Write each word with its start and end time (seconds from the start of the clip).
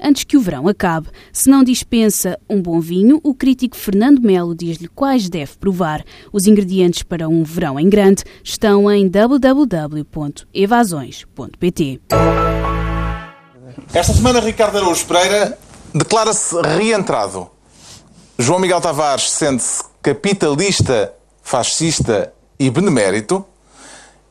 antes 0.00 0.24
que 0.24 0.36
o 0.36 0.40
verão 0.40 0.66
acabe. 0.68 1.08
Se 1.32 1.48
não 1.48 1.64
dispensa 1.64 2.38
um 2.48 2.60
bom 2.60 2.80
vinho, 2.80 3.20
o 3.22 3.34
crítico 3.34 3.76
Fernando 3.76 4.20
Melo 4.20 4.54
diz-lhe 4.54 4.88
quais 4.88 5.28
deve 5.28 5.56
provar. 5.58 6.04
Os 6.32 6.46
ingredientes 6.46 7.02
para 7.02 7.28
um 7.28 7.44
verão 7.44 7.78
em 7.78 7.88
grande 7.88 8.24
estão 8.42 8.90
em 8.90 9.08
www.evasões.pt. 9.08 12.00
Esta 13.92 14.12
semana, 14.12 14.40
Ricardo 14.40 14.78
Araújo 14.78 15.04
Pereira 15.06 15.56
declara-se 15.94 16.60
reentrado. 16.62 17.48
João 18.38 18.58
Miguel 18.58 18.80
Tavares 18.80 19.30
sente-se 19.30 19.84
capitalista, 20.02 21.14
fascista 21.42 22.32
e 22.58 22.70
benemérito. 22.70 23.44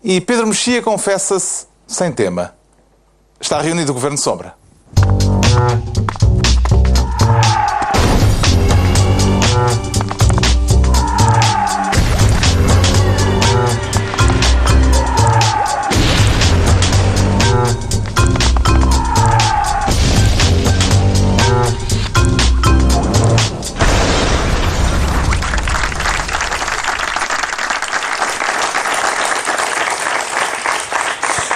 E 0.03 0.21
Pedro 0.21 0.47
Mexia 0.47 0.81
confessa-se 0.81 1.67
sem 1.87 2.11
tema. 2.11 2.53
Está 3.39 3.61
reunido 3.61 3.91
o 3.91 3.95
Governo 3.95 4.17
Sombra. 4.17 4.55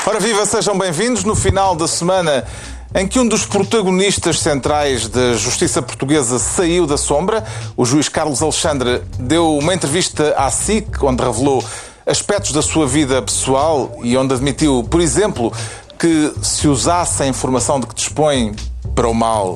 Ora 0.05 0.19
viva, 0.19 0.45
sejam 0.45 0.77
bem-vindos 0.77 1.23
no 1.25 1.35
final 1.35 1.75
da 1.75 1.87
semana 1.87 2.45
em 2.93 3.07
que 3.07 3.19
um 3.19 3.27
dos 3.27 3.45
protagonistas 3.45 4.39
centrais 4.39 5.07
da 5.07 5.33
justiça 5.33 5.81
portuguesa 5.81 6.39
saiu 6.39 6.87
da 6.87 6.97
sombra. 6.97 7.43
O 7.77 7.85
juiz 7.85 8.09
Carlos 8.09 8.41
Alexandre 8.41 9.01
deu 9.19 9.57
uma 9.57 9.73
entrevista 9.73 10.33
à 10.35 10.49
SIC, 10.49 11.03
onde 11.03 11.23
revelou 11.23 11.63
aspectos 12.05 12.51
da 12.51 12.61
sua 12.61 12.87
vida 12.87 13.21
pessoal 13.21 13.99
e 14.03 14.17
onde 14.17 14.33
admitiu, 14.33 14.83
por 14.89 15.01
exemplo, 15.01 15.53
que 15.99 16.33
se 16.41 16.67
usasse 16.67 17.21
a 17.21 17.27
informação 17.27 17.79
de 17.79 17.85
que 17.85 17.93
dispõe 17.93 18.55
para 18.95 19.07
o 19.07 19.13
mal, 19.13 19.55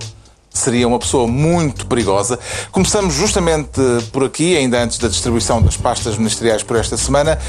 seria 0.54 0.88
uma 0.88 1.00
pessoa 1.00 1.28
muito 1.28 1.88
perigosa. 1.88 2.40
Começamos 2.72 3.16
justamente 3.16 3.82
por 4.12 4.24
aqui, 4.24 4.56
ainda 4.56 4.82
antes 4.82 5.00
da 5.00 5.08
distribuição 5.08 5.62
das 5.62 5.76
pastas 5.76 6.18
ministeriais 6.18 6.62
por 6.62 6.78
esta 6.78 6.96
semana. 6.96 7.40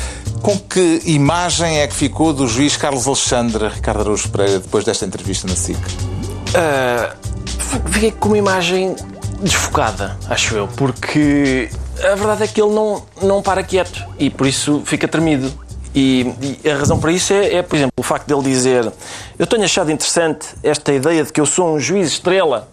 Com 0.43 0.59
que 0.59 1.03
imagem 1.05 1.81
é 1.81 1.87
que 1.87 1.95
ficou 1.95 2.33
do 2.33 2.49
juiz 2.49 2.77
Carlos 2.77 3.07
Alexandre 3.07 3.69
Ricardo 3.69 4.01
Araújo 4.01 4.29
Pereira 4.31 4.59
depois 4.59 4.85
desta 4.85 5.05
entrevista 5.05 5.47
na 5.47 5.55
SIC? 5.55 5.77
Uh, 5.77 7.91
fiquei 7.91 8.11
com 8.11 8.29
uma 8.29 8.39
imagem 8.39 8.97
desfocada, 9.41 10.19
acho 10.29 10.55
eu, 10.55 10.69
porque 10.69 11.69
a 12.03 12.15
verdade 12.15 12.45
é 12.45 12.47
que 12.47 12.61
ele 12.61 12.73
não, 12.73 13.03
não 13.23 13.43
para 13.43 13.63
quieto 13.63 14.03
e 14.19 14.31
por 14.31 14.47
isso 14.47 14.83
fica 14.87 15.07
tremido. 15.07 15.53
E, 15.95 16.59
e, 16.65 16.69
a 16.69 16.77
razão 16.77 16.99
para 16.99 17.13
isso 17.13 17.33
é, 17.33 17.55
é, 17.55 17.63
por 17.63 17.77
exemplo, 17.77 17.93
o 17.97 18.03
facto 18.03 18.27
dele 18.27 18.43
dizer: 18.43 18.93
Eu 19.39 19.47
tenho 19.47 19.63
achado 19.63 19.93
interessante 19.93 20.49
esta 20.61 20.93
ideia 20.93 21.23
de 21.23 21.33
que 21.33 21.41
eu 21.41 21.47
sou 21.47 21.77
um 21.77 21.79
juiz 21.79 22.09
estrela 22.09 22.69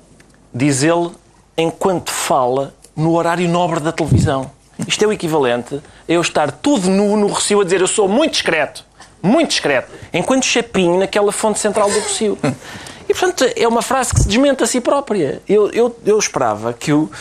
diz 0.53 0.83
ele, 0.83 1.11
enquanto 1.57 2.11
fala 2.11 2.73
no 2.95 3.15
horário 3.15 3.47
nobre 3.47 3.79
da 3.79 3.91
televisão. 3.91 4.51
Isto 4.87 5.05
é 5.05 5.07
o 5.07 5.13
equivalente 5.13 5.75
a 5.75 6.11
eu 6.11 6.21
estar 6.21 6.51
todo 6.51 6.89
nu 6.89 7.15
no 7.15 7.27
Rocio 7.27 7.61
a 7.61 7.63
dizer 7.63 7.81
eu 7.81 7.87
sou 7.87 8.07
muito 8.07 8.33
discreto, 8.33 8.85
muito 9.21 9.49
discreto, 9.49 9.91
enquanto 10.13 10.45
chapinho 10.45 10.97
naquela 10.99 11.31
fonte 11.31 11.59
central 11.59 11.89
do 11.89 11.99
Rocio. 11.99 12.37
E, 13.07 13.13
portanto, 13.13 13.45
é 13.57 13.67
uma 13.67 13.81
frase 13.81 14.13
que 14.13 14.21
se 14.21 14.27
desmente 14.27 14.63
a 14.63 14.65
si 14.65 14.79
própria. 14.79 15.41
Eu, 15.47 15.69
eu, 15.71 15.93
eu 16.05 16.17
esperava 16.17 16.71
que, 16.71 16.93
o, 16.93 17.11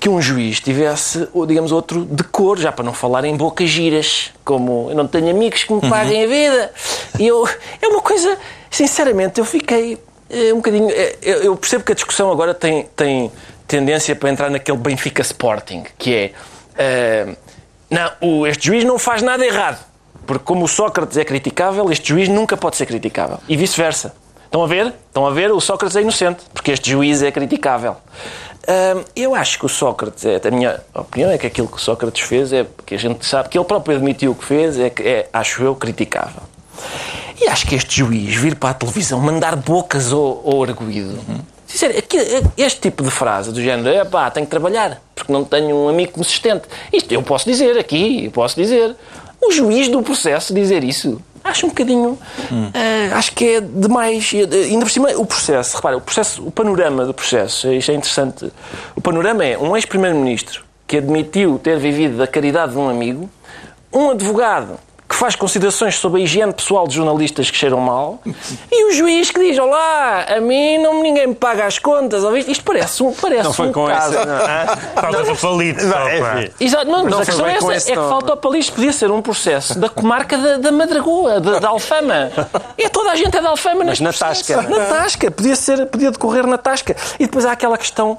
que 0.00 0.08
um 0.08 0.20
juiz 0.20 0.60
tivesse, 0.60 1.28
digamos, 1.46 1.72
outro 1.72 2.06
decor, 2.06 2.58
já 2.58 2.72
para 2.72 2.82
não 2.82 2.94
falar 2.94 3.24
em 3.26 3.36
bocas 3.36 3.68
giras, 3.68 4.32
como 4.42 4.88
eu 4.88 4.96
não 4.96 5.06
tenho 5.06 5.28
amigos 5.28 5.64
que 5.64 5.74
me 5.74 5.82
paguem 5.90 6.24
a 6.24 6.26
vida. 6.26 6.72
E 7.18 7.26
eu, 7.26 7.46
é 7.82 7.86
uma 7.86 8.00
coisa, 8.00 8.38
sinceramente, 8.70 9.38
eu 9.38 9.44
fiquei 9.44 9.98
é 10.28 10.52
um 10.52 10.56
bocadinho. 10.56 10.90
É, 10.90 11.16
eu 11.22 11.56
percebo 11.56 11.84
que 11.84 11.92
a 11.92 11.94
discussão 11.94 12.30
agora 12.30 12.54
tem, 12.54 12.88
tem 12.96 13.30
tendência 13.66 14.14
para 14.14 14.30
entrar 14.30 14.50
naquele 14.50 14.78
Benfica 14.78 15.22
Sporting, 15.22 15.84
que 15.98 16.14
é. 16.14 17.26
Uh, 17.28 17.36
não, 17.88 18.12
o, 18.20 18.46
este 18.46 18.66
juiz 18.66 18.84
não 18.84 18.98
faz 18.98 19.22
nada 19.22 19.44
errado. 19.44 19.84
Porque, 20.26 20.44
como 20.44 20.64
o 20.64 20.68
Sócrates 20.68 21.16
é 21.16 21.24
criticável, 21.24 21.90
este 21.92 22.08
juiz 22.08 22.28
nunca 22.28 22.56
pode 22.56 22.76
ser 22.76 22.86
criticável. 22.86 23.38
E 23.48 23.56
vice-versa. 23.56 24.14
Estão 24.44 24.62
a 24.62 24.66
ver? 24.66 24.92
Estão 25.08 25.26
a 25.26 25.30
ver? 25.30 25.52
O 25.52 25.60
Sócrates 25.60 25.96
é 25.96 26.00
inocente, 26.00 26.42
porque 26.52 26.72
este 26.72 26.90
juiz 26.90 27.22
é 27.22 27.30
criticável. 27.30 27.96
Eu 29.14 29.34
acho 29.34 29.58
que 29.58 29.66
o 29.66 29.68
Sócrates, 29.68 30.24
é, 30.24 30.40
a 30.44 30.50
minha 30.50 30.80
opinião 30.92 31.30
é 31.30 31.38
que 31.38 31.46
aquilo 31.46 31.68
que 31.68 31.76
o 31.76 31.80
Sócrates 31.80 32.22
fez 32.22 32.52
é 32.52 32.66
que 32.84 32.96
a 32.96 32.98
gente 32.98 33.24
sabe 33.24 33.48
que 33.48 33.56
ele 33.56 33.64
próprio 33.64 33.96
admitiu 33.96 34.32
o 34.32 34.34
que 34.34 34.44
fez, 34.44 34.78
é, 34.78 34.92
é 34.98 35.28
acho 35.32 35.62
eu, 35.62 35.76
criticável. 35.76 36.42
E 37.40 37.48
acho 37.48 37.66
que 37.66 37.74
este 37.74 37.98
juiz 37.98 38.34
vir 38.34 38.56
para 38.56 38.70
a 38.70 38.74
televisão 38.74 39.20
mandar 39.20 39.56
bocas 39.56 40.12
ao, 40.12 40.42
ao 40.44 40.62
arguído. 40.62 41.18
Uhum. 41.28 41.40
Este 42.56 42.80
tipo 42.80 43.02
de 43.02 43.10
frase 43.10 43.52
do 43.52 43.60
género, 43.60 43.88
é 43.88 44.04
pá, 44.04 44.30
tenho 44.30 44.46
que 44.46 44.50
trabalhar, 44.50 45.02
porque 45.14 45.32
não 45.32 45.44
tenho 45.44 45.76
um 45.76 45.88
amigo 45.88 46.12
consistente. 46.12 46.62
Isto 46.92 47.12
eu 47.12 47.22
posso 47.22 47.44
dizer 47.44 47.76
aqui, 47.78 48.26
eu 48.26 48.30
posso 48.30 48.56
dizer. 48.56 48.94
O 49.42 49.52
juiz 49.52 49.88
do 49.88 50.02
processo 50.02 50.54
dizer 50.54 50.82
isso, 50.82 51.20
acho 51.44 51.66
um 51.66 51.68
bocadinho. 51.68 52.18
Hum. 52.50 52.68
Uh, 52.68 53.14
acho 53.14 53.32
que 53.32 53.56
é 53.56 53.60
demais. 53.60 54.32
Ainda 54.32 54.84
por 54.84 54.90
cima, 54.90 55.10
o 55.16 55.26
processo, 55.26 55.76
repara, 55.76 55.96
o 55.96 56.00
processo, 56.00 56.46
o 56.46 56.50
panorama 56.50 57.04
do 57.04 57.12
processo, 57.12 57.70
isto 57.72 57.90
é 57.90 57.94
interessante. 57.94 58.50
O 58.94 59.00
panorama 59.00 59.44
é 59.44 59.58
um 59.58 59.76
ex-primeiro-ministro 59.76 60.64
que 60.86 60.98
admitiu 60.98 61.58
ter 61.58 61.78
vivido 61.78 62.16
da 62.16 62.26
caridade 62.26 62.72
de 62.72 62.78
um 62.78 62.88
amigo, 62.88 63.28
um 63.92 64.10
advogado 64.10 64.78
faz 65.16 65.34
considerações 65.34 65.96
sobre 65.96 66.20
a 66.20 66.24
higiene 66.24 66.52
pessoal 66.52 66.86
de 66.86 66.94
jornalistas 66.94 67.50
que 67.50 67.56
cheiram 67.56 67.80
mal, 67.80 68.20
e 68.70 68.90
o 68.90 68.92
juiz 68.92 69.30
que 69.30 69.40
diz: 69.40 69.58
Olá, 69.58 70.26
a 70.28 70.40
mim 70.40 70.78
não, 70.78 71.02
ninguém 71.02 71.28
me 71.28 71.34
paga 71.34 71.64
as 71.64 71.78
contas, 71.78 72.22
ouviste? 72.22 72.52
Isto 72.52 72.64
parece 72.64 73.02
um, 73.02 73.12
parece 73.12 73.44
não 73.44 73.52
foi 73.52 73.68
um 73.68 73.72
com 73.72 73.86
caso. 73.86 74.14
Essa, 74.14 74.26
não. 74.26 75.02
Falta 75.02 75.32
o 75.32 75.36
palito. 75.36 75.80
Exato, 76.60 76.86
não, 76.86 77.04
mas 77.04 77.12
não 77.12 77.20
a 77.20 77.24
questão 77.24 77.46
é 77.46 77.54
essa: 77.56 77.72
é 77.72 77.80
que 77.80 77.94
falta 77.94 78.32
o 78.34 78.36
palito. 78.36 78.72
Podia 78.72 78.92
ser 78.92 79.10
um 79.10 79.22
processo 79.22 79.78
da 79.78 79.88
comarca 79.88 80.36
da, 80.36 80.58
da 80.58 80.72
Madragoa, 80.72 81.40
da, 81.40 81.58
da 81.60 81.68
Alfama. 81.68 82.30
E 82.76 82.88
toda 82.88 83.10
a 83.10 83.16
gente 83.16 83.36
é 83.36 83.40
da 83.40 83.50
Alfama 83.50 83.84
mas 83.84 84.00
na 84.00 84.12
Tasca. 84.12 84.62
Na 84.62 84.86
Tasca, 84.86 85.30
podia, 85.30 85.56
ser, 85.56 85.86
podia 85.86 86.10
decorrer 86.10 86.46
na 86.46 86.58
Tasca. 86.58 86.94
E 87.18 87.24
depois 87.24 87.44
há 87.44 87.52
aquela 87.52 87.78
questão. 87.78 88.18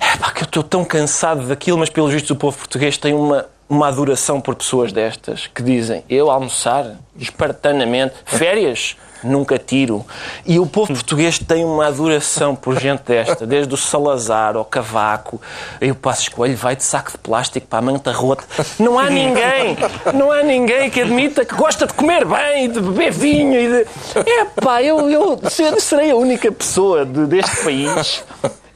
É 0.00 0.16
pá, 0.16 0.30
que 0.30 0.42
eu 0.42 0.46
estou 0.46 0.62
tão 0.62 0.84
cansado 0.84 1.46
daquilo, 1.46 1.78
mas 1.78 1.88
pelo 1.88 2.08
visto 2.08 2.30
o 2.32 2.36
povo 2.36 2.58
português 2.58 2.98
tem 2.98 3.14
uma, 3.14 3.46
uma 3.68 3.88
adoração 3.88 4.40
por 4.40 4.54
pessoas 4.54 4.92
destas 4.92 5.46
que 5.46 5.62
dizem 5.62 6.04
eu 6.08 6.30
almoçar 6.30 6.96
espartanamente, 7.18 8.14
férias 8.24 8.96
nunca 9.24 9.58
tiro. 9.58 10.04
E 10.44 10.58
o 10.58 10.66
povo 10.66 10.92
português 10.92 11.38
tem 11.38 11.64
uma 11.64 11.86
adoração 11.86 12.54
por 12.54 12.78
gente 12.78 13.02
desta, 13.04 13.46
desde 13.46 13.72
o 13.72 13.76
Salazar 13.76 14.56
ao 14.56 14.64
Cavaco. 14.64 15.40
Aí 15.80 15.90
o 15.90 15.94
Passo 15.94 16.22
Escolho 16.22 16.56
vai 16.56 16.76
de 16.76 16.84
saco 16.84 17.12
de 17.12 17.18
plástico 17.18 17.66
para 17.66 17.78
a 17.78 17.82
manta 17.82 18.12
rota. 18.12 18.44
Não 18.78 18.98
há 18.98 19.08
ninguém, 19.08 19.76
não 20.12 20.30
há 20.30 20.42
ninguém 20.42 20.90
que 20.90 21.00
admita 21.00 21.44
que 21.44 21.54
gosta 21.54 21.86
de 21.86 21.94
comer 21.94 22.24
bem, 22.24 22.70
de 22.70 22.80
beber 22.80 23.12
vinho 23.12 23.58
e 23.58 23.68
de. 23.68 24.30
Epá, 24.30 24.82
eu, 24.82 25.10
eu 25.10 25.40
serei 25.78 26.10
a 26.10 26.16
única 26.16 26.52
pessoa 26.52 27.04
de, 27.04 27.26
deste 27.26 27.64
país 27.64 28.24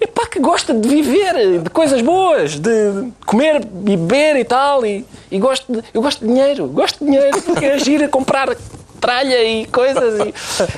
epá, 0.00 0.27
que 0.27 0.39
gosta 0.39 0.73
de 0.73 0.89
viver, 0.89 1.61
de 1.62 1.71
coisas 1.71 2.00
boas, 2.03 2.56
de 2.56 3.11
comer 3.27 3.62
e 3.87 3.97
beber 3.97 4.37
e 4.37 4.45
tal. 4.45 4.85
E, 4.87 5.05
e 5.31 5.39
gosto 5.39 5.73
de, 5.73 5.83
eu 5.93 6.03
gosto 6.03 6.21
de 6.21 6.27
dinheiro, 6.27 6.67
gosto 6.69 7.05
de 7.05 7.11
dinheiro, 7.11 7.43
porque 7.43 7.65
é 7.65 7.75
agir 7.75 8.03
a 8.03 8.09
comprar 8.09 8.49
tralha 9.00 9.43
e 9.43 9.67
coisas. 9.67 10.21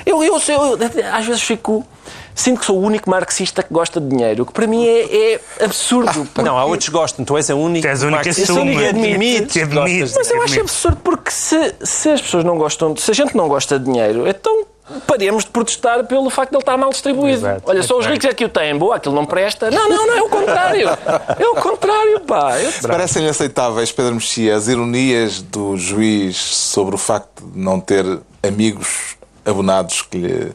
E 0.06 0.10
eu, 0.10 0.22
eu, 0.22 0.40
eu, 0.48 0.78
eu, 0.78 0.78
às 1.12 1.26
vezes 1.26 1.42
fico. 1.42 1.84
Sinto 2.32 2.60
que 2.60 2.66
sou 2.66 2.78
o 2.78 2.82
único 2.82 3.10
marxista 3.10 3.62
que 3.62 3.74
gosta 3.74 4.00
de 4.00 4.08
dinheiro, 4.08 4.44
o 4.44 4.46
que 4.46 4.52
para 4.52 4.66
mim 4.66 4.86
é, 4.86 5.34
é 5.34 5.40
absurdo. 5.62 6.24
Porque... 6.26 6.40
Não, 6.40 6.56
há 6.56 6.64
outros 6.64 6.88
que 6.88 6.92
gostam, 6.92 7.24
tu 7.24 7.36
és 7.36 7.50
a 7.50 7.54
única. 7.54 7.86
Tu 7.86 7.90
és 7.90 8.02
a 8.02 8.06
única 8.06 8.22
que 8.22 8.30
assume, 8.30 8.86
admite, 8.86 9.60
admite. 9.60 10.12
Mas 10.14 10.30
eu 10.30 10.42
acho 10.42 10.60
absurdo 10.60 10.98
porque 11.02 11.30
se, 11.30 11.74
se 11.82 12.08
as 12.08 12.22
pessoas 12.22 12.44
não 12.44 12.56
gostam, 12.56 12.96
se 12.96 13.10
a 13.10 13.14
gente 13.14 13.36
não 13.36 13.46
gosta 13.46 13.78
de 13.78 13.84
dinheiro, 13.84 14.26
então 14.26 14.64
paremos 15.06 15.44
de 15.44 15.50
protestar 15.50 16.04
pelo 16.06 16.28
facto 16.30 16.50
de 16.50 16.56
ele 16.56 16.62
estar 16.62 16.76
mal 16.76 16.90
distribuído. 16.90 17.38
Exato. 17.38 17.62
Olha, 17.66 17.82
só 17.82 17.98
os 17.98 18.06
ricos 18.06 18.24
é 18.28 18.34
que 18.34 18.44
o 18.44 18.48
têm. 18.48 18.76
Boa, 18.76 18.96
aquilo 18.96 19.14
não 19.14 19.24
presta. 19.26 19.70
Não, 19.70 19.88
não, 19.88 20.06
não, 20.06 20.16
é 20.16 20.22
o 20.22 20.28
contrário. 20.28 20.88
É 21.38 21.46
o 21.46 21.54
contrário, 21.56 22.20
pá. 22.20 22.58
Eu- 22.58 22.72
Parecem-lhe 22.88 23.28
aceitáveis, 23.28 23.92
Pedro 23.92 24.14
Mexia, 24.14 24.56
as 24.56 24.68
ironias 24.68 25.40
do 25.42 25.76
juiz 25.76 26.36
sobre 26.36 26.94
o 26.94 26.98
facto 26.98 27.44
de 27.44 27.58
não 27.58 27.80
ter 27.80 28.04
amigos 28.46 29.16
abonados 29.44 30.02
que 30.02 30.18
lhe 30.18 30.52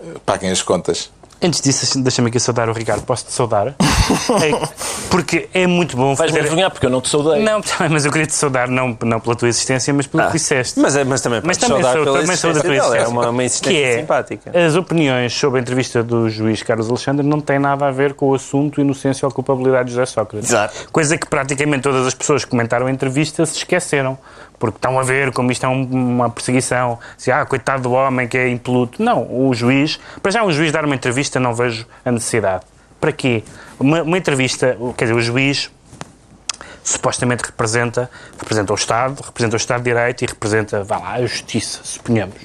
eh, 0.00 0.06
paguem 0.26 0.50
as 0.50 0.62
contas? 0.62 1.10
Antes 1.42 1.60
disso, 1.62 1.98
deixa-me 2.02 2.28
aqui 2.28 2.38
saudar 2.38 2.68
o 2.68 2.72
Ricardo. 2.72 3.02
Posso-te 3.02 3.32
saudar? 3.32 3.74
É, 4.10 4.68
porque 5.08 5.48
é 5.54 5.66
muito 5.68 5.96
bom 5.96 6.16
Vais-me 6.16 6.36
fazer... 6.36 6.40
envergonhar 6.40 6.70
porque 6.72 6.84
eu 6.86 6.90
não 6.90 7.00
te 7.00 7.08
saudei. 7.08 7.42
Não, 7.44 7.60
tá 7.60 7.88
mas 7.88 8.04
eu 8.04 8.10
queria 8.10 8.26
te 8.26 8.34
saudar 8.34 8.68
não, 8.68 8.96
não 9.04 9.20
pela 9.20 9.36
tua 9.36 9.48
existência, 9.48 9.94
mas 9.94 10.06
pelo 10.06 10.26
que 10.26 10.32
disseste. 10.32 10.80
Mas, 10.80 10.96
é- 10.96 11.04
mas 11.04 11.20
também 11.20 11.40
Mas 11.44 11.56
podes 11.58 11.68
também 11.68 11.82
saudar 11.84 11.96
sou, 11.96 12.04
pela 12.04 12.20
também 12.20 12.36
sou 12.36 12.52
da 12.52 12.58
existência 12.58 12.80
tua 12.80 12.88
dela. 12.90 12.96
existência. 12.96 13.04
É 13.04 13.22
uma, 13.22 13.30
uma 13.30 13.38
que 13.38 13.44
existência 13.44 13.86
é, 13.86 13.98
simpática. 14.00 14.66
As 14.66 14.74
opiniões 14.74 15.32
sobre 15.32 15.60
a 15.60 15.62
entrevista 15.62 16.02
do 16.02 16.28
juiz 16.28 16.62
Carlos 16.64 16.88
Alexandre 16.88 17.24
não 17.24 17.40
têm 17.40 17.60
nada 17.60 17.86
a 17.86 17.90
ver 17.92 18.14
com 18.14 18.30
o 18.30 18.34
assunto 18.34 18.80
inocência 18.80 19.26
ou 19.26 19.32
culpabilidade 19.32 19.90
de 19.90 19.94
José 19.94 20.06
Sócrates. 20.06 20.48
Exato. 20.50 20.88
Coisa 20.90 21.16
que 21.16 21.28
praticamente 21.28 21.82
todas 21.82 22.04
as 22.06 22.14
pessoas 22.14 22.44
que 22.44 22.50
comentaram 22.50 22.86
a 22.86 22.90
entrevista 22.90 23.46
se 23.46 23.58
esqueceram. 23.58 24.18
Porque 24.60 24.76
estão 24.76 24.96
a 25.00 25.02
ver 25.02 25.32
como 25.32 25.50
isto 25.50 25.64
é 25.66 25.68
um- 25.68 25.82
uma 25.90 26.30
perseguição. 26.30 26.98
Se, 27.18 27.32
ah, 27.32 27.44
coitado 27.46 27.82
do 27.82 27.92
homem 27.92 28.28
que 28.28 28.36
é 28.38 28.48
impoluto. 28.48 29.02
Não, 29.02 29.26
o 29.28 29.52
juiz... 29.54 29.98
Para 30.22 30.30
já, 30.30 30.44
um 30.44 30.52
juiz 30.52 30.70
dar 30.70 30.84
uma 30.84 30.94
entrevista 30.94 31.40
não 31.40 31.52
vejo 31.54 31.84
a 32.04 32.12
necessidade. 32.12 32.62
Para 33.00 33.10
quê? 33.10 33.42
Uma, 33.80 34.02
uma 34.02 34.18
entrevista... 34.18 34.76
Quer 34.96 35.06
dizer, 35.06 35.16
o 35.16 35.20
juiz 35.22 35.70
supostamente 36.90 37.44
representa, 37.44 38.10
representa 38.38 38.72
o 38.72 38.76
Estado, 38.76 39.22
representa 39.22 39.56
o 39.56 39.58
Estado 39.58 39.82
de 39.82 39.90
Direito 39.90 40.22
e 40.22 40.26
representa, 40.26 40.82
vá 40.84 40.98
lá, 40.98 41.12
a 41.12 41.20
Justiça, 41.22 41.80
suponhamos. 41.82 42.36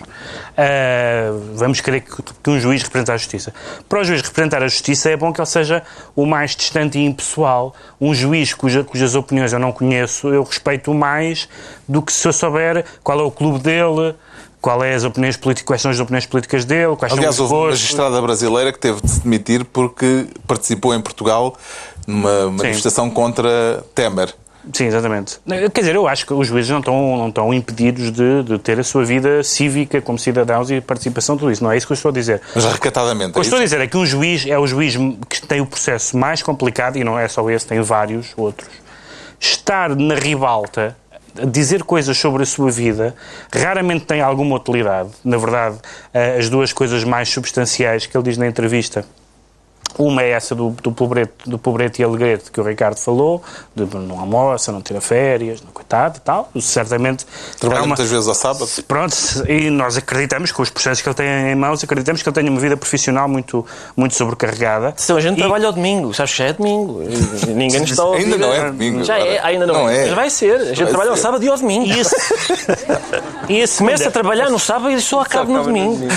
Ah, 0.58 1.32
vamos 1.54 1.82
querer 1.82 2.02
que, 2.02 2.22
que 2.22 2.50
um 2.50 2.60
juiz 2.60 2.84
represente 2.84 3.12
a 3.12 3.18
Justiça. 3.18 3.54
Para 3.90 4.02
o 4.02 4.04
juiz 4.04 4.22
representar 4.22 4.64
a 4.64 4.68
Justiça 4.68 5.10
é 5.10 5.18
bom 5.18 5.34
que 5.34 5.40
ele 5.42 5.48
seja 5.48 5.84
o 6.16 6.26
mais 6.26 6.56
distante 6.56 6.98
e 6.98 7.06
impessoal. 7.06 7.76
Um 8.00 8.14
juiz 8.14 8.54
cuja, 8.54 8.84
cujas 8.84 9.16
opiniões 9.16 9.54
eu 9.54 9.60
não 9.60 9.72
conheço, 9.72 10.30
eu 10.30 10.44
respeito 10.44 10.94
mais 10.94 11.50
do 11.88 12.02
que 12.02 12.12
se 12.12 12.28
eu 12.28 12.34
souber 12.34 12.86
qual 13.04 13.20
é 13.20 13.24
o 13.24 13.32
clube 13.32 13.60
dele, 13.60 14.16
qual 14.62 14.84
é 14.84 14.96
as 14.96 15.04
opiniões 15.04 15.38
políticas, 15.38 15.68
quais 15.68 15.82
são 15.82 15.92
as 15.92 16.00
opiniões 16.00 16.26
políticas 16.26 16.66
dele, 16.66 16.96
quais 16.96 17.14
Aliás, 17.14 17.36
são 17.36 17.46
os 17.46 17.52
houve 17.52 17.64
uma 17.66 17.70
magistrada 17.72 18.22
brasileira 18.22 18.74
que 18.74 18.80
teve 18.80 19.00
de 19.00 19.12
se 19.12 19.20
demitir 19.20 19.64
porque 19.66 20.28
participou 20.48 20.96
em 20.96 21.02
Portugal 21.02 21.56
numa 22.06 22.52
manifestação 22.52 23.10
contra 23.10 23.84
Temer. 23.94 24.34
Sim, 24.74 24.86
exatamente. 24.86 25.40
Quer 25.74 25.82
dizer, 25.82 25.96
eu 25.96 26.08
acho 26.08 26.26
que 26.26 26.34
os 26.34 26.48
juízes 26.48 26.72
não 26.72 26.80
estão, 26.80 27.18
não 27.18 27.30
estão 27.30 27.54
impedidos 27.54 28.12
de, 28.12 28.44
de 28.44 28.58
ter 28.58 28.80
a 28.80 28.84
sua 28.84 29.06
vida 29.06 29.44
cívica 29.44 30.02
como 30.02 30.18
cidadãos 30.18 30.72
e 30.72 30.82
participação, 30.82 31.38
tudo 31.38 31.52
isso. 31.52 31.64
Não 31.64 31.72
é 31.72 31.78
isso 31.78 31.86
que 31.86 31.94
eu 31.94 31.96
estou 31.96 32.10
a 32.10 32.14
dizer. 32.14 32.42
Mas 32.54 32.66
recatadamente. 32.66 33.30
O 33.30 33.34
que 33.34 33.40
eu 33.40 33.42
é 33.42 33.46
estou 33.46 33.60
a 33.60 33.64
dizer 33.64 33.80
é 33.82 33.88
que 33.88 33.98
um 33.98 34.06
juiz 34.06 34.46
é 34.48 34.58
o 34.58 34.66
juiz 34.66 34.96
que 35.30 35.46
tem 35.46 35.62
o 35.62 35.66
processo 35.66 36.18
mais 36.18 36.42
complicado, 36.42 36.98
e 36.98 37.04
não 37.04 37.18
é 37.18 37.28
só 37.28 37.48
esse, 37.50 37.66
tem 37.68 37.80
vários 37.82 38.34
outros. 38.36 38.70
Estar 39.40 39.96
na 39.96 40.16
ribalta, 40.16 40.96
dizer 41.48 41.84
coisas 41.84 42.18
sobre 42.18 42.44
a 42.44 42.46
sua 42.46 42.72
vida, 42.72 43.16
raramente 43.54 44.06
tem 44.06 44.22
alguma 44.22 44.56
utilidade. 44.56 45.10
Na 45.24 45.38
verdade, 45.38 45.78
eh, 46.14 46.38
as 46.40 46.50
duas 46.50 46.74
coisas 46.74 47.04
mais 47.04 47.30
substanciais 47.30 48.08
que 48.08 48.18
ele 48.18 48.24
diz 48.24 48.38
na 48.38 48.48
entrevista. 48.48 49.06
Uma 49.98 50.24
é 50.24 50.32
essa 50.32 50.54
do, 50.54 50.72
do, 50.84 50.92
pobrete, 50.92 51.32
do 51.46 51.58
pobrete 51.58 52.02
e 52.02 52.06
alegrete 52.06 52.52
que 52.52 52.60
o 52.60 52.64
Ricardo 52.64 52.98
falou, 52.98 53.42
de 53.76 53.86
não 53.98 54.20
almoça, 54.20 54.72
não 54.72 54.82
tira 54.82 55.00
férias, 55.02 55.62
não 55.62 55.72
coitado 55.72 56.18
e 56.18 56.22
tal. 56.22 56.50
Certamente. 56.60 57.26
Trabalha 57.60 57.82
uma- 57.82 57.88
muitas 57.88 58.10
vezes 58.10 58.28
ao 58.28 58.36
sábado. 58.36 58.68
Pronto, 58.88 59.16
e 59.48 59.70
nós 59.70 59.98
acreditamos, 59.98 60.52
com 60.52 60.62
os 60.62 60.70
processos 60.70 61.02
que 61.02 61.08
ele 61.10 61.16
tem 61.16 61.28
em 61.52 61.56
mãos, 61.56 61.84
acreditamos 61.84 62.22
que 62.22 62.30
ele 62.30 62.34
tenha 62.36 62.50
uma 62.52 62.60
vida 62.60 62.76
profissional 62.78 63.28
muito, 63.30 63.66
muito 63.96 64.16
sobrecarregada. 64.16 64.94
Então, 65.02 65.18
a 65.18 65.22
gente 65.22 65.38
E- 65.38 65.40
trabalha 65.42 65.68
ao 65.68 65.74
domingo, 65.74 66.14
sabes 66.14 66.32
que 66.34 66.38
já 66.40 66.46
é 66.46 66.54
domingo. 66.54 67.02
Ninguém 67.48 67.80
nos 67.82 67.92
está 67.92 68.04
a 68.04 68.06
ouvir. 68.08 68.24
Ainda 68.26 68.38
não 68.38 68.54
é 68.54 68.66
domingo 68.72 69.04
Já 69.04 69.18
é, 69.20 69.40
ainda 69.44 69.66
não, 69.66 69.74
Não 69.76 69.90
é. 69.90 69.98
é. 69.98 70.06
Mas 70.08 70.14
vai 70.16 70.30
ser. 70.30 70.56
A 70.60 70.64
gente 70.66 70.78
Vai 70.84 70.88
trabalha 70.88 71.10
ao 71.12 71.16
ser. 71.16 71.22
sábado 71.22 71.44
e 71.44 71.48
ao 71.50 71.58
domingo. 71.58 71.86
E 71.86 72.00
esse, 72.00 72.16
e 73.50 73.60
esse 73.60 73.78
Começa 73.78 74.08
a 74.08 74.12
trabalhar 74.12 74.50
no 74.50 74.60
sábado 74.60 74.92
e 74.92 75.00
só 75.02 75.22
acaba 75.22 75.52
no 75.52 75.64
domingo. 75.64 76.08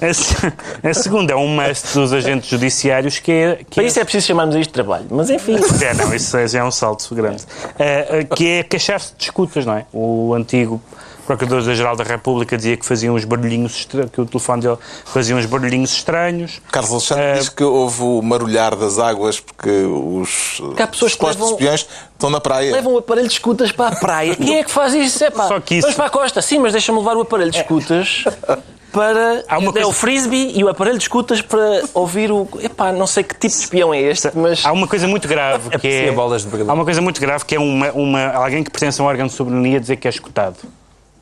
A, 0.00 0.14
se- 0.14 0.52
a 0.82 0.94
segunda 0.94 1.32
é 1.32 1.36
um 1.36 1.48
must 1.48 1.94
dos 1.94 2.12
agentes 2.12 2.58
judiciários 2.90 3.18
que 3.18 3.32
é. 3.32 3.56
Que 3.68 3.76
Para 3.76 3.84
isso 3.84 4.00
é 4.00 4.04
preciso 4.04 4.26
chamarmos 4.26 4.54
isto 4.56 4.68
de 4.70 4.74
trabalho. 4.74 5.06
Mas 5.10 5.30
enfim. 5.30 5.56
É, 5.82 5.94
não, 5.94 6.12
isso 6.14 6.36
é- 6.36 6.46
é 6.56 6.64
um 6.64 6.70
salto 6.70 7.14
grande. 7.14 7.42
Eh, 7.78 8.26
que 8.36 8.48
é 8.48 8.62
queixar-se 8.62 9.14
de 9.16 9.24
escutas, 9.24 9.64
não 9.64 9.74
é? 9.74 9.86
O 9.92 10.34
antigo 10.34 10.80
Procurador-Geral 11.26 11.94
da 11.94 12.02
República 12.02 12.56
dizia 12.56 12.76
que 12.76 12.84
fazia 12.84 13.12
uns 13.12 13.24
barulhinhos 13.24 13.76
estranhos, 13.76 14.10
que 14.10 14.20
o 14.20 14.26
telefone 14.26 14.62
dele 14.62 14.76
fazia 15.04 15.36
uns 15.36 15.46
barulhinhos 15.46 15.92
estranhos. 15.92 16.60
Carlos 16.72 16.90
Alexandre 16.90 17.24
Eh, 17.24 17.34
diz 17.34 17.48
que 17.48 17.62
houve 17.62 18.02
o 18.02 18.20
marulhar 18.20 18.74
das 18.74 18.98
águas 18.98 19.38
porque 19.38 19.70
os 19.70 20.60
Que 20.76 20.82
há 20.82 20.86
pessoas 20.88 21.12
os 21.12 21.18
que 21.18 21.24
levam- 21.26 21.50
espiões 21.52 21.86
estão 22.12 22.30
na 22.30 22.40
praia. 22.40 22.72
Levam 22.72 22.94
o 22.94 22.98
aparelho 22.98 23.28
de 23.28 23.34
escutas 23.34 23.70
para 23.70 23.94
a 23.96 24.00
praia. 24.00 24.34
Quem 24.36 24.58
é 24.58 24.64
que 24.64 24.70
faz 24.70 24.92
isso? 24.92 25.22
É 25.22 25.30
pá. 25.30 25.46
Só 25.46 25.60
que 25.60 25.76
isso- 25.76 25.82
Vamos 25.82 25.96
para 25.96 26.06
a 26.06 26.10
costa. 26.10 26.42
Sim, 26.42 26.58
mas 26.58 26.72
deixa-me 26.72 26.98
levar 26.98 27.16
o 27.16 27.20
aparelho 27.20 27.50
de 27.52 27.58
escutas 27.58 28.24
para... 28.92 29.44
Há 29.48 29.58
uma 29.58 29.70
É 29.70 29.72
coisa- 29.72 29.88
o 29.88 29.92
frisbee 29.92 30.52
e 30.56 30.64
o 30.64 30.68
aparelho 30.68 30.98
de 30.98 31.04
escutas 31.04 31.40
para 31.40 31.82
ouvir 31.94 32.30
o... 32.30 32.48
Epá, 32.60 32.92
não 32.92 33.06
sei 33.06 33.22
que 33.22 33.34
tipo 33.34 33.54
de 33.54 33.60
espião 33.60 33.92
é 33.94 34.00
este, 34.00 34.30
mas... 34.34 34.64
Há 34.64 34.72
uma 34.72 34.86
coisa 34.86 35.06
muito 35.08 35.26
grave 35.28 35.70
que 35.78 35.88
é. 35.88 36.08
Sim, 36.08 36.14
bolas 36.14 36.42
de 36.42 36.48
Berlim. 36.48 36.68
Há 36.68 36.72
uma 36.72 36.84
coisa 36.84 37.00
muito 37.00 37.20
grave 37.20 37.44
que 37.44 37.54
é 37.54 37.60
uma, 37.60 37.90
uma, 37.92 38.26
alguém 38.32 38.62
que 38.64 38.70
pertence 38.70 39.00
a 39.00 39.04
um 39.04 39.06
órgão 39.06 39.26
de 39.26 39.32
soberania 39.32 39.80
dizer 39.80 39.96
que 39.96 40.06
é 40.06 40.10
escutado. 40.10 40.56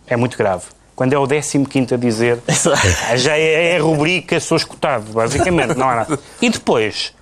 É 0.06 0.16
muito 0.16 0.36
grave. 0.36 0.64
Quando 0.96 1.12
é 1.12 1.18
o 1.18 1.28
15 1.28 1.94
a 1.94 1.96
dizer, 1.96 2.40
já 3.16 3.36
é, 3.36 3.74
é 3.74 3.76
a 3.76 3.80
rubrica 3.80 4.40
sou 4.40 4.56
escutado, 4.56 5.12
basicamente, 5.12 5.74
não 5.74 5.88
há 5.88 5.94
nada. 5.94 6.18
E 6.42 6.50
depois, 6.50 7.12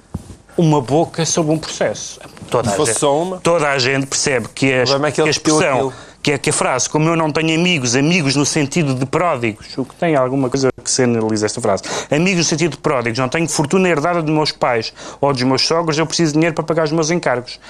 uma 0.57 0.81
boca 0.81 1.27
sobre 1.27 1.53
um 1.53 1.59
processo. 1.59 2.19
Toda 2.51 2.69
a, 2.69 2.71
Se 2.71 2.77
fosse 2.77 2.93
gente, 2.93 3.01
só 3.01 3.21
uma. 3.23 3.37
toda 3.39 3.69
a 3.69 3.79
gente 3.79 4.07
percebe 4.07 4.49
que, 4.55 4.73
as, 4.73 4.91
é 4.91 4.99
que 5.11 5.13
que 5.13 5.21
a 5.21 5.27
expressão, 5.27 5.75
aquilo. 5.75 5.93
Que 6.27 6.33
a, 6.33 6.39
que 6.39 6.51
a 6.51 6.53
frase, 6.53 6.91
como 6.91 7.09
eu 7.09 7.15
não 7.15 7.31
tenho 7.31 7.57
amigos, 7.57 7.95
amigos 7.95 8.35
no 8.35 8.45
sentido 8.45 8.97
de 8.97 9.07
pródigos, 9.07 9.79
o 9.79 9.85
que 9.85 9.95
tem 9.95 10.17
alguma 10.17 10.51
coisa 10.51 10.71
que 10.83 10.91
se 10.91 11.05
analisa 11.05 11.47
esta 11.47 11.61
frase, 11.61 11.85
amigos 12.11 12.39
no 12.39 12.45
sentido 12.45 12.73
de 12.73 12.79
pródigos, 12.79 13.17
não 13.17 13.29
tenho 13.29 13.49
fortuna 13.49 13.89
herdada 13.89 14.21
dos 14.21 14.35
meus 14.35 14.51
pais 14.51 14.93
ou 15.21 15.33
dos 15.33 15.45
meus 15.45 15.63
sogros, 15.63 15.97
eu 15.97 16.05
preciso 16.05 16.33
de 16.33 16.39
dinheiro 16.39 16.53
para 16.53 16.65
pagar 16.65 16.83
os 16.83 16.91
meus 16.91 17.13
encargos 17.13 17.61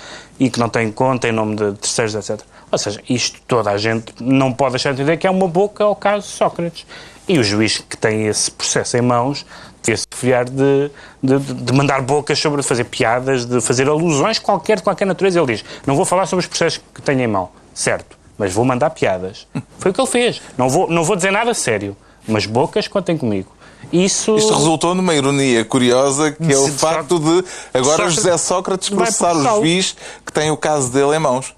e 0.40 0.48
que 0.48 0.58
não 0.58 0.70
tenho 0.70 0.90
conta 0.90 1.28
em 1.28 1.32
nome 1.32 1.54
de 1.54 1.74
terceiros, 1.74 2.14
etc. 2.14 2.40
Ou 2.72 2.78
seja, 2.78 2.98
isto 3.10 3.38
toda 3.46 3.70
a 3.70 3.76
gente 3.76 4.14
não 4.22 4.50
pode 4.50 4.70
deixar 4.70 4.94
de 4.94 5.02
entender 5.02 5.18
que 5.18 5.26
é 5.26 5.30
uma 5.30 5.48
boca 5.48 5.84
ao 5.84 5.94
caso 5.94 6.26
Sócrates. 6.26 6.86
E 7.28 7.38
o 7.38 7.44
juiz 7.44 7.76
que 7.76 7.96
tem 7.98 8.26
esse 8.26 8.50
processo 8.50 8.96
em 8.96 9.02
mãos 9.02 9.44
devia-se 9.82 10.06
fiar 10.14 10.46
de, 10.46 10.90
de, 11.22 11.38
de 11.38 11.72
mandar 11.74 12.00
bocas 12.00 12.38
sobre, 12.38 12.62
de 12.62 12.66
fazer 12.66 12.84
piadas, 12.84 13.44
de 13.44 13.60
fazer 13.60 13.86
alusões 13.86 14.38
qualquer, 14.38 14.78
de 14.78 14.82
qualquer 14.82 15.04
natureza. 15.04 15.38
Ele 15.38 15.56
diz, 15.56 15.64
não 15.86 15.94
vou 15.94 16.06
falar 16.06 16.24
sobre 16.24 16.42
os 16.42 16.46
processos 16.46 16.80
que 16.94 17.02
tenho 17.02 17.20
em 17.20 17.26
mão, 17.26 17.50
certo, 17.74 18.16
mas 18.38 18.52
vou 18.52 18.64
mandar 18.64 18.90
piadas. 18.90 19.46
Foi 19.78 19.90
o 19.90 19.94
que 19.94 20.00
ele 20.00 20.08
fez. 20.10 20.40
Não 20.58 20.68
vou, 20.68 20.88
não 20.88 21.04
vou 21.04 21.16
dizer 21.16 21.30
nada 21.30 21.52
sério, 21.54 21.96
mas 22.26 22.46
bocas 22.46 22.88
contem 22.88 23.16
comigo. 23.16 23.50
Isso... 23.92 24.36
Isto 24.36 24.52
resultou 24.54 24.94
numa 24.94 25.14
ironia 25.14 25.64
curiosa 25.64 26.32
que 26.32 26.52
é 26.52 26.58
o 26.58 26.66
facto 26.68 27.20
de 27.20 27.44
agora 27.72 27.90
Sócrates 27.96 28.14
José 28.16 28.36
Sócrates 28.38 28.88
vai 28.88 28.98
processar 28.98 29.32
o 29.36 29.60
juiz 29.60 29.96
que 30.24 30.32
tem 30.32 30.50
o 30.50 30.56
caso 30.56 30.90
dele 30.90 31.14
em 31.14 31.18
mãos. 31.20 31.54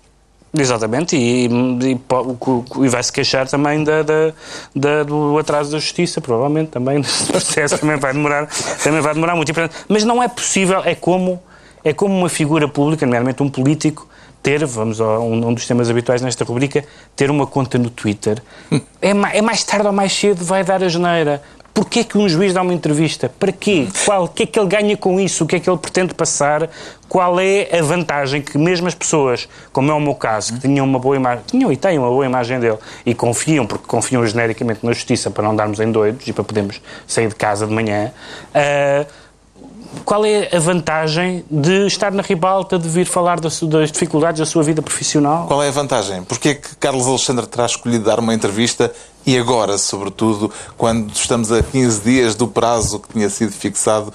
Exatamente, 0.52 1.14
e, 1.14 1.46
e, 1.46 2.00
e 2.84 2.88
vai-se 2.88 3.12
queixar 3.12 3.46
também 3.46 3.84
da, 3.84 4.02
da- 4.02 4.32
da- 4.74 5.02
do 5.04 5.38
atraso 5.38 5.70
da 5.70 5.78
justiça, 5.78 6.20
provavelmente 6.22 6.70
também 6.70 7.00
desse 7.02 7.26
processo 7.26 7.78
também 7.78 7.96
vai 7.98 8.12
demorar, 8.14 8.48
também 8.82 9.00
vai 9.02 9.12
demorar 9.12 9.36
muito. 9.36 9.50
E, 9.50 9.52
portanto, 9.52 9.84
Mas 9.88 10.04
não 10.04 10.22
é 10.22 10.26
possível, 10.26 10.80
é 10.84 10.94
como, 10.94 11.40
é 11.84 11.92
como 11.92 12.14
uma 12.16 12.30
figura 12.30 12.66
pública, 12.66 13.04
nomeadamente 13.04 13.42
um 13.42 13.48
político, 13.50 14.07
ter, 14.42 14.64
vamos 14.64 15.00
a 15.00 15.18
um, 15.18 15.48
um 15.48 15.54
dos 15.54 15.66
temas 15.66 15.90
habituais 15.90 16.22
nesta 16.22 16.44
rubrica, 16.44 16.84
ter 17.16 17.30
uma 17.30 17.46
conta 17.46 17.78
no 17.78 17.90
Twitter. 17.90 18.42
É, 19.00 19.14
ma- 19.14 19.30
é 19.32 19.40
mais 19.40 19.62
tarde 19.62 19.86
ou 19.86 19.92
mais 19.92 20.12
cedo 20.12 20.44
vai 20.44 20.64
dar 20.64 20.82
a 20.82 20.88
geneira. 20.88 21.40
Porquê 21.72 22.02
que 22.02 22.18
um 22.18 22.28
juiz 22.28 22.52
dá 22.52 22.60
uma 22.62 22.74
entrevista? 22.74 23.28
Para 23.38 23.52
quê? 23.52 23.86
Qual, 24.04 24.24
o 24.24 24.28
que 24.28 24.42
é 24.42 24.46
que 24.46 24.58
ele 24.58 24.66
ganha 24.68 24.96
com 24.96 25.20
isso? 25.20 25.44
O 25.44 25.46
que 25.46 25.54
é 25.54 25.60
que 25.60 25.70
ele 25.70 25.78
pretende 25.78 26.12
passar? 26.12 26.68
Qual 27.08 27.38
é 27.38 27.68
a 27.78 27.80
vantagem 27.80 28.42
que 28.42 28.58
mesmo 28.58 28.88
as 28.88 28.94
pessoas, 28.96 29.48
como 29.72 29.92
é 29.92 29.94
o 29.94 30.00
meu 30.00 30.16
caso, 30.16 30.54
que 30.54 30.60
tinham 30.62 30.84
uma 30.84 30.98
boa 30.98 31.14
imagem, 31.14 31.44
tinham 31.46 31.70
e 31.70 31.76
têm 31.76 31.96
uma 31.96 32.08
boa 32.08 32.26
imagem 32.26 32.58
dele, 32.58 32.78
e 33.06 33.14
confiam, 33.14 33.64
porque 33.64 33.86
confiam 33.86 34.26
genericamente 34.26 34.84
na 34.84 34.92
justiça 34.92 35.30
para 35.30 35.44
não 35.44 35.54
darmos 35.54 35.78
em 35.78 35.92
doidos 35.92 36.26
e 36.26 36.32
para 36.32 36.42
podermos 36.42 36.80
sair 37.06 37.28
de 37.28 37.36
casa 37.36 37.64
de 37.64 37.72
manhã, 37.72 38.10
ah, 38.52 39.06
qual 40.04 40.24
é 40.24 40.54
a 40.54 40.58
vantagem 40.58 41.44
de 41.50 41.86
estar 41.86 42.12
na 42.12 42.22
ribalta, 42.22 42.78
de 42.78 42.88
vir 42.88 43.06
falar 43.06 43.40
das, 43.40 43.60
das 43.62 43.90
dificuldades 43.90 44.38
da 44.38 44.46
sua 44.46 44.62
vida 44.62 44.82
profissional? 44.82 45.46
Qual 45.46 45.62
é 45.62 45.68
a 45.68 45.70
vantagem? 45.70 46.22
Porquê 46.22 46.50
é 46.50 46.54
que 46.54 46.76
Carlos 46.76 47.06
Alexandre 47.06 47.46
terá 47.46 47.66
escolhido 47.66 48.04
dar 48.04 48.18
uma 48.18 48.34
entrevista 48.34 48.92
e 49.26 49.36
agora, 49.36 49.76
sobretudo, 49.78 50.50
quando 50.76 51.12
estamos 51.12 51.50
a 51.52 51.62
15 51.62 52.00
dias 52.00 52.34
do 52.34 52.46
prazo 52.48 52.98
que 52.98 53.12
tinha 53.12 53.28
sido 53.28 53.52
fixado 53.52 54.12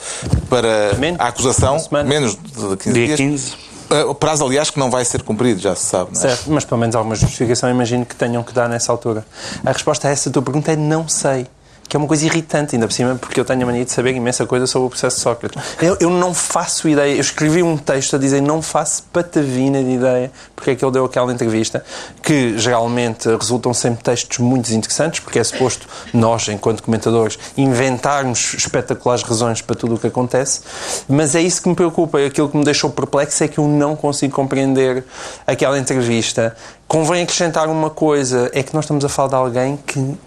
para 0.50 0.94
Menos. 0.98 1.20
a 1.20 1.28
acusação, 1.28 1.78
menos 2.06 2.36
de 2.36 2.78
15 2.78 2.94
Dia 2.94 3.06
dias? 3.08 3.20
15. 3.20 3.54
Uh, 3.92 4.10
O 4.10 4.16
prazo, 4.16 4.44
aliás, 4.46 4.70
que 4.70 4.80
não 4.80 4.90
vai 4.90 5.06
ser 5.06 5.22
cumprido, 5.22 5.60
já 5.60 5.76
se 5.76 5.86
sabe. 5.86 6.12
Não 6.14 6.20
é? 6.20 6.22
Certo, 6.22 6.50
mas 6.50 6.66
pelo 6.66 6.80
menos 6.80 6.96
alguma 6.96 7.16
justificação 7.16 7.70
imagino 7.70 8.06
que 8.06 8.16
tenham 8.16 8.42
que 8.42 8.54
dar 8.54 8.68
nessa 8.68 8.92
altura. 8.92 9.26
A 9.64 9.72
resposta 9.72 10.08
a 10.08 10.12
essa 10.12 10.32
tua 10.32 10.42
pergunta 10.42 10.72
é 10.72 10.76
não 10.76 11.08
sei. 11.08 11.46
Que 11.94 11.98
é 11.98 12.00
uma 12.00 12.08
coisa 12.08 12.26
irritante, 12.26 12.76
ainda 12.76 12.88
por 12.88 12.94
cima, 12.94 13.14
porque 13.14 13.40
eu 13.40 13.46
tenho 13.46 13.62
a 13.62 13.66
mania 13.68 13.86
de 13.86 13.92
saber 13.92 14.16
imensa 14.16 14.48
coisa 14.48 14.66
sobre 14.66 14.88
o 14.88 14.90
processo 14.90 15.18
de 15.18 15.22
Sócrates. 15.22 15.64
Eu, 15.80 15.96
eu 16.00 16.10
não 16.10 16.34
faço 16.34 16.90
ideia, 16.90 17.14
eu 17.14 17.22
escrevi 17.22 17.62
um 17.62 17.78
texto 17.78 18.16
a 18.16 18.20
dizer 18.20 18.42
não 18.42 18.64
faço 18.64 19.04
patavina 19.14 19.84
de 19.84 19.92
ideia 19.92 20.32
porque 20.56 20.72
é 20.72 20.76
que 20.76 20.84
ele 20.84 20.92
deu 20.92 21.06
aquela 21.06 21.32
entrevista, 21.32 21.86
que 22.24 22.58
geralmente 22.58 23.30
resultam 23.36 23.76
sempre 23.76 24.04
textos 24.04 24.40
muito 24.40 24.74
interessantes, 24.74 25.20
porque 25.20 25.38
é 25.38 25.44
suposto 25.44 25.86
nós, 26.12 26.48
enquanto 26.48 26.82
comentadores, 26.82 27.38
inventarmos 27.56 28.56
espetaculares 28.56 29.22
razões 29.22 29.62
para 29.62 29.76
tudo 29.76 29.94
o 29.94 30.00
que 30.00 30.08
acontece, 30.08 30.62
mas 31.08 31.36
é 31.36 31.42
isso 31.42 31.62
que 31.62 31.70
me 31.70 31.76
preocupa, 31.76 32.18
aquilo 32.18 32.50
que 32.50 32.58
me 32.58 32.64
deixou 32.64 32.90
perplexo 32.90 33.44
é 33.44 33.48
que 33.48 33.60
eu 33.60 33.68
não 33.68 33.96
consigo 33.96 34.34
compreender 34.34 35.04
aquela 35.46 35.78
entrevista. 35.78 36.56
Convém 36.88 37.22
acrescentar 37.22 37.68
uma 37.68 37.92
coisa, 37.92 38.50
é 38.52 38.64
que 38.64 38.74
nós 38.74 38.86
estamos 38.86 39.06
a 39.06 39.10
falar 39.10 39.30
de 39.30 39.36
alguém 39.36 39.78
que 39.78 40.18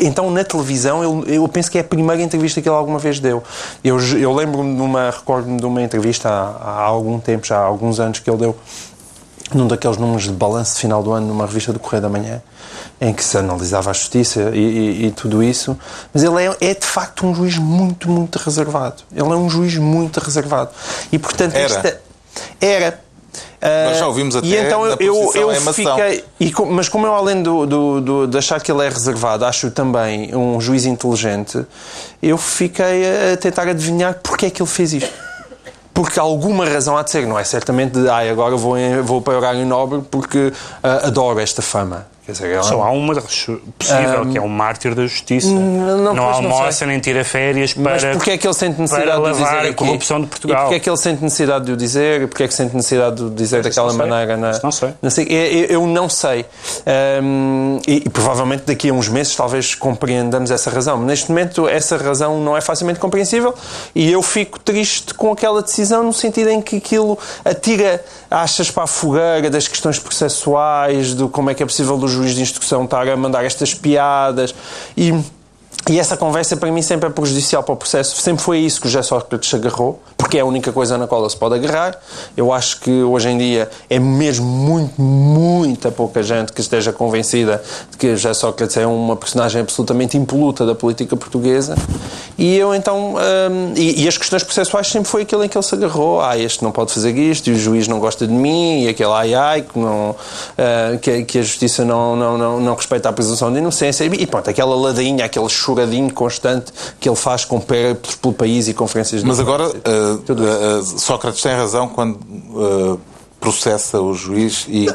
então 0.00 0.30
na 0.30 0.44
televisão 0.44 1.02
eu, 1.02 1.24
eu, 1.26 1.48
penso 1.48 1.70
que 1.70 1.78
é 1.78 1.80
a 1.80 1.84
primeira 1.84 2.22
entrevista 2.22 2.60
que 2.60 2.68
ele 2.68 2.76
alguma 2.76 2.98
vez 2.98 3.20
deu. 3.20 3.42
Eu, 3.82 3.98
eu 4.16 4.32
lembro-me 4.34 4.74
de 4.74 4.82
uma 4.82 5.10
recordo-me 5.10 5.58
de 5.58 5.66
uma 5.66 5.82
entrevista 5.82 6.28
há, 6.28 6.48
há, 6.62 6.80
algum 6.82 7.18
tempo 7.18 7.46
já 7.46 7.58
há 7.58 7.64
alguns 7.64 8.00
anos 8.00 8.18
que 8.18 8.30
ele 8.30 8.38
deu 8.38 8.56
num 9.54 9.68
daqueles 9.68 9.96
números 9.96 10.24
de 10.24 10.32
balanço 10.32 10.74
de 10.74 10.80
final 10.80 11.02
do 11.02 11.12
ano 11.12 11.26
numa 11.26 11.46
revista 11.46 11.72
do 11.72 11.78
Correio 11.78 12.02
da 12.02 12.08
Manhã 12.08 12.42
em 13.00 13.12
que 13.12 13.22
se 13.24 13.36
analisava 13.36 13.90
a 13.90 13.92
justiça 13.92 14.52
e, 14.54 14.58
e, 14.58 15.06
e 15.06 15.10
tudo 15.10 15.42
isso. 15.42 15.76
Mas 16.14 16.22
ele 16.22 16.42
é, 16.42 16.56
é, 16.60 16.74
de 16.74 16.86
facto 16.86 17.26
um 17.26 17.34
juiz 17.34 17.58
muito 17.58 18.08
muito 18.08 18.36
reservado. 18.38 19.02
Ele 19.12 19.28
é 19.28 19.36
um 19.36 19.50
juiz 19.50 19.76
muito 19.76 20.18
reservado. 20.20 20.70
E 21.10 21.18
portanto 21.18 21.54
era, 21.54 21.64
esta, 21.64 22.00
era 22.60 23.00
nós 23.62 23.98
já 23.98 24.06
ouvimos 24.08 24.34
até 24.34 24.46
e 24.46 24.56
então 24.56 24.84
eu, 24.84 24.96
eu, 24.98 25.52
eu 25.52 25.72
fiquei, 25.72 26.24
e, 26.40 26.52
mas 26.70 26.88
como 26.88 27.06
eu 27.06 27.14
além 27.14 27.42
do, 27.42 27.64
do, 27.64 28.00
do, 28.00 28.26
de 28.26 28.36
achar 28.38 28.60
que 28.60 28.72
ele 28.72 28.84
é 28.84 28.88
reservado, 28.88 29.44
acho 29.44 29.70
também 29.70 30.34
um 30.34 30.60
juiz 30.60 30.84
inteligente, 30.84 31.64
eu 32.20 32.36
fiquei 32.36 33.04
a 33.32 33.36
tentar 33.36 33.68
adivinhar 33.68 34.18
porque 34.22 34.46
é 34.46 34.50
que 34.50 34.60
ele 34.60 34.68
fez 34.68 34.92
isto. 34.92 35.12
Porque 35.94 36.18
alguma 36.18 36.64
razão 36.64 36.96
há 36.96 37.02
de 37.02 37.10
ser, 37.10 37.26
não 37.26 37.38
é 37.38 37.44
certamente 37.44 37.92
de, 37.92 38.08
ai, 38.08 38.30
agora 38.30 38.56
vou, 38.56 38.76
vou 39.04 39.20
para 39.20 39.34
o 39.34 39.36
horário 39.36 39.66
nobre 39.66 40.02
porque 40.10 40.38
uh, 40.48 41.06
adoro 41.06 41.38
esta 41.38 41.60
fama. 41.60 42.06
Dizer. 42.32 42.62
Só 42.64 42.82
há 42.82 42.90
uma 42.90 43.14
possível, 43.14 44.22
um, 44.22 44.32
que 44.32 44.38
é 44.38 44.40
um 44.40 44.48
mártir 44.48 44.94
da 44.94 45.02
justiça. 45.02 45.48
Não, 45.48 46.14
não 46.14 46.24
almoça 46.24 46.86
nem 46.86 46.98
tira 46.98 47.24
férias 47.24 47.74
para. 47.74 47.92
Mas 47.92 48.04
porquê 48.04 48.32
é 48.32 48.38
que 48.38 48.46
ele 48.46 48.54
sente 48.54 48.80
necessidade 48.80 49.22
de 49.22 49.28
o 49.28 49.32
dizer 49.32 49.70
a 49.70 49.74
corrupção 49.74 50.20
de 50.20 50.26
Portugal? 50.26 50.56
E 50.56 50.60
porquê 50.60 50.74
é 50.76 50.80
que 50.80 50.90
ele 50.90 50.96
sente 50.96 51.22
necessidade 51.22 51.64
de 51.64 51.72
o 51.72 51.76
dizer? 51.76 52.28
Porquê 52.28 52.44
é 52.44 52.48
que 52.48 52.54
sente 52.54 52.74
necessidade 52.74 53.16
de 53.16 53.22
o 53.22 53.30
dizer 53.30 53.62
daquela 53.62 53.92
maneira? 53.92 54.36
Na... 54.36 54.58
Não 54.62 54.72
sei. 54.72 54.90
Não 55.00 55.10
sei. 55.10 55.26
Eu, 55.26 55.64
eu 55.66 55.86
não 55.86 56.08
sei. 56.08 56.46
Um, 57.22 57.80
e, 57.86 58.02
e, 58.06 58.08
provavelmente 58.08 58.64
daqui 58.66 58.88
a 58.88 58.92
uns 58.92 59.08
meses 59.08 59.34
talvez 59.34 59.74
compreendamos 59.74 60.50
essa 60.50 60.70
razão. 60.70 60.98
Mas 60.98 61.06
neste 61.06 61.30
momento 61.30 61.68
essa 61.68 61.96
razão 61.96 62.40
não 62.40 62.56
é 62.56 62.60
facilmente 62.60 62.98
compreensível 62.98 63.54
e 63.94 64.10
eu 64.10 64.22
fico 64.22 64.58
triste 64.58 65.14
com 65.14 65.32
aquela 65.32 65.62
decisão 65.62 66.02
no 66.02 66.12
sentido 66.12 66.50
em 66.50 66.60
que 66.60 66.76
aquilo 66.76 67.18
atira 67.44 68.02
achas 68.30 68.70
para 68.70 68.84
a 68.84 68.86
fogueira 68.86 69.50
das 69.50 69.68
questões 69.68 69.98
processuais, 69.98 71.14
do 71.14 71.28
como 71.28 71.50
é 71.50 71.54
que 71.54 71.62
é 71.62 71.66
possível 71.66 71.96
o 71.96 72.08
juiz 72.08 72.21
de 72.30 72.40
instrução 72.40 72.84
estar 72.84 73.08
a 73.08 73.16
mandar 73.16 73.44
estas 73.44 73.74
piadas 73.74 74.54
e 74.96 75.12
e 75.92 75.98
essa 75.98 76.16
conversa 76.16 76.56
para 76.56 76.72
mim 76.72 76.80
sempre 76.80 77.06
é 77.06 77.12
prejudicial 77.12 77.62
para 77.62 77.74
o 77.74 77.76
processo. 77.76 78.16
Sempre 78.16 78.42
foi 78.42 78.60
isso 78.60 78.80
que 78.80 78.86
o 78.86 78.90
José 78.90 79.02
Sócrates 79.02 79.50
se 79.50 79.54
agarrou, 79.54 80.00
porque 80.16 80.38
é 80.38 80.40
a 80.40 80.44
única 80.46 80.72
coisa 80.72 80.96
na 80.96 81.06
qual 81.06 81.20
ele 81.20 81.28
se 81.28 81.36
pode 81.36 81.54
agarrar. 81.54 82.00
Eu 82.34 82.50
acho 82.50 82.80
que 82.80 82.90
hoje 83.02 83.28
em 83.28 83.36
dia 83.36 83.68
é 83.90 83.98
mesmo 83.98 84.46
muito, 84.46 84.98
muita 84.98 85.90
pouca 85.90 86.22
gente 86.22 86.50
que 86.50 86.62
esteja 86.62 86.94
convencida 86.94 87.62
de 87.90 87.98
que 87.98 88.16
José 88.16 88.32
Sócrates 88.32 88.74
é 88.78 88.86
uma 88.86 89.16
personagem 89.16 89.60
absolutamente 89.60 90.16
impoluta 90.16 90.64
da 90.64 90.74
política 90.74 91.14
portuguesa. 91.14 91.74
E 92.38 92.56
eu 92.56 92.74
então. 92.74 93.16
Hum, 93.16 93.74
e, 93.76 94.04
e, 94.04 94.08
as 94.08 94.16
questões 94.16 94.42
processuais 94.42 94.86
sempre 94.88 95.10
foi 95.10 95.22
aquilo 95.22 95.44
em 95.44 95.48
que 95.48 95.58
ele 95.58 95.62
se 95.62 95.74
agarrou. 95.74 96.22
Ah, 96.22 96.38
este 96.38 96.64
não 96.64 96.72
pode 96.72 96.92
fazer 96.92 97.14
isto, 97.16 97.50
e 97.50 97.52
o 97.52 97.58
juiz 97.58 97.86
não 97.86 97.98
gosta 97.98 98.26
de 98.26 98.32
mim, 98.32 98.84
e 98.84 98.88
aquele 98.88 99.12
ai 99.12 99.34
ai, 99.34 99.62
que, 99.62 99.78
não, 99.78 100.10
uh, 100.10 100.98
que, 101.00 101.24
que, 101.24 101.38
a 101.38 101.42
justiça 101.42 101.84
não, 101.84 102.16
não, 102.16 102.38
não, 102.38 102.60
não 102.60 102.74
respeita 102.74 103.10
a 103.10 103.12
presunção 103.12 103.52
de 103.52 103.58
inocência. 103.58 104.04
E 104.04 104.26
pronto, 104.26 104.48
aquela 104.48 104.74
ladainha, 104.74 105.26
aquele 105.26 105.48
constante 106.10 106.72
que 107.00 107.08
ele 107.08 107.16
faz 107.16 107.44
com 107.44 107.60
pelo 107.60 108.34
país 108.34 108.68
e 108.68 108.74
conferências 108.74 109.20
de 109.20 109.26
Mas 109.26 109.40
agora, 109.40 109.68
uh, 109.68 110.32
uh, 110.32 110.82
Sócrates 110.98 111.42
tem 111.42 111.52
razão 111.52 111.88
quando 111.88 112.16
uh, 112.16 113.00
processa 113.42 114.00
o 114.00 114.14
juiz 114.14 114.66
e 114.68 114.86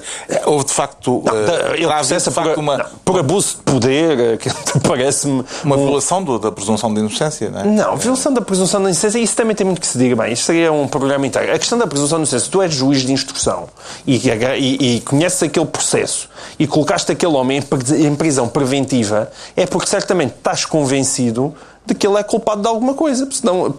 houve 0.45 0.65
de 0.65 0.71
facto 0.71 1.21
não, 1.25 1.33
uh, 1.33 1.75
ele 1.75 1.85
processa 1.85 2.29
de 2.29 2.35
facto 2.35 2.53
por, 2.53 2.59
uma 2.59 2.77
não, 2.77 2.85
por 3.03 3.19
abuso 3.19 3.57
de 3.57 3.63
poder 3.63 4.37
que 4.37 4.49
parece-me 4.87 5.43
uma 5.65 5.75
um... 5.75 5.85
violação 5.85 6.23
do, 6.23 6.39
da 6.39 6.49
presunção 6.49 6.93
de 6.93 7.01
inocência 7.01 7.49
não 7.49 7.59
é? 7.59 7.63
não 7.65 7.97
violação 7.97 8.33
da 8.33 8.41
presunção 8.41 8.79
de 8.79 8.87
inocência 8.87 9.19
isso 9.19 9.35
também 9.35 9.53
tem 9.53 9.65
muito 9.65 9.81
que 9.81 9.87
se 9.87 9.97
diga 9.97 10.15
bem 10.15 10.31
isto 10.31 10.45
seria 10.45 10.71
um 10.71 10.87
programa 10.87 11.27
inteiro 11.27 11.53
a 11.53 11.59
questão 11.59 11.77
da 11.77 11.85
presunção 11.85 12.17
de 12.19 12.21
inocência 12.21 12.49
tu 12.49 12.61
és 12.61 12.73
juiz 12.73 13.01
de 13.01 13.11
instrução 13.11 13.67
e, 14.05 14.15
e, 14.15 14.95
e 14.95 15.01
conheces 15.01 15.43
aquele 15.43 15.65
processo 15.65 16.29
e 16.57 16.65
colocaste 16.65 17.11
aquele 17.11 17.33
homem 17.33 17.61
em 17.97 18.15
prisão 18.15 18.47
preventiva 18.47 19.29
é 19.57 19.65
porque 19.65 19.89
certamente 19.89 20.35
estás 20.37 20.63
convencido 20.63 21.53
de 21.87 21.95
que 21.95 22.05
ele 22.05 22.17
é 22.17 22.23
culpado 22.23 22.61
de 22.61 22.67
alguma 22.67 22.93
coisa. 22.93 23.27
Senão, 23.31 23.73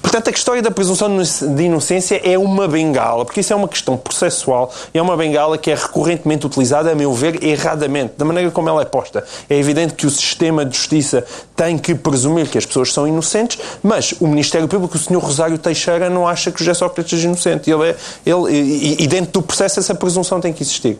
portanto, 0.00 0.28
a 0.28 0.30
história 0.30 0.62
da 0.62 0.70
presunção 0.70 1.10
de 1.20 1.62
inocência 1.64 2.20
é 2.24 2.38
uma 2.38 2.68
bengala, 2.68 3.24
porque 3.24 3.40
isso 3.40 3.52
é 3.52 3.56
uma 3.56 3.66
questão 3.66 3.96
processual, 3.96 4.72
é 4.94 5.02
uma 5.02 5.16
bengala 5.16 5.58
que 5.58 5.70
é 5.70 5.74
recorrentemente 5.74 6.46
utilizada, 6.46 6.92
a 6.92 6.94
meu 6.94 7.12
ver, 7.12 7.42
erradamente, 7.44 8.14
da 8.16 8.24
maneira 8.24 8.50
como 8.52 8.68
ela 8.68 8.82
é 8.82 8.84
posta. 8.84 9.24
É 9.48 9.56
evidente 9.56 9.94
que 9.94 10.06
o 10.06 10.10
sistema 10.10 10.64
de 10.64 10.76
justiça 10.76 11.24
tem 11.56 11.76
que 11.76 11.94
presumir 11.94 12.48
que 12.48 12.56
as 12.56 12.64
pessoas 12.64 12.92
são 12.92 13.06
inocentes, 13.06 13.58
mas 13.82 14.14
o 14.20 14.28
Ministério 14.28 14.68
Público, 14.68 14.96
o 14.96 14.98
Sr. 14.98 15.18
Rosário 15.18 15.58
Teixeira, 15.58 16.08
não 16.08 16.26
acha 16.26 16.52
que 16.52 16.62
o 16.62 16.64
José 16.64 16.74
Sócrates 16.74 17.10
seja 17.10 17.26
inocente. 17.26 17.68
Ele 17.68 17.90
é, 17.90 17.96
ele, 18.24 18.50
e, 18.50 19.02
e 19.02 19.06
dentro 19.08 19.32
do 19.32 19.42
processo 19.42 19.80
essa 19.80 19.94
presunção 19.94 20.40
tem 20.40 20.52
que 20.52 20.62
existir. 20.62 20.98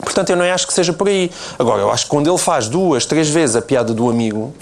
Portanto, 0.00 0.30
eu 0.30 0.36
não 0.36 0.44
acho 0.44 0.66
que 0.66 0.72
seja 0.72 0.92
por 0.92 1.08
aí. 1.08 1.30
Agora, 1.58 1.82
eu 1.82 1.90
acho 1.90 2.04
que 2.04 2.10
quando 2.10 2.28
ele 2.28 2.38
faz 2.38 2.68
duas, 2.68 3.04
três 3.04 3.28
vezes 3.28 3.54
a 3.54 3.62
piada 3.62 3.92
do 3.92 4.08
amigo, 4.08 4.52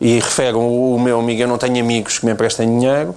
e 0.00 0.18
refere 0.18 0.56
o 0.56 0.98
meu 0.98 1.18
amigo, 1.20 1.42
eu 1.42 1.48
não 1.48 1.58
tenho 1.58 1.80
amigos 1.80 2.18
que 2.18 2.26
me 2.26 2.32
emprestem 2.32 2.68
dinheiro, 2.78 3.14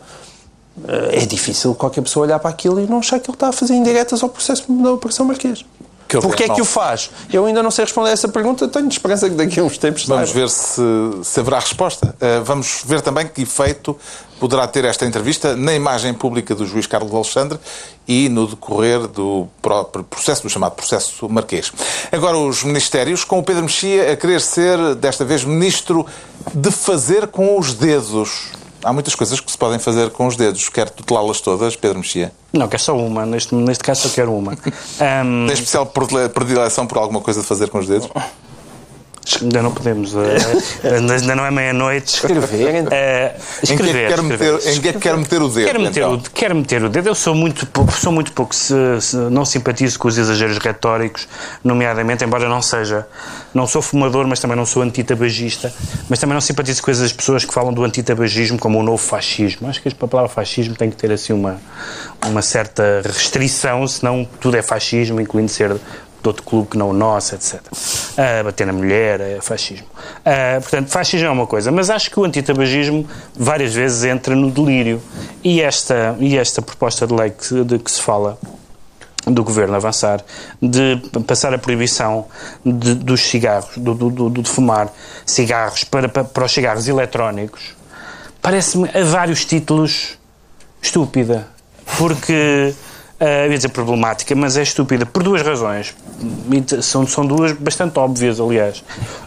eh, 0.88 1.24
é 1.24 1.26
difícil 1.26 1.76
qualquer 1.76 2.02
pessoa 2.02 2.26
olhar 2.26 2.40
para 2.40 2.50
aquilo 2.50 2.80
e 2.80 2.88
não 2.88 3.00
achar 3.00 3.20
que 3.20 3.30
ele 3.30 3.36
está 3.36 3.50
a 3.50 3.52
fazer 3.52 3.74
indiretas 3.74 4.24
ao 4.24 4.30
processo 4.30 4.72
da 4.72 4.94
Operação 4.94 5.26
Marquês. 5.26 5.66
Que 6.10 6.20
Porquê 6.20 6.46
é 6.46 6.50
que 6.50 6.60
o 6.60 6.66
faz? 6.66 7.12
Eu 7.32 7.46
ainda 7.46 7.62
não 7.62 7.70
sei 7.70 7.86
responder 7.86 8.10
a 8.10 8.14
essa 8.14 8.28
pergunta, 8.28 8.68
tenho 8.68 8.88
esperança 8.88 9.30
que 9.30 9.36
daqui 9.36 9.60
a 9.60 9.64
uns 9.64 9.78
tempos 9.78 10.08
Vamos 10.08 10.32
ver 10.32 10.50
se, 10.50 10.82
se 11.24 11.40
haverá 11.40 11.60
resposta. 11.60 12.16
Uh, 12.16 12.44
vamos 12.44 12.82
ver 12.84 13.02
também 13.02 13.28
que 13.28 13.44
efeito 13.44 13.96
poderá 14.40 14.68
ter 14.68 14.86
esta 14.86 15.06
entrevista 15.06 15.56
na 15.56 15.72
imagem 15.76 16.12
pública 16.16 16.56
do 16.56 16.66
juiz 16.66 16.88
Carlos 16.88 17.14
Alexandre 17.14 17.60
e 18.08 18.28
no 18.28 18.48
decorrer 18.48 19.06
do 19.06 19.48
próprio 19.62 20.04
processo, 20.04 20.42
do 20.42 20.50
chamado 20.50 20.72
processo 20.72 21.30
marquês. 21.30 21.72
Agora, 22.12 22.38
os 22.40 22.64
ministérios, 22.64 23.24
com 23.24 23.38
o 23.38 23.44
Pedro 23.44 23.62
Mexia 23.62 24.12
a 24.12 24.16
querer 24.16 24.42
ser, 24.42 24.96
desta 24.96 25.24
vez, 25.24 25.44
ministro 25.44 26.08
de 26.56 26.72
fazer 26.72 27.28
com 27.28 27.60
os 27.60 27.76
dedos. 27.76 28.50
Há 28.84 28.94
muitas 28.94 29.16
coisas 29.16 29.40
que 29.40 29.52
se 29.52 29.58
podem 29.58 29.80
fazer 29.80 30.10
com 30.12 30.26
os 30.28 30.36
dedos. 30.36 30.70
Quer 30.70 30.90
tutelá-las 30.90 31.42
todas, 31.42 31.76
Pedro 31.76 32.00
Mexia? 32.00 32.32
Não, 32.54 32.68
quer 32.68 32.80
só 32.80 32.96
uma. 32.96 33.26
Neste, 33.26 33.54
neste 33.54 33.84
caso 33.84 34.08
só 34.08 34.16
quero 34.16 34.34
uma. 34.34 34.58
Um... 35.00 35.46
Tem 35.48 35.54
especial 35.54 35.86
predileção 35.86 36.86
por 36.86 36.98
alguma 36.98 37.22
coisa 37.22 37.42
de 37.42 37.48
fazer 37.48 37.70
com 37.70 37.80
os 37.80 37.88
dedos? 37.88 38.10
Ainda 39.42 39.62
não 39.62 39.72
podemos. 39.72 40.14
Uh, 40.80 41.12
ainda 41.12 41.36
não 41.36 41.46
é 41.46 41.52
meia-noite. 41.52 42.16
Escrever, 42.16 42.84
uh, 42.84 43.42
escrever, 43.62 43.64
em 43.64 43.78
que 43.78 43.84
é 43.84 44.08
que 44.08 44.08
quer 44.08 44.22
meter, 44.22 44.54
em 44.54 44.82
que 44.82 44.88
é 44.88 44.94
que 44.94 45.00
quer 45.00 45.18
meter 45.18 45.42
o 45.42 45.50
dedo? 45.50 45.66
Quero 45.66 45.80
meter, 45.82 46.00
então? 46.00 46.14
o, 46.14 46.22
quero 46.22 46.56
meter 46.56 46.84
o 46.84 46.90
dedo. 46.90 47.08
Eu 47.08 47.16
sou 47.16 47.36
muito 47.36 47.66
pouco, 47.66 47.92
sou 47.92 48.12
muito 48.12 48.32
pouco 48.32 48.56
se, 48.56 48.74
se, 49.02 49.16
não 49.18 49.44
simpatizo 49.44 50.00
com 50.00 50.08
os 50.08 50.18
exageros 50.18 50.58
retóricos, 50.58 51.28
nomeadamente, 51.64 52.24
embora 52.24 52.48
não 52.48 52.62
seja. 52.62 53.06
Não 53.54 53.68
sou 53.68 53.82
fumador, 53.82 54.26
mas 54.28 54.40
também 54.40 54.56
não 54.56 54.66
sou 54.66 54.82
antitabagista. 54.82 55.74
Mas 56.08 56.20
também 56.20 56.34
não 56.34 56.42
simpatizo 56.42 56.82
com 56.82 56.92
as 56.92 57.12
pessoas 57.12 57.44
que 57.44 57.54
falam 57.54 57.74
do 57.74 57.84
antitabagismo 57.84 58.58
como 58.58 58.80
o 58.80 58.84
novo 58.84 58.98
fascismo. 59.04 59.68
Acho 59.68 59.82
que 59.82 59.90
a 59.90 60.08
palavra 60.08 60.30
fascismo 60.30 60.76
tem 60.76 60.90
que 60.90 60.96
ter 60.96 61.12
assim 61.12 61.34
uma, 61.34 61.60
uma 62.26 62.42
certa 62.42 63.02
restrição, 63.04 63.86
senão 63.88 64.28
tudo 64.40 64.56
é 64.56 64.62
fascismo, 64.62 65.20
incluindo 65.20 65.52
ser 65.52 65.76
de 66.22 66.28
outro 66.28 66.44
clube 66.44 66.70
que 66.70 66.78
não 66.78 66.90
o 66.90 66.94
nosso, 66.94 67.36
etc. 67.36 67.62
Uh, 67.62 68.44
bater 68.44 68.68
na 68.68 68.74
mulher, 68.74 69.20
é 69.22 69.40
fascismo. 69.42 69.88
Uh, 69.88 70.62
portanto, 70.62 70.90
fascismo 70.90 71.28
é 71.28 71.32
uma 71.32 71.48
coisa, 71.48 71.72
mas 71.72 71.90
acho 71.90 72.12
que 72.12 72.20
o 72.20 72.24
antitabagismo 72.24 73.08
várias 73.36 73.74
vezes 73.74 74.04
entra 74.04 74.36
no 74.36 74.52
delírio. 74.52 75.02
E 75.44 75.62
esta, 75.62 76.16
e 76.20 76.38
esta 76.38 76.62
proposta 76.62 77.08
de 77.08 77.14
lei 77.14 77.32
que, 77.32 77.64
de 77.64 77.80
que 77.80 77.90
se 77.90 78.02
fala 78.02 78.38
do 79.26 79.44
governo 79.44 79.76
avançar 79.76 80.24
de 80.62 80.98
passar 81.28 81.54
a 81.54 81.58
proibição 81.58 82.26
de, 82.66 82.96
dos 82.96 83.22
cigarros, 83.22 83.78
do, 83.78 83.94
do, 83.94 84.10
do, 84.10 84.42
de 84.42 84.50
fumar 84.50 84.92
cigarros 85.26 85.84
para, 85.84 86.08
para, 86.10 86.24
para 86.24 86.46
os 86.46 86.52
cigarros 86.52 86.88
eletrónicos, 86.88 87.76
parece-me 88.42 88.90
a 88.90 89.04
vários 89.04 89.46
títulos 89.46 90.18
estúpida. 90.82 91.48
Porque 91.98 92.74
eu 93.20 93.52
ia 93.52 93.58
dizer 93.58 93.70
problemática, 93.70 94.34
mas 94.36 94.56
é 94.56 94.64
estúpida 94.64 95.06
por 95.06 95.24
duas 95.24 95.42
razões. 95.42 95.96
São, 96.82 97.06
são 97.06 97.26
duas 97.26 97.52
bastante 97.52 98.00
óbvias, 98.00 98.40
aliás. 98.40 98.84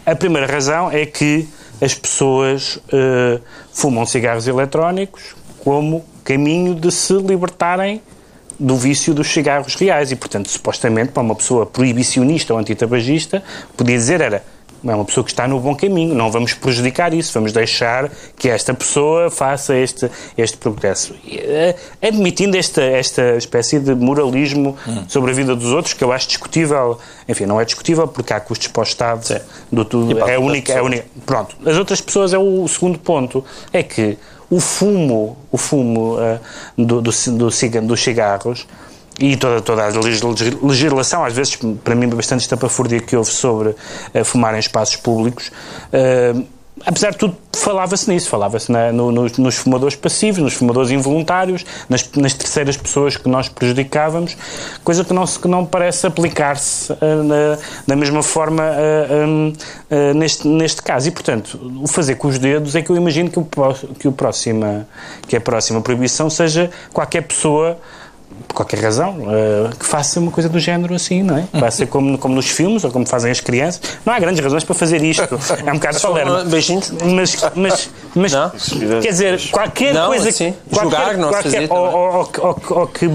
A 0.07 0.15
primeira 0.15 0.47
razão 0.47 0.91
é 0.91 1.05
que 1.05 1.49
as 1.81 1.95
pessoas 1.95 2.77
uh, 2.77 3.41
fumam 3.73 4.07
cigarros 4.07 4.47
eletrónicos 4.47 5.35
como 5.59 6.05
caminho 6.25 6.75
de 6.75 6.91
se 6.91 7.13
libertarem 7.13 8.01
do 8.59 8.77
vício 8.77 9.13
dos 9.13 9.27
cigarros 9.27 9.75
reais 9.75 10.13
e, 10.13 10.17
portanto, 10.17 10.49
supostamente 10.49 11.13
para 11.13 11.23
uma 11.23 11.35
pessoa 11.35 11.67
proibicionista 11.67 12.55
ou 12.55 12.61
antitabagista, 12.61 13.43
podia 13.77 13.97
dizer 13.97 14.21
era 14.21 14.45
é 14.85 14.95
uma 14.95 15.05
pessoa 15.05 15.25
que 15.25 15.31
está 15.31 15.47
no 15.47 15.61
bom 15.61 15.75
caminho, 15.75 16.15
não 16.15 16.31
vamos 16.31 16.55
prejudicar 16.55 17.15
isso, 17.15 17.33
vamos 17.35 17.53
deixar 17.53 18.11
que 18.37 18.49
esta 18.49 18.75
pessoa 18.75 19.31
faça 19.31 19.77
este, 19.77 20.11
este 20.37 20.57
progresso. 20.57 21.15
Eh, 21.29 21.75
admitindo 22.01 22.57
esta, 22.57 22.83
esta 22.83 23.37
espécie 23.37 23.79
de 23.79 23.95
moralismo 23.95 24.77
hum. 24.87 25.05
sobre 25.09 25.31
a 25.31 25.35
vida 25.35 25.55
dos 25.55 25.73
outros, 25.73 25.95
que 25.95 26.03
eu 26.03 26.13
acho 26.13 26.29
discutível, 26.29 26.99
enfim, 27.29 27.47
não 27.47 27.61
é 27.61 27.65
discutível 27.65 28.09
porque 28.09 28.33
há 28.33 28.41
custos 28.41 28.69
para 28.69 28.81
o 28.81 28.85
Estado, 28.85 29.27
Sim. 29.27 29.39
do 29.71 29.85
tudo, 29.85 30.19
é 30.29 30.39
única, 30.39 30.73
é 30.73 30.83
única. 30.83 31.05
Pronto, 31.25 31.57
as 31.65 31.77
outras 31.77 32.01
pessoas 32.01 32.35
é 32.35 32.39
o 32.39 32.67
segundo 32.67 32.99
ponto, 32.99 33.45
é 33.73 33.83
que 33.83 34.19
o 34.51 34.61
fumo, 34.61 35.39
o 35.51 35.57
fumo 35.57 36.17
uh, 36.17 36.39
do, 36.77 37.01
do, 37.01 37.11
do, 37.11 37.87
dos 37.87 38.01
cigarros 38.03 38.67
e 39.19 39.37
toda, 39.37 39.61
toda 39.61 39.85
a 39.85 39.91
legislação, 40.63 41.25
às 41.25 41.33
vezes, 41.33 41.59
para 41.85 41.95
mim, 41.95 42.09
bastante 42.09 42.41
estapafúrdia 42.41 43.01
que 43.01 43.17
houve 43.17 43.31
sobre 43.31 43.71
uh, 43.71 44.25
fumar 44.25 44.55
em 44.55 44.59
espaços 44.59 44.97
públicos, 44.97 45.51
uh, 45.93 46.45
apesar 46.85 47.11
de 47.11 47.19
tudo, 47.19 47.37
falava-se 47.53 48.11
nisso, 48.11 48.29
falava-se 48.29 48.73
no, 48.93 49.13
nos, 49.13 49.37
nos, 49.37 49.55
fumadores 49.57 49.95
passivos, 49.95 50.43
nos 50.43 50.55
fumadores 50.55 50.91
involuntários, 50.91 51.65
nas, 51.89 52.09
nas, 52.17 52.33
terceiras 52.33 52.77
pessoas 52.77 53.17
que 53.17 53.29
nós 53.29 53.49
prejudicávamos, 53.49 54.37
coisa 54.83 55.05
que 55.05 55.13
não, 55.13 55.25
que 55.27 55.47
não 55.47 55.67
parece 55.67 56.07
aplicar-se 56.07 56.93
uh, 56.93 56.97
da 57.87 57.95
mesma 57.95 58.23
forma 58.23 58.65
neste, 60.15 60.49
neste 60.49 60.83
caso. 60.83 61.09
E, 61.09 61.11
portanto, 61.11 61.61
o 61.81 61.87
fazer 61.87 62.17
com 62.17 62.29
os 62.29 62.39
dedos 62.39 62.75
é 62.75 62.83
que 62.83 62.91
eu 62.91 62.97
imagino 62.97 63.31
que, 63.31 63.39
o, 63.39 63.47
que, 63.99 64.09
o 64.09 64.13
próxima, 64.13 64.89
que 65.29 65.37
a 65.37 65.41
próxima 65.41 65.81
proibição 65.83 66.31
seja 66.31 66.71
qualquer 66.93 67.23
pessoa 67.23 67.79
por 68.53 68.57
qualquer 68.57 68.81
razão, 68.81 69.17
uh, 69.21 69.75
que 69.77 69.85
faça 69.85 70.21
uma 70.21 70.31
coisa 70.31 70.49
do 70.49 70.61
género 70.61 70.95
assim, 70.95 71.23
não 71.23 71.39
é? 71.39 71.45
Vai 71.53 71.71
ser 71.71 71.87
como, 71.87 72.19
como 72.19 72.35
nos 72.35 72.49
filmes 72.49 72.85
ou 72.85 72.91
como 72.91 73.07
fazem 73.07 73.31
as 73.31 73.41
crianças. 73.41 73.81
Não 74.05 74.13
há 74.13 74.19
grandes 74.19 74.43
razões 74.45 74.63
para 74.63 74.75
fazer 74.75 75.03
isto. 75.03 75.23
É 75.67 75.71
um 75.71 75.75
bocado 75.75 75.99
solerno. 75.99 76.45
Mas, 76.45 77.39
mas, 77.55 77.91
mas 78.15 78.33
quer 79.01 79.11
dizer, 79.11 79.51
qualquer 79.51 79.95
não, 79.95 80.09
coisa. 80.09 80.29
Assim, 80.29 80.55
qualquer, 80.71 80.85
jogar, 80.85 81.17
não 81.17 81.29
qualquer, 81.31 81.51
fazer, 81.51 81.73
ou, 81.73 81.79
ou, 81.79 82.31
ou, 82.39 82.63
ou, 82.71 82.87
que 82.87 83.09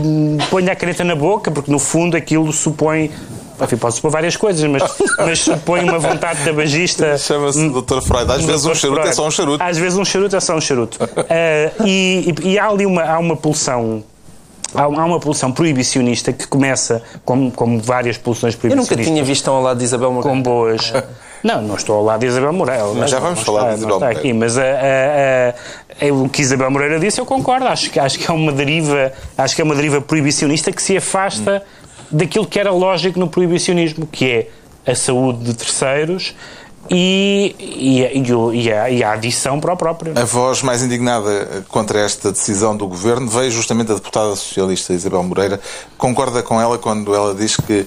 ponha 0.50 0.72
a 0.72 0.76
caneta 0.76 1.04
na 1.04 1.16
boca, 1.16 1.52
porque 1.52 1.72
no 1.72 1.80
fundo 1.80 2.18
aquilo 2.18 2.52
supõe 2.52 3.12
enfim, 3.60 3.78
pode 3.78 3.96
supor 3.96 4.12
várias 4.12 4.36
coisas, 4.36 4.64
mas, 4.70 4.84
mas 5.18 5.40
supõe 5.40 5.84
uma 5.84 5.98
vontade 5.98 6.44
tabagista. 6.44 7.18
Chama-se 7.18 7.60
hum, 7.60 7.82
Dr. 7.82 8.02
Freud. 8.02 8.32
Às 8.32 8.46
vezes 8.46 8.66
um 8.66 8.76
charuto 8.76 9.02
Freud. 9.02 9.10
é 9.10 9.14
só 9.14 9.28
um 9.28 9.32
charuto. 9.32 9.64
Às 9.64 9.78
vezes 9.78 9.98
um 9.98 10.06
charuto 10.06 10.36
é 10.36 10.40
só 10.40 10.56
um 10.56 10.62
charuto. 10.62 11.04
Uh, 11.04 11.84
e, 11.86 12.36
e, 12.44 12.50
e, 12.50 12.60
há 12.60 12.68
ali 12.68 12.86
uma, 12.86 13.04
há 13.04 13.18
uma 13.18 13.36
pulsão 13.36 14.04
há, 14.74 14.88
uma 14.88 15.20
poluição 15.20 15.52
proibicionista 15.52 16.32
que 16.34 16.48
começa, 16.48 17.02
como, 17.24 17.52
como 17.52 17.80
várias 17.80 18.18
poluções 18.18 18.56
proibicionistas. 18.56 18.98
Eu 18.98 19.04
nunca 19.04 19.12
tinha 19.12 19.24
visto 19.24 19.50
ao 19.50 19.62
lado 19.62 19.78
de 19.78 19.84
Isabel 19.84 20.12
Moreira. 20.12 20.36
Com 20.36 20.42
boas. 20.42 20.94
Não, 21.44 21.62
não 21.62 21.76
estou 21.76 21.98
ao 21.98 22.04
lado 22.04 22.22
de 22.22 22.28
Isabel 22.28 22.52
Moreira. 22.52 22.84
Mas 22.96 23.12
já 23.12 23.20
vamos 23.20 23.42
falar 23.42 23.60
está, 23.60 23.70
de 23.74 23.78
Isabel 23.80 24.00
Moreira. 24.00 24.20
Aqui, 24.20 24.34
mas 24.34 24.58
a, 24.58 24.64
a, 24.64 26.06
a, 26.08 26.14
o 26.14 26.30
que 26.30 26.42
Isabel 26.42 26.72
Moreira 26.72 27.00
disse, 27.00 27.22
eu 27.22 27.26
concordo. 27.26 27.68
Acho, 27.68 28.00
acho 28.00 28.20
que 28.20 28.30
é 28.30 28.34
uma 28.34 28.52
deriva, 28.52 29.14
acho 29.38 29.56
que 29.56 29.62
é 29.62 29.64
uma 29.64 29.76
deriva 29.76 30.02
proibicionista 30.02 30.72
que 30.72 30.82
se 30.82 30.98
afasta 30.98 31.64
hum. 31.64 32.18
daquilo 32.18 32.48
que 32.48 32.60
era 32.60 32.72
lógico 32.72 33.20
no 33.20 33.28
proibicionismo, 33.28 34.08
que 34.08 34.50
é 34.86 34.92
a 34.92 34.96
saúde 34.96 35.44
de 35.44 35.54
terceiros 35.54 36.34
e, 36.90 37.56
e, 37.60 38.02
e, 38.02 38.72
a, 38.72 38.90
e, 38.90 39.04
a, 39.04 39.12
adição 39.12 39.60
para 39.60 39.74
o 39.74 39.78
próprio. 39.78 40.18
A 40.18 40.24
voz 40.24 40.62
mais 40.62 40.84
indignada 40.84 41.66
contra 41.68 42.00
esta 42.00 42.32
decisão 42.32 42.76
do 42.76 42.88
governo 42.88 43.28
veio 43.28 43.52
justamente 43.52 43.88
da 43.88 43.96
deputada 43.96 44.36
socialista 44.36 44.94
Isabel 44.94 45.24
Moreira. 45.24 45.60
Concorda 45.98 46.42
com 46.44 46.60
ela 46.60 46.78
quando 46.78 47.14
ela 47.14 47.34
diz 47.34 47.56
que 47.58 47.86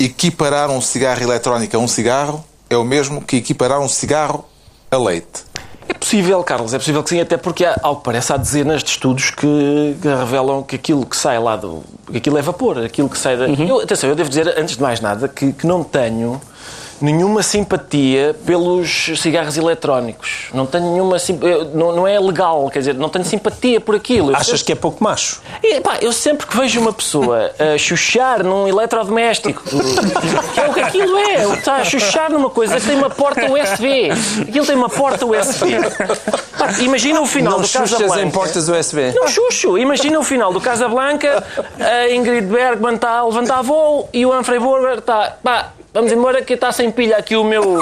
equiparar 0.00 0.70
um 0.70 0.80
cigarro 0.80 1.22
eletrónico 1.22 1.76
a 1.76 1.80
um 1.80 1.88
cigarro 1.88 2.44
é 2.68 2.76
o 2.76 2.84
mesmo 2.84 3.20
que 3.20 3.36
equiparar 3.36 3.80
um 3.80 3.88
cigarro 3.88 4.44
a 4.90 4.96
leite? 4.96 5.44
É 5.88 5.94
possível, 5.94 6.42
Carlos, 6.42 6.74
é 6.74 6.78
possível 6.78 7.02
que 7.02 7.10
sim, 7.10 7.20
até 7.20 7.36
porque, 7.36 7.64
há, 7.64 7.78
ao 7.80 7.96
que 7.96 8.04
parece, 8.04 8.32
há 8.32 8.36
dezenas 8.36 8.82
de 8.82 8.90
estudos 8.90 9.30
que, 9.30 9.96
que, 10.02 10.08
revelam 10.08 10.62
que 10.62 10.74
aquilo 10.74 11.06
que 11.06 11.16
sai 11.16 11.38
lá 11.38 11.54
do. 11.54 11.84
que 12.10 12.18
aquilo 12.18 12.36
é 12.36 12.42
vapor, 12.42 12.78
aquilo 12.78 13.08
que 13.08 13.16
sai 13.16 13.36
da. 13.36 13.46
Uhum. 13.46 13.68
Eu, 13.68 13.80
atenção, 13.80 14.10
eu 14.10 14.16
devo 14.16 14.28
dizer, 14.28 14.52
antes 14.58 14.76
de 14.76 14.82
mais 14.82 15.00
nada, 15.00 15.28
que, 15.28 15.52
que 15.52 15.64
não 15.64 15.84
tenho 15.84 16.40
nenhuma 17.00 17.42
simpatia 17.42 18.34
pelos 18.46 19.12
cigarros 19.20 19.56
eletrónicos. 19.56 20.48
Não 20.52 20.66
tenho 20.66 20.90
nenhuma 20.92 21.16
não, 21.74 21.92
não 21.92 22.08
é 22.08 22.18
legal, 22.18 22.68
quer 22.70 22.80
dizer, 22.80 22.94
não 22.94 23.08
tenho 23.08 23.24
simpatia 23.24 23.80
por 23.80 23.94
aquilo. 23.94 24.30
Eu 24.30 24.36
Achas 24.36 24.46
sempre... 24.46 24.64
que 24.64 24.72
é 24.72 24.74
pouco 24.74 25.02
macho? 25.02 25.40
E, 25.62 25.80
pá, 25.80 25.98
eu 26.00 26.12
sempre 26.12 26.46
que 26.46 26.56
vejo 26.56 26.80
uma 26.80 26.92
pessoa 26.92 27.52
a 27.58 27.78
chuchar 27.78 28.42
num 28.42 28.66
eletrodoméstico, 28.66 29.62
que 30.54 30.60
é 30.60 30.68
o 30.68 30.74
que 30.74 30.80
aquilo 30.80 31.16
é, 31.18 31.54
está 31.54 31.76
a 31.76 31.84
chuchar 31.84 32.30
numa 32.30 32.50
coisa 32.50 32.80
que 32.80 32.86
tem 32.86 32.96
uma 32.96 33.10
porta 33.10 33.46
USB. 33.50 34.10
Aquilo 34.48 34.66
tem 34.66 34.76
uma 34.76 34.88
porta 34.88 35.26
USB. 35.26 35.76
Pá, 36.58 36.72
imagina 36.80 37.20
o 37.20 37.26
final 37.26 37.54
não 37.54 37.60
do 37.62 37.68
Casablanca. 37.68 38.22
em 38.22 38.30
portas 38.30 38.68
USB. 38.68 39.12
Não 39.14 39.28
chucho. 39.28 39.78
Imagina 39.78 40.18
o 40.18 40.24
final 40.24 40.52
do 40.52 40.60
Casablanca, 40.60 41.44
a 41.78 42.10
Ingrid 42.10 42.46
Bergman 42.46 42.94
está 42.94 43.18
a 43.18 43.24
levantar 43.24 43.62
voo 43.62 44.08
e 44.12 44.24
o 44.24 44.36
Humphrey 44.36 44.58
Burger 44.58 44.98
está... 44.98 45.36
Pá, 45.42 45.72
Vamos 45.96 46.12
embora 46.12 46.42
que 46.42 46.52
está 46.52 46.70
sem 46.72 46.90
pilha 46.90 47.16
aqui 47.16 47.34
o 47.36 47.42
meu. 47.42 47.80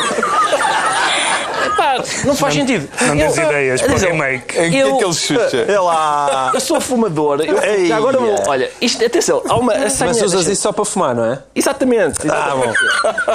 Epá, 1.66 1.96
não 2.24 2.37
faz 2.37 2.55
sentido. 2.55 2.88
Não 3.09 3.16
tens 3.16 3.37
ideias 3.37 3.83
para 3.83 3.92
o 3.92 3.98
remake. 3.98 4.57
Em 4.57 4.70
que 4.70 4.77
é 4.77 4.85
que 4.85 5.05
ele 5.05 5.12
chucha? 5.12 5.57
É 5.66 5.81
lá. 5.81 6.53
Eu 6.55 6.61
sou 6.61 6.81
fumador. 6.81 7.40
Eu, 7.40 7.57
agora 7.92 8.20
vou. 8.20 8.40
Olha, 8.46 8.70
isto, 8.81 9.05
atenção, 9.05 9.42
há 9.48 9.57
uma. 9.57 9.74
Mas 9.74 10.22
usas 10.22 10.46
isso 10.46 10.62
só 10.62 10.70
para 10.70 10.85
fumar, 10.85 11.12
não 11.12 11.24
é? 11.24 11.40
Exatamente. 11.57 12.31
Ah, 12.31 12.55
bom. 12.55 12.72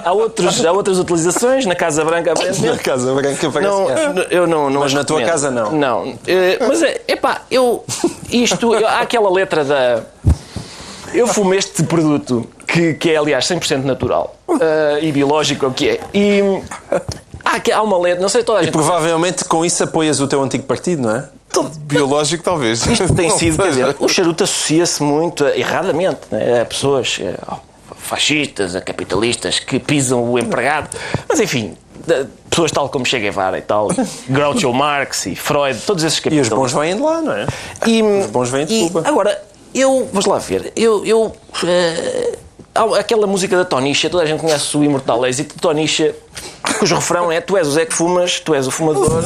Há, 0.02 0.14
outros, 0.14 0.66
há 0.66 0.72
outras 0.72 0.98
utilizações, 0.98 1.66
na 1.66 1.76
Casa 1.76 2.06
Branca, 2.06 2.34
Na 2.34 2.78
Casa 2.78 3.14
Branca, 3.14 3.52
parece 3.52 3.70
não, 3.70 3.90
Eu 4.32 4.48
não, 4.48 4.70
não. 4.70 4.80
Mas 4.80 4.94
na 4.94 5.04
tua 5.04 5.22
casa, 5.24 5.52
não. 5.52 5.74
Não. 5.74 6.18
Eh, 6.26 6.58
mas, 6.66 6.82
é 6.82 7.02
epá, 7.06 7.42
eu. 7.52 7.84
Isto. 8.32 8.74
Há 8.76 9.02
aquela 9.02 9.30
letra 9.30 9.66
da. 9.66 10.04
Eu 11.14 11.28
fumo 11.28 11.54
este 11.54 11.84
produto 11.84 12.48
que, 12.72 12.94
que 12.94 13.12
é, 13.12 13.18
aliás, 13.18 13.46
100% 13.46 13.84
natural 13.84 14.36
uh, 14.48 14.58
e 15.02 15.12
biológico, 15.12 15.68
o 15.68 15.74
que 15.74 15.90
é. 15.90 16.00
E 16.14 16.42
há, 17.44 17.78
há 17.78 17.82
uma 17.82 17.98
letra, 17.98 18.22
não 18.22 18.30
sei 18.30 18.44
toda 18.44 18.60
a 18.60 18.62
gente. 18.62 18.70
E 18.70 18.74
provavelmente 18.74 19.44
com 19.46 19.66
isso 19.66 19.84
apoias 19.84 20.20
o 20.20 20.28
teu 20.28 20.42
antigo 20.42 20.64
partido, 20.64 21.02
não 21.04 21.16
é? 21.16 21.30
Biológico, 21.82 22.44
talvez. 22.44 22.86
Isto 22.86 23.14
tem 23.16 23.30
sido, 23.32 23.62
quer 23.62 23.70
dizer, 23.70 23.96
o 24.00 24.08
charuto 24.08 24.44
associa-se 24.44 25.02
muito, 25.02 25.46
erradamente, 25.48 26.22
né, 26.32 26.62
a 26.62 26.66
pessoas 26.66 27.20
a 27.48 27.58
fascistas, 27.98 28.76
a 28.76 28.82
capitalistas 28.82 29.60
que 29.60 29.80
pisam 29.80 30.24
o 30.24 30.38
empregado. 30.38 30.96
Mas 31.28 31.40
enfim, 31.40 31.76
pessoas 32.50 32.72
tal 32.72 32.90
como 32.90 33.06
Che 33.06 33.20
Guevara 33.20 33.58
e 33.58 33.62
tal, 33.62 33.90
Groucho 34.30 34.72
Marx 34.72 35.26
e 35.26 35.36
Freud, 35.36 35.80
todos 35.86 36.04
esses 36.04 36.20
capitalistas. 36.20 36.52
E 36.52 36.62
os 36.62 36.72
bons 36.72 36.80
vêm 36.80 36.96
de 36.96 37.02
lá, 37.02 37.22
não 37.22 37.34
é? 37.34 37.48
E, 37.88 38.02
os 38.02 38.28
bons 38.28 38.50
vêm 38.50 38.66
de 38.66 38.80
Cuba. 38.88 39.04
Agora, 39.06 39.42
eu, 39.74 40.08
vamos 40.12 40.26
lá 40.26 40.38
ver, 40.38 40.72
eu, 40.76 41.06
eu 41.06 41.26
uh, 41.26 42.38
aquela 42.98 43.28
música 43.28 43.58
da 43.58 43.66
Tonisha, 43.66 44.10
toda 44.10 44.24
a 44.24 44.26
gente 44.26 44.40
conhece 44.40 44.76
o 44.78 44.84
imortal 44.84 45.26
êxito 45.26 45.56
de 45.56 45.62
Tonisha, 45.62 46.16
cujo 46.80 46.96
refrão 46.96 47.32
é 47.32 47.42
Tu 47.42 47.58
és 47.58 47.68
o 47.68 47.72
Zé 47.72 47.86
que 47.86 47.94
fumas, 47.94 48.40
tu 48.40 48.54
és 48.54 48.68
o 48.68 48.72
fumador, 48.72 49.24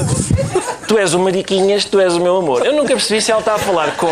tu 0.88 0.98
és 0.98 1.14
o 1.14 1.20
Mariquinhas, 1.20 1.86
tu 1.86 2.00
és 2.00 2.14
o 2.16 2.20
meu 2.20 2.38
amor. 2.38 2.66
Eu 2.66 2.74
nunca 2.74 2.90
percebi 2.90 3.22
se 3.22 3.32
ela 3.32 3.40
está 3.42 3.56
a 3.56 3.60
falar 3.60 3.96
com, 3.98 4.08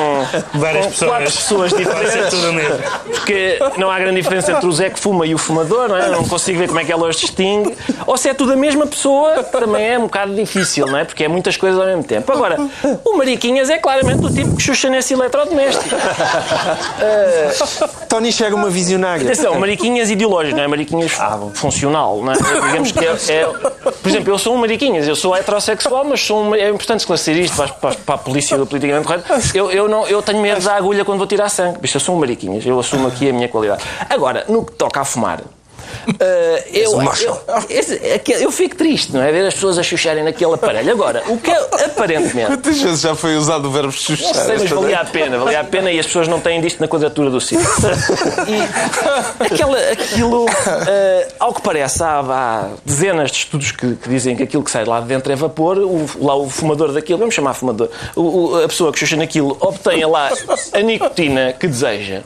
Várias 0.54 0.86
com 0.86 0.92
pessoas. 0.92 1.12
quatro 1.12 1.32
pessoas 1.34 1.74
diferentes. 1.74 2.30
tudo 2.30 2.54
mesmo. 2.54 2.78
Porque 3.06 3.60
não 3.78 3.90
há 3.90 4.00
grande 4.00 4.22
diferença 4.22 4.52
entre 4.52 4.68
o 4.68 4.72
Zé 4.72 4.90
que 4.90 5.00
fuma 5.00 5.26
e 5.26 5.34
o 5.34 5.38
fumador, 5.38 5.88
não 5.90 5.98
é? 5.98 6.08
Eu 6.08 6.12
não 6.12 6.28
consigo 6.28 6.60
ver 6.60 6.68
como 6.68 6.80
é 6.80 6.86
que 6.86 6.92
ela 6.92 7.08
os 7.08 7.16
distingue. 7.16 7.76
Ou 8.06 8.18
se 8.18 8.30
é 8.30 8.34
tudo 8.34 8.54
a 8.54 8.56
mesma 8.56 8.86
pessoa, 8.86 9.44
também 9.44 9.90
é 9.92 9.98
um 9.98 10.04
bocado 10.04 10.36
difícil, 10.36 10.86
não 10.88 10.98
é? 10.98 11.06
Porque 11.06 11.24
é 11.24 11.28
muitas 11.28 11.58
coisas 11.58 11.80
ao 11.80 11.86
mesmo 11.86 12.04
tempo. 12.04 12.32
Agora, 12.32 12.58
o 13.04 13.18
Mariquinhas 13.18 13.70
é 13.70 13.78
claramente 13.78 14.26
o 14.26 14.32
tipo 14.32 14.56
que 14.56 14.62
xuxa 14.64 14.90
nesse 14.90 15.14
eletrodoméstico. 15.14 15.96
Uh, 15.96 17.88
Tony 18.08 18.32
chega 18.32 18.56
uma 18.56 18.70
visionária. 18.70 19.31
Atenção, 19.32 19.58
Mariquinhas 19.58 20.10
ideológico, 20.10 20.58
não 20.58 20.64
é 20.64 20.68
Mariquinhas 20.68 21.14
ah, 21.18 21.40
funcional, 21.54 22.22
não 22.22 22.34
é? 22.34 22.36
Digamos 22.36 22.92
que 22.92 23.00
é, 23.00 23.40
é, 23.40 23.46
Por 23.46 24.10
exemplo, 24.10 24.34
eu 24.34 24.38
sou 24.38 24.54
um 24.54 24.58
Mariquinhas, 24.58 25.08
eu 25.08 25.16
sou 25.16 25.34
heterossexual, 25.34 26.04
mas 26.04 26.22
sou 26.22 26.44
um, 26.44 26.56
é 26.56 26.70
importante 26.70 27.00
esclarecer 27.00 27.38
isto 27.38 27.56
para, 27.56 27.70
para, 27.70 27.96
para 27.96 28.16
a 28.16 28.18
polícia 28.18 28.58
politicamente 28.58 29.08
correto. 29.08 29.32
Eu, 29.56 29.72
eu, 29.72 29.88
não, 29.88 30.06
eu 30.06 30.22
tenho 30.22 30.42
medo 30.42 30.62
da 30.62 30.76
agulha 30.76 31.06
quando 31.06 31.20
vou 31.20 31.28
tirar 31.28 31.48
sangue. 31.48 31.80
Bicho, 31.80 31.96
eu 31.96 32.02
sou 32.02 32.16
um 32.16 32.20
Mariquinhas, 32.20 32.66
eu 32.66 32.78
assumo 32.78 33.08
aqui 33.08 33.30
a 33.30 33.34
minha 33.34 33.48
qualidade. 33.48 33.84
Agora, 34.10 34.44
no 34.50 34.66
que 34.66 34.74
toca 34.74 35.00
a 35.00 35.06
fumar, 35.06 35.42
eu, 36.72 36.98
macho. 36.98 37.24
eu, 37.26 38.14
aquele- 38.16 38.46
eu 38.46 38.52
fico 38.52 38.76
triste, 38.76 39.14
não 39.14 39.22
é? 39.22 39.32
Ver 39.32 39.46
as 39.46 39.54
pessoas 39.54 39.78
a 39.78 39.84
chucharem 39.84 40.24
naquele 40.24 40.54
aparelho. 40.54 40.92
Agora, 40.92 41.24
o 41.28 41.38
que 41.38 41.52
é, 41.52 41.86
aparentemente. 41.86 42.48
Quantas 42.48 42.82
vezes 42.82 43.02
já 43.02 43.16
foi 43.16 43.36
usado 43.38 43.68
o 43.68 43.72
verbo 43.72 43.92
chuchar? 43.92 44.28
Não 44.28 44.46
sei, 44.46 44.58
mas 44.60 44.70
valia 44.70 45.00
a 45.00 45.06
pena, 45.06 45.38
valia 45.38 45.60
a 45.60 45.64
pena 45.64 45.92
e 45.92 46.00
as 46.00 46.06
pessoas 46.06 46.28
não 46.28 46.40
têm 46.40 46.60
disto 46.62 46.80
na 46.80 46.88
quadratura 46.88 47.30
do 47.30 47.40
sítio. 47.42 47.66
E 48.48 49.44
aquela, 49.46 49.78
aquilo, 49.92 50.46
eh, 50.88 51.28
ao 51.40 51.54
que 51.54 51.62
parece, 51.62 52.04
há, 52.04 52.20
há 52.20 52.68
dezenas 52.86 53.32
de 53.32 53.38
estudos 53.38 53.72
que, 53.72 53.96
que 53.96 54.10
dizem 54.10 54.36
que 54.36 54.44
aquilo 54.44 54.64
que 54.64 54.72
sai 54.72 54.86
lá 54.86 55.00
de 55.00 55.08
dentro 55.08 55.32
é 55.32 55.36
vapor. 55.36 55.78
O, 55.78 56.06
lá 56.20 56.36
o 56.36 56.50
fumador 56.50 56.92
daquilo, 56.92 57.20
vamos 57.20 57.34
chamar 57.36 57.54
fumador, 57.54 57.90
o- 58.16 58.22
o- 58.52 58.64
a 58.64 58.68
pessoa 58.68 58.92
que 58.92 59.00
chucha 59.00 59.16
naquilo 59.16 59.58
obtém 59.60 60.06
lá 60.06 60.30
a 60.74 60.80
nicotina 60.80 61.54
que 61.54 61.68
deseja 61.68 62.22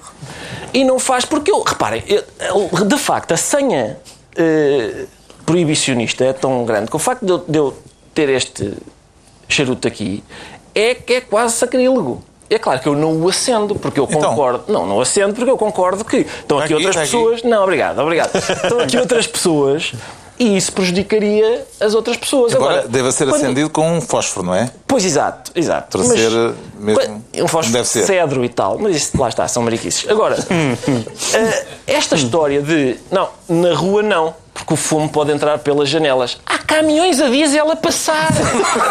e 0.74 0.84
não 0.84 1.00
faz, 1.00 1.26
porque 1.26 1.52
eu, 1.52 1.62
reparem, 1.64 2.04
eu- 2.08 2.86
de 2.86 2.98
facto, 2.98 3.32
a 3.34 3.38
senha 3.38 3.98
eh, 4.36 5.06
proibicionista 5.46 6.24
é 6.26 6.34
tão 6.34 6.66
grande 6.66 6.90
que 6.90 6.96
o 6.96 7.00
facto 7.00 7.26
de 7.26 7.32
eu, 7.32 7.38
de 7.48 7.58
eu 7.58 7.78
ter 8.14 8.30
este 8.30 8.74
charuto 9.48 9.88
aqui 9.88 10.24
é 10.74 10.94
que 10.96 11.14
é 11.14 11.22
quase 11.22 11.56
sacrílego. 11.56 12.24
É 12.50 12.60
claro 12.60 12.80
que 12.80 12.88
eu 12.88 12.96
não 12.96 13.22
o 13.24 13.30
acendo, 13.30 13.76
porque 13.76 14.00
eu 14.00 14.04
Então? 14.10 14.22
concordo. 14.22 14.66
Não, 14.72 14.86
não 14.86 15.02
acendo 15.02 15.34
porque 15.34 15.50
eu 15.50 15.58
concordo 15.58 16.06
que 16.06 16.18
estão 16.18 16.60
aqui, 16.60 16.74
Aqui, 16.74 16.86
outras 16.86 16.96
aqui. 16.98 17.06
pessoas. 17.06 17.44
Não, 17.44 17.64
obrigado, 17.64 18.00
obrigado. 18.00 18.36
estão 18.38 18.80
aqui 18.80 18.98
outras 18.98 19.26
pessoas 19.26 19.94
e 20.38 20.58
isso 20.58 20.72
prejudicaria 20.74 21.66
as 21.80 21.94
outras 21.94 22.18
pessoas. 22.18 22.54
Agora, 22.54 22.74
Agora, 22.80 22.88
deve 22.90 23.12
ser 23.12 23.26
quando- 23.28 23.44
acendido 23.44 23.70
com 23.70 23.98
um 23.98 24.02
fósforo, 24.02 24.46
não 24.46 24.56
é? 24.56 24.70
Pois, 24.88 25.04
exato, 25.06 25.52
exato. 25.56 25.98
Para 25.98 26.08
ser, 26.08 26.32
eh, 26.32 26.54
mesmo 26.80 27.24
Um 27.36 27.48
fósforo 27.48 27.74
deve 27.74 27.88
ser. 27.88 28.02
de 28.02 28.06
cedro 28.06 28.44
e 28.46 28.50
tal, 28.50 28.78
mas 28.80 28.96
isso 28.96 29.20
lá 29.20 29.30
está, 29.30 29.48
são 29.48 29.64
mariquices. 29.64 30.10
Agora, 30.10 30.36
eh, 31.34 31.66
esta 31.88 32.16
história 32.16 32.62
de 32.62 32.98
não, 33.12 33.30
na 33.50 33.74
rua 33.74 34.02
não, 34.04 34.34
porque 34.54 34.74
o 34.74 34.78
fumo 34.78 35.10
pode 35.10 35.32
entrar 35.32 35.58
pelas 35.60 35.90
janelas. 35.90 36.38
Há 36.46 36.58
caminhões 36.60 37.20
a 37.20 37.28
diesel 37.30 37.70
a 37.72 37.76
passar. 37.76 38.30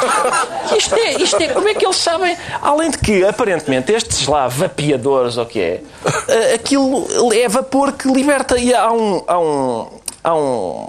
Isto 0.76 0.94
é, 0.94 1.12
isto 1.22 1.40
é, 1.42 1.48
como 1.48 1.68
é 1.68 1.74
que 1.74 1.85
eles 1.87 1.96
sabem? 1.96 2.37
Além 2.61 2.90
de 2.90 2.98
que, 2.98 3.24
aparentemente, 3.24 3.92
estes 3.92 4.26
lá 4.26 4.48
vapeadores, 4.48 5.37
ou 5.37 5.44
o 5.44 5.46
que 5.46 5.61
é, 5.61 5.80
eh, 6.28 6.54
aquilo 6.54 7.07
é 7.33 7.48
vapor 7.48 7.92
que 7.92 8.09
liberta. 8.09 8.59
E 8.59 8.74
há 8.74 8.90
um. 8.92 9.22
Há 9.26 9.38
um, 9.38 9.87
há 10.22 10.35
um 10.35 10.87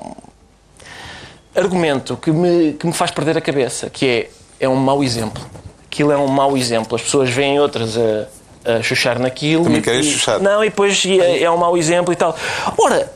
argumento 1.56 2.18
que 2.18 2.32
me, 2.32 2.74
que 2.74 2.86
me 2.86 2.94
faz 2.94 3.12
perder 3.12 3.38
a 3.38 3.42
cabeça, 3.42 3.90
que 3.90 4.06
é, 4.08 4.30
é 4.66 4.70
um 4.70 4.76
mau 4.76 5.04
exemplo. 5.04 5.44
Aquilo 5.86 6.12
é 6.12 6.18
um 6.18 6.28
mau 6.28 6.58
exemplo. 6.58 6.96
As 6.96 7.02
pessoas 7.02 7.30
veem 7.30 7.60
outras 7.60 7.96
a, 7.98 8.78
a 8.78 8.82
chuchar 8.84 9.18
naquilo. 9.20 9.64
Também 9.64 9.80
e- 9.80 9.82
querem 9.82 10.02
e- 10.02 10.12
chuchar. 10.12 10.40
Não, 10.40 10.64
e 10.64 10.70
depois 10.70 11.04
e 11.06 11.20
é, 11.20 11.44
é 11.44 11.52
um 11.52 11.58
mau 11.58 11.78
exemplo 11.78 12.12
e 12.12 12.16
tal. 12.16 12.36
Ora, 12.78 13.12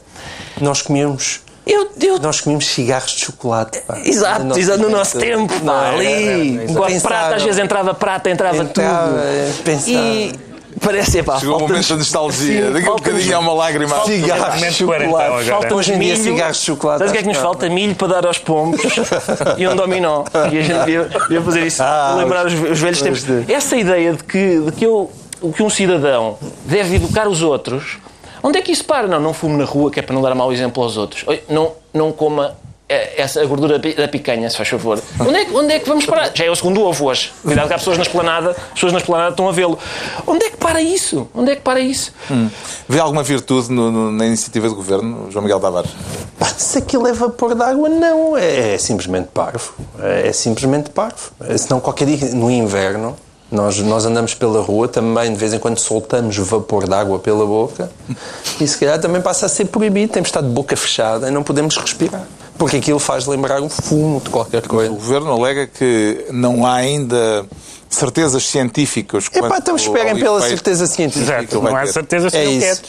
Nós 0.62 0.82
comíamos, 0.82 1.42
eu... 1.68 1.90
eu 2.02 2.20
nós 2.20 2.40
comíamos 2.42 2.68
cigarros 2.68 3.12
de 3.12 3.26
chocolate. 3.26 3.80
pá. 3.82 4.00
Exato, 4.04 4.40
No 4.42 4.46
nosso 4.50 4.60
exato, 4.60 4.80
no 4.80 4.90
nosso 4.90 5.20
tempo, 5.20 5.54
Não, 5.64 5.74
pá, 5.74 5.88
era- 5.88 5.96
ali, 5.98 6.58
era- 6.60 7.02
prata, 7.02 7.36
às 7.36 7.44
vezes 7.44 7.60
entrava 7.60 7.94
prata, 7.94 8.30
entrava, 8.30 8.58
Entrava, 8.58 9.08
tudo. 9.10 9.20
é, 9.22 9.52
pensava. 9.64 9.90
E 9.98 10.40
parece, 10.80 11.22
pá, 11.24 11.40
Chegou 11.40 11.58
o 11.58 11.62
momento 11.62 11.88
da 11.90 11.96
nostalgia. 11.98 12.72
Daqui 12.72 12.88
a 12.88 12.92
um 12.92 12.96
bocadinho 12.96 13.36
há 13.36 13.40
uma 13.40 13.54
lágrima. 13.54 14.04
Cigarros 14.06 14.60
de 14.60 14.74
chocolate. 14.74 15.46
Falta 15.50 15.76
hoje 15.76 15.94
em 15.94 16.00
dia 16.00 16.14
milho. 16.14 16.24
cigarros 16.24 16.58
de 16.58 16.64
chocolate. 16.64 17.00
Sabes 17.00 17.12
o 17.12 17.14
que 17.14 17.20
é 17.20 17.22
que 17.22 17.28
nos 17.28 17.38
falta? 17.38 17.70
Milho 17.70 17.96
para 17.96 18.08
dar 18.08 18.26
aos 18.26 18.38
pombos 18.38 18.82
e 19.58 19.68
um 19.68 19.76
dominó. 19.76 20.24
E 20.52 20.58
a 20.58 20.62
gente 20.62 20.80
devia, 20.80 21.04
devia 21.04 21.42
fazer 21.42 21.66
isso, 21.68 21.84
Ah, 21.84 22.16
lembrar 22.18 22.46
os, 22.46 22.54
os 22.54 22.80
velhos 22.80 23.02
tempos. 23.02 23.24
Essa 23.48 23.76
ideia 23.78 24.14
de 24.14 24.24
que, 24.24 24.60
de 24.60 24.72
que, 24.72 24.86
eu, 24.86 25.12
que 25.56 25.62
um 25.64 25.70
cidadão 25.70 26.38
deve 26.66 26.96
educar 26.96 27.28
os 27.28 27.42
outros, 27.42 27.98
onde 28.42 28.58
é 28.58 28.62
que 28.62 28.72
isso 28.72 28.86
para? 28.86 29.08
Não, 29.08 29.20
não 29.20 29.34
fumo 29.34 29.58
na 29.58 29.66
rua, 29.66 29.92
que 29.92 30.00
é 30.00 30.04
para 30.04 30.16
não 30.16 30.22
dar 30.22 30.34
mau 30.36 30.52
exemplo 30.52 30.82
aos 30.84 30.98
outros. 30.98 31.26
Não, 31.50 31.74
não 31.94 32.12
coma 32.12 32.56
essa 32.90 33.42
a 33.42 33.46
gordura 33.46 33.78
da 33.80 34.08
picanha, 34.08 34.50
se 34.50 34.58
faz 34.58 34.68
favor. 34.70 35.00
Onde 35.20 35.36
é, 35.38 35.46
que- 35.46 35.54
onde 35.54 35.74
é 35.74 35.80
que 35.80 35.88
vamos 35.88 36.06
parar? 36.06 36.32
Já 36.34 36.46
é 36.46 36.50
o 36.50 36.56
segundo 36.56 36.82
ovo 36.82 37.06
hoje. 37.06 37.32
Cuidado 37.44 37.68
que 37.68 37.74
há 37.74 37.78
pessoas 37.78 37.98
na 37.98 38.04
esplanada, 38.04 38.52
as 38.52 38.74
pessoas 38.74 38.92
na 38.94 39.00
esplanada 39.00 39.30
estão 39.30 39.48
a 39.48 39.52
vê-lo. 39.52 39.78
Onde 40.26 40.46
é 40.46 40.50
que 40.50 40.58
para 40.58 40.82
isso? 40.82 41.28
Onde 41.34 41.52
é 41.52 41.56
que 41.56 41.62
para 41.62 41.80
isso? 41.80 42.12
Vê 42.88 43.00
alguma 43.00 43.22
virtude 43.24 43.72
no- 43.72 43.92
no- 43.92 44.12
na 44.12 44.26
iniciativa 44.26 44.68
do 44.68 44.76
governo, 44.76 45.28
João 45.32 45.44
Miguel 45.44 45.60
Tavares? 45.60 45.92
Pá, 46.38 46.48
Se 46.58 46.78
aquilo 46.80 47.08
é 47.08 47.14
vapor 47.14 47.54
de 47.56 47.62
água, 47.64 47.88
não. 47.90 48.36
É, 48.38 48.74
é 48.74 48.78
simplesmente 48.78 49.28
parvo. 49.34 49.74
É, 50.00 50.28
é 50.30 50.34
simplesmente 50.34 50.90
parvo. 50.90 51.32
É, 51.42 51.58
Senão, 51.58 51.80
qualquer 51.80 52.06
dia, 52.06 52.30
no 52.36 52.50
inverno, 52.50 53.16
nós, 53.52 53.78
nós 53.80 54.06
andamos 54.06 54.34
pela 54.34 54.62
rua, 54.62 54.88
também 54.88 55.32
de 55.32 55.38
vez 55.38 55.54
em 55.54 55.60
quando 55.60 55.80
soltamos 55.80 56.36
vapor 56.38 56.88
de 56.88 56.94
água 56.94 57.18
pela 57.20 57.46
boca 57.46 57.90
e 58.62 58.68
se 58.68 58.78
calhar 58.78 59.00
também 59.00 59.22
passa 59.22 59.46
a 59.46 59.50
ser 59.50 59.66
proibido. 59.66 60.12
Temos 60.14 60.28
de 60.28 60.30
estar 60.38 60.42
de 60.42 60.50
boca 60.54 60.76
fechada 60.76 61.28
e 61.28 61.32
não 61.32 61.42
podemos 61.44 61.76
respirar. 61.78 62.28
Porque 62.60 62.78
aquilo 62.78 63.00
faz 63.00 63.26
lembrar 63.26 63.62
o 63.62 63.70
fumo 63.70 64.20
de 64.20 64.30
qualquer 64.30 64.64
O 64.66 64.68
coisa. 64.70 64.90
governo 64.92 65.32
alega 65.32 65.66
que 65.66 66.26
não 66.32 66.66
há 66.66 66.76
ainda 66.76 67.46
certezas 67.90 68.44
científicas. 68.48 69.26
Epá, 69.34 69.48
quanto 69.48 69.62
então 69.62 69.76
esperem 69.76 70.16
pela 70.18 70.42
certeza 70.42 70.86
científica. 70.88 71.40
Exato, 71.42 71.62
não 71.62 71.76
há 71.76 71.82
ter. 71.82 71.94
certeza 71.94 72.30
se 72.30 72.38
É 72.38 72.46
não 72.46 72.52
isso. 72.52 72.82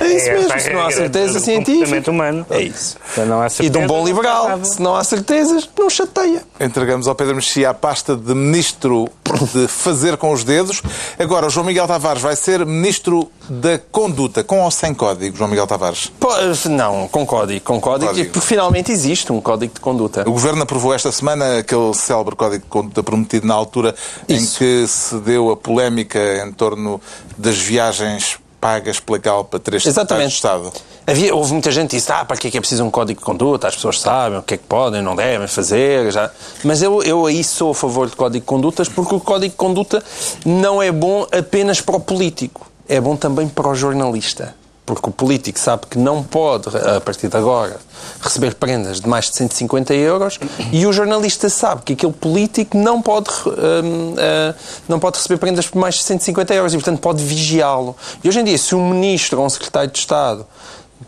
É 0.00 0.06
isso 0.14 0.28
É 0.30 0.34
mesmo, 0.34 0.60
se 0.60 0.68
é 0.68 0.72
não 0.72 0.86
há 0.86 0.90
certeza 0.90 1.32
do 1.34 1.40
científica. 1.44 1.72
comportamento 1.78 2.08
humano. 2.08 2.46
É 2.50 2.62
isso. 2.62 2.96
Então 3.12 3.26
não 3.26 3.40
há 3.42 3.46
E 3.46 3.48
de 3.48 3.54
certeza, 3.56 3.78
um 3.84 3.86
bom 3.86 4.04
liberal. 4.06 4.64
Se 4.64 4.80
não 4.80 4.94
há 4.96 5.02
certezas, 5.04 5.68
não 5.78 5.90
chateia. 5.90 6.42
Entregamos 6.60 7.08
ao 7.08 7.14
Pedro 7.14 7.34
Mexia 7.34 7.70
a 7.70 7.74
pasta 7.74 8.14
de 8.16 8.34
ministro 8.34 9.08
de 9.52 9.66
fazer 9.68 10.16
com 10.16 10.32
os 10.32 10.44
dedos. 10.44 10.82
Agora, 11.18 11.46
o 11.46 11.50
João 11.50 11.66
Miguel 11.66 11.86
Tavares 11.86 12.22
vai 12.22 12.36
ser 12.36 12.64
ministro 12.64 13.30
da 13.48 13.78
conduta, 13.90 14.44
com 14.44 14.60
ou 14.60 14.70
sem 14.70 14.94
código, 14.94 15.36
João 15.36 15.48
Miguel 15.50 15.66
Tavares? 15.66 16.12
Pô, 16.20 16.28
Não, 16.68 17.08
com 17.08 17.26
código. 17.26 17.60
Com 17.64 17.80
código, 17.80 18.10
Código. 18.10 18.30
porque 18.32 18.46
finalmente 18.46 18.92
existe 18.92 19.32
um 19.32 19.40
código 19.40 19.74
de 19.74 19.80
conduta. 19.80 20.22
O 20.28 20.32
Governo 20.32 20.62
aprovou 20.62 20.94
esta 20.94 21.10
semana 21.10 21.58
aquele 21.58 21.92
célebre 21.94 22.36
código 22.36 22.62
de 22.62 22.68
conduta 22.70 23.02
prometido 23.02 23.46
na 23.46 23.54
altura 23.54 23.94
em 24.28 24.44
que 24.44 24.86
se 24.86 25.16
deu 25.20 25.50
a 25.50 25.56
polémica 25.56 26.18
em 26.46 26.52
torno 26.52 27.00
das 27.36 27.56
viagens 27.56 28.38
pagas 28.60 29.00
pela 29.00 29.18
Galpa, 29.18 29.58
três 29.58 29.82
secretários 29.82 30.34
Exatamente. 30.34 30.34
Estado. 30.34 30.72
Havia, 31.06 31.34
houve 31.34 31.52
muita 31.52 31.70
gente 31.70 31.90
que 31.90 31.96
disse, 31.96 32.12
ah, 32.12 32.24
para 32.24 32.36
que 32.36 32.48
é 32.48 32.50
que 32.50 32.58
é 32.58 32.60
preciso 32.60 32.84
um 32.84 32.90
código 32.90 33.18
de 33.18 33.24
conduta? 33.24 33.68
As 33.68 33.74
pessoas 33.74 34.00
sabem 34.00 34.38
o 34.38 34.42
que 34.42 34.54
é 34.54 34.56
que 34.56 34.64
podem, 34.64 35.00
não 35.00 35.16
devem 35.16 35.46
fazer. 35.46 36.10
Já. 36.12 36.30
Mas 36.64 36.82
eu, 36.82 37.02
eu 37.02 37.24
aí 37.24 37.42
sou 37.42 37.70
a 37.70 37.74
favor 37.74 38.10
de 38.10 38.16
código 38.16 38.40
de 38.40 38.46
condutas 38.46 38.88
porque 38.88 39.14
o 39.14 39.20
código 39.20 39.52
de 39.52 39.56
conduta 39.56 40.02
não 40.44 40.82
é 40.82 40.92
bom 40.92 41.26
apenas 41.32 41.80
para 41.80 41.96
o 41.96 42.00
político. 42.00 42.66
É 42.88 43.00
bom 43.00 43.16
também 43.16 43.48
para 43.48 43.68
o 43.68 43.74
jornalista. 43.74 44.54
Porque 44.88 45.10
o 45.10 45.12
político 45.12 45.58
sabe 45.58 45.82
que 45.90 45.98
não 45.98 46.22
pode, 46.22 46.74
a 46.74 46.98
partir 46.98 47.28
de 47.28 47.36
agora, 47.36 47.76
receber 48.22 48.54
prendas 48.54 49.02
de 49.02 49.06
mais 49.06 49.26
de 49.26 49.36
150 49.36 49.92
euros 49.92 50.38
e 50.72 50.86
o 50.86 50.92
jornalista 50.94 51.50
sabe 51.50 51.82
que 51.82 51.92
aquele 51.92 52.14
político 52.14 52.74
não 52.78 53.02
pode, 53.02 53.28
hum, 53.46 54.14
ah, 54.16 54.54
não 54.88 54.98
pode 54.98 55.18
receber 55.18 55.36
prendas 55.36 55.66
por 55.66 55.78
mais 55.78 55.96
de 55.96 56.04
150 56.04 56.54
euros 56.54 56.72
e, 56.72 56.78
portanto, 56.78 57.00
pode 57.00 57.22
vigiá-lo. 57.22 57.94
E 58.24 58.28
hoje 58.30 58.40
em 58.40 58.44
dia, 58.44 58.56
se 58.56 58.74
um 58.74 58.88
ministro 58.88 59.40
ou 59.40 59.44
um 59.44 59.50
secretário 59.50 59.90
de 59.90 59.98
Estado 59.98 60.46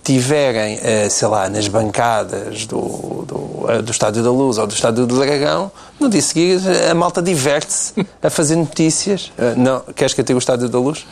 tiverem, 0.04 0.78
eh, 0.82 1.08
sei 1.08 1.26
lá, 1.26 1.48
nas 1.48 1.66
bancadas 1.66 2.66
do, 2.66 3.24
do, 3.26 3.70
eh, 3.70 3.82
do 3.82 3.90
Estádio 3.90 4.22
da 4.22 4.30
Luz 4.30 4.56
ou 4.58 4.66
do 4.66 4.72
Estádio 4.72 5.06
do 5.06 5.18
Dragão, 5.18 5.70
no 5.98 6.08
dia 6.08 6.22
seguinte 6.22 6.64
a 6.88 6.94
malta 6.94 7.20
diverte-se 7.20 7.94
a 8.22 8.30
fazer 8.30 8.56
notícias. 8.56 9.32
Eh, 9.36 9.54
Não, 9.56 9.80
queres 9.94 10.14
que 10.14 10.20
eu 10.20 10.24
tenha 10.24 10.36
o 10.36 10.38
Estádio 10.38 10.68
da 10.68 10.78
Luz? 10.78 11.04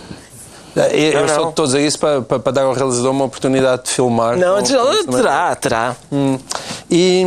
Eu, 0.86 1.20
Não, 1.22 1.28
só 1.28 1.40
não. 1.42 1.48
estou 1.50 1.62
a 1.64 1.66
dizer 1.66 1.86
isso 1.86 1.98
para, 1.98 2.22
para, 2.22 2.38
para 2.38 2.52
dar 2.52 2.62
ao 2.62 2.72
realizador 2.72 3.10
uma 3.10 3.24
oportunidade 3.24 3.84
de 3.84 3.90
filmar. 3.90 4.36
Não, 4.36 4.56
Com- 4.62 5.12
terá, 5.12 5.54
terá. 5.56 5.96
Hum. 6.12 6.38
E, 6.90 7.22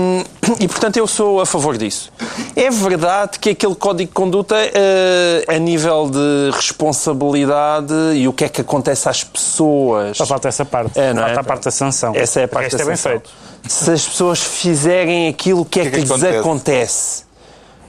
e, 0.59 0.67
portanto, 0.67 0.97
eu 0.97 1.05
sou 1.05 1.39
a 1.41 1.45
favor 1.45 1.77
disso. 1.77 2.11
É 2.55 2.69
verdade 2.71 3.37
que 3.39 3.49
aquele 3.51 3.75
código 3.75 4.09
de 4.09 4.13
conduta, 4.13 4.55
eh, 4.57 5.45
a 5.47 5.57
nível 5.59 6.09
de 6.09 6.51
responsabilidade 6.55 7.93
e 8.15 8.27
o 8.27 8.33
que 8.33 8.45
é 8.45 8.49
que 8.49 8.61
acontece 8.61 9.07
às 9.07 9.23
pessoas. 9.23 10.17
Só 10.17 10.25
falta 10.25 10.47
essa 10.47 10.65
parte. 10.65 10.99
É, 10.99 11.13
não 11.13 11.21
é? 11.23 11.27
falta 11.27 11.41
a 11.41 11.43
parte 11.43 11.63
da 11.65 11.71
sanção. 11.71 12.13
Essa 12.15 12.41
é 12.41 12.43
a 12.45 12.47
parte 12.47 12.75
da 12.75 12.83
é 12.83 12.85
bem 12.85 12.95
sanção. 12.95 13.11
feito. 13.11 13.29
Se 13.67 13.91
as 13.91 14.07
pessoas 14.07 14.39
fizerem 14.41 15.27
aquilo, 15.27 15.61
o 15.61 15.65
que 15.65 15.79
é 15.79 15.83
que, 15.83 15.89
que 15.91 15.95
é 15.97 15.99
que 15.99 16.07
lhes 16.07 16.11
acontece? 16.11 16.39
acontece? 16.39 17.23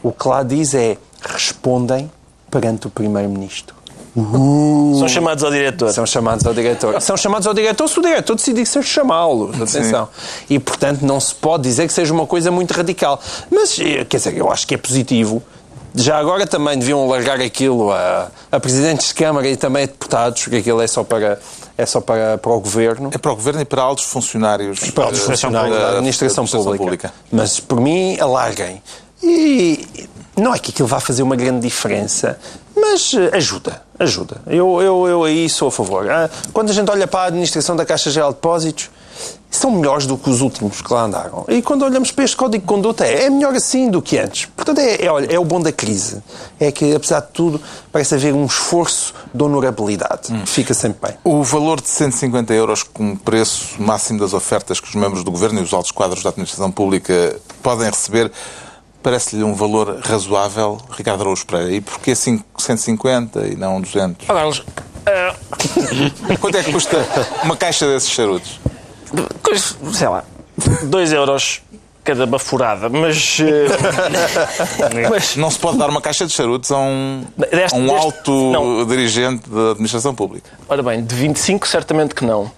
O 0.02 0.12
que 0.12 0.28
lá 0.28 0.42
diz 0.42 0.74
é 0.74 0.98
respondem 1.22 2.10
perante 2.50 2.86
o 2.86 2.90
Primeiro-Ministro. 2.90 3.74
São 4.14 5.08
chamados 5.08 5.42
ao 5.42 5.50
diretor. 5.50 5.92
São 5.92 6.04
chamados 6.04 6.46
ao 6.46 6.52
diretor. 6.52 7.00
São 7.00 7.16
chamados 7.16 7.46
ao 7.46 7.54
diretor 7.54 7.88
se 7.88 7.98
o 7.98 8.02
diretor 8.02 8.34
decidir 8.36 8.66
ser 8.66 8.82
chamá-los. 8.82 9.60
Atenção. 9.60 10.08
E, 10.50 10.58
portanto, 10.58 11.02
não 11.02 11.18
se 11.18 11.34
pode 11.34 11.62
dizer 11.62 11.86
que 11.86 11.92
seja 11.92 12.12
uma 12.12 12.26
coisa 12.26 12.50
muito 12.50 12.72
radical. 12.72 13.20
Mas, 13.50 13.78
eh, 13.78 14.04
quer 14.04 14.18
dizer, 14.18 14.36
eu 14.36 14.52
acho 14.52 14.66
que 14.66 14.74
é 14.74 14.78
positivo. 14.78 15.42
Já 15.94 16.18
agora 16.18 16.46
também 16.46 16.78
deviam 16.78 17.06
largar 17.06 17.40
aquilo 17.40 17.90
a, 17.90 18.30
a 18.50 18.60
presidentes 18.60 19.08
de 19.08 19.14
Câmara 19.14 19.48
e 19.48 19.56
também 19.56 19.84
a 19.84 19.86
deputados, 19.86 20.42
porque 20.42 20.56
aquilo 20.56 20.80
é 20.80 20.86
só 20.86 21.04
para, 21.04 21.38
é 21.76 21.84
só 21.84 22.00
para, 22.00 22.38
para 22.38 22.52
o 22.52 22.60
governo. 22.60 23.10
É 23.12 23.18
para 23.18 23.32
o 23.32 23.36
Governo 23.36 23.60
e 23.60 23.64
para 23.64 23.82
altos 23.82 24.04
funcionários 24.04 24.90
para 24.90 25.10
os 25.10 25.18
eh, 25.18 25.22
funcionários 25.22 25.76
da 25.76 25.88
administração, 25.90 26.46
pública. 26.46 27.12
Mas, 27.30 27.60
por 27.60 27.80
mim, 27.80 28.18
alarguem. 28.18 28.82
E 29.22 30.08
não 30.36 30.54
é 30.54 30.58
que 30.58 30.70
aquilo 30.70 30.88
vá 30.88 30.98
fazer 30.98 31.22
uma 31.22 31.36
grande 31.36 31.60
diferença, 31.60 32.38
mas 32.82 33.14
eh, 33.14 33.36
ajuda, 33.36 33.80
ajuda. 33.96 34.42
Eu, 34.46 34.82
eu, 34.82 35.06
eu 35.06 35.24
aí 35.24 35.48
sou 35.48 35.68
a 35.68 35.72
favor. 35.72 36.10
Ah, 36.10 36.28
Quando 36.52 36.70
a 36.70 36.72
gente 36.72 36.90
olha 36.90 37.06
para 37.06 37.20
a 37.20 37.26
administração 37.26 37.76
da 37.76 37.86
Caixa 37.86 38.10
Geral 38.10 38.30
de 38.30 38.36
Depósitos, 38.36 38.90
são 39.48 39.70
melhores 39.70 40.06
do 40.06 40.16
que 40.16 40.28
os 40.28 40.40
últimos 40.40 40.80
que 40.80 40.92
lá 40.92 41.04
andaram. 41.04 41.44
E 41.46 41.60
quando 41.62 41.84
olhamos 41.84 42.10
para 42.10 42.24
este 42.24 42.36
código 42.36 42.62
de 42.62 42.66
conduta, 42.66 43.06
é, 43.06 43.24
é 43.24 43.30
melhor 43.30 43.54
assim 43.54 43.90
do 43.90 44.02
que 44.02 44.18
antes. 44.18 44.46
Portanto, 44.46 44.78
é, 44.80 45.04
é, 45.04 45.10
olha, 45.10 45.32
é 45.32 45.38
o 45.38 45.44
bom 45.44 45.60
da 45.60 45.70
crise. 45.70 46.22
É 46.58 46.72
que, 46.72 46.94
apesar 46.94 47.20
de 47.20 47.28
tudo, 47.28 47.60
parece 47.92 48.14
haver 48.14 48.34
um 48.34 48.46
esforço 48.46 49.14
de 49.32 49.42
honorabilidade. 49.42 50.32
Hum. 50.32 50.44
Fica 50.46 50.74
sempre 50.74 51.10
bem. 51.10 51.18
O 51.22 51.44
valor 51.44 51.80
de 51.80 51.88
150 51.88 52.52
euros 52.54 52.82
como 52.82 53.16
preço 53.16 53.80
máximo 53.80 54.18
das 54.18 54.32
ofertas 54.32 54.80
que 54.80 54.88
os 54.88 54.94
membros 54.94 55.22
do 55.22 55.30
Governo 55.30 55.60
e 55.60 55.62
os 55.62 55.72
altos 55.72 55.92
quadros 55.92 56.22
da 56.22 56.30
administração 56.30 56.70
pública 56.72 57.36
podem 57.62 57.88
receber 57.88 58.32
parece-lhe 59.02 59.42
um 59.42 59.54
valor 59.54 60.00
razoável, 60.02 60.80
Ricardo 60.90 61.22
Araújo 61.22 61.46
Pereira? 61.46 61.72
E 61.72 61.80
porquê 61.80 62.14
150 62.14 63.46
e 63.48 63.56
não 63.56 63.80
200? 63.80 64.28
Agora, 64.28 64.48
uh... 64.48 66.38
Quanto 66.38 66.56
é 66.56 66.62
que 66.62 66.72
custa 66.72 67.06
uma 67.42 67.56
caixa 67.56 67.86
desses 67.86 68.10
charutos? 68.10 68.60
sei 69.92 70.08
lá, 70.08 70.24
2 70.84 71.12
euros 71.12 71.62
cada 72.04 72.26
baforada, 72.26 72.88
mas, 72.88 73.38
uh, 73.38 73.44
mas, 75.10 75.36
Não 75.36 75.50
se 75.50 75.58
pode 75.58 75.78
dar 75.78 75.88
uma 75.88 76.00
caixa 76.00 76.26
de 76.26 76.32
charutos 76.32 76.70
a 76.72 76.78
um, 76.78 77.24
deste, 77.36 77.74
a 77.74 77.78
um 77.78 77.86
deste, 77.86 77.98
alto 78.00 78.32
não. 78.50 78.86
dirigente 78.86 79.48
da 79.48 79.70
administração 79.70 80.14
pública. 80.14 80.50
Ora 80.68 80.82
bem, 80.82 81.04
de 81.04 81.14
25 81.14 81.66
certamente 81.68 82.14
que 82.14 82.24
não. 82.24 82.50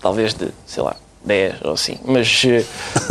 Talvez 0.00 0.34
de, 0.34 0.48
sei 0.66 0.82
lá, 0.82 0.96
10 1.24 1.62
ou 1.62 1.72
assim, 1.72 1.98
mas, 2.04 2.42
eh, 2.46 2.64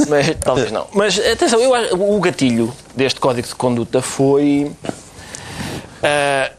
mas 0.08 0.36
talvez 0.44 0.72
não. 0.72 0.88
Mas 0.94 1.18
atenção, 1.20 1.60
eu, 1.60 1.72
o 2.00 2.20
gatilho 2.20 2.74
deste 2.96 3.20
código 3.20 3.48
de 3.48 3.56
conduta 3.56 4.02
foi 4.02 4.72
uh, 6.04 6.54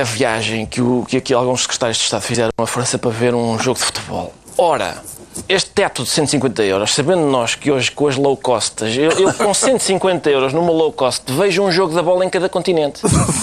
a 0.00 0.02
viagem 0.04 0.66
que, 0.66 0.80
o, 0.80 1.04
que 1.08 1.16
aqui 1.16 1.32
alguns 1.32 1.62
secretários 1.62 1.98
de 1.98 2.04
Estado 2.04 2.22
fizeram 2.22 2.50
à 2.58 2.66
França 2.66 2.98
para 2.98 3.10
ver 3.10 3.34
um 3.34 3.58
jogo 3.58 3.78
de 3.78 3.84
futebol. 3.86 4.32
Ora, 4.58 5.02
este 5.48 5.70
teto 5.70 6.02
de 6.02 6.10
150 6.10 6.62
euros, 6.64 6.94
sabendo 6.94 7.22
nós 7.22 7.54
que 7.54 7.70
hoje 7.70 7.90
com 7.90 8.08
as 8.08 8.16
low 8.16 8.36
costs, 8.36 8.96
eu, 8.96 9.10
eu, 9.12 9.34
com 9.34 9.52
150 9.52 10.30
euros 10.30 10.52
numa 10.52 10.72
low 10.72 10.92
cost 10.92 11.30
vejo 11.32 11.62
um 11.62 11.70
jogo 11.70 11.94
da 11.94 12.02
bola 12.02 12.24
em 12.24 12.30
cada 12.30 12.48
continente. 12.48 13.00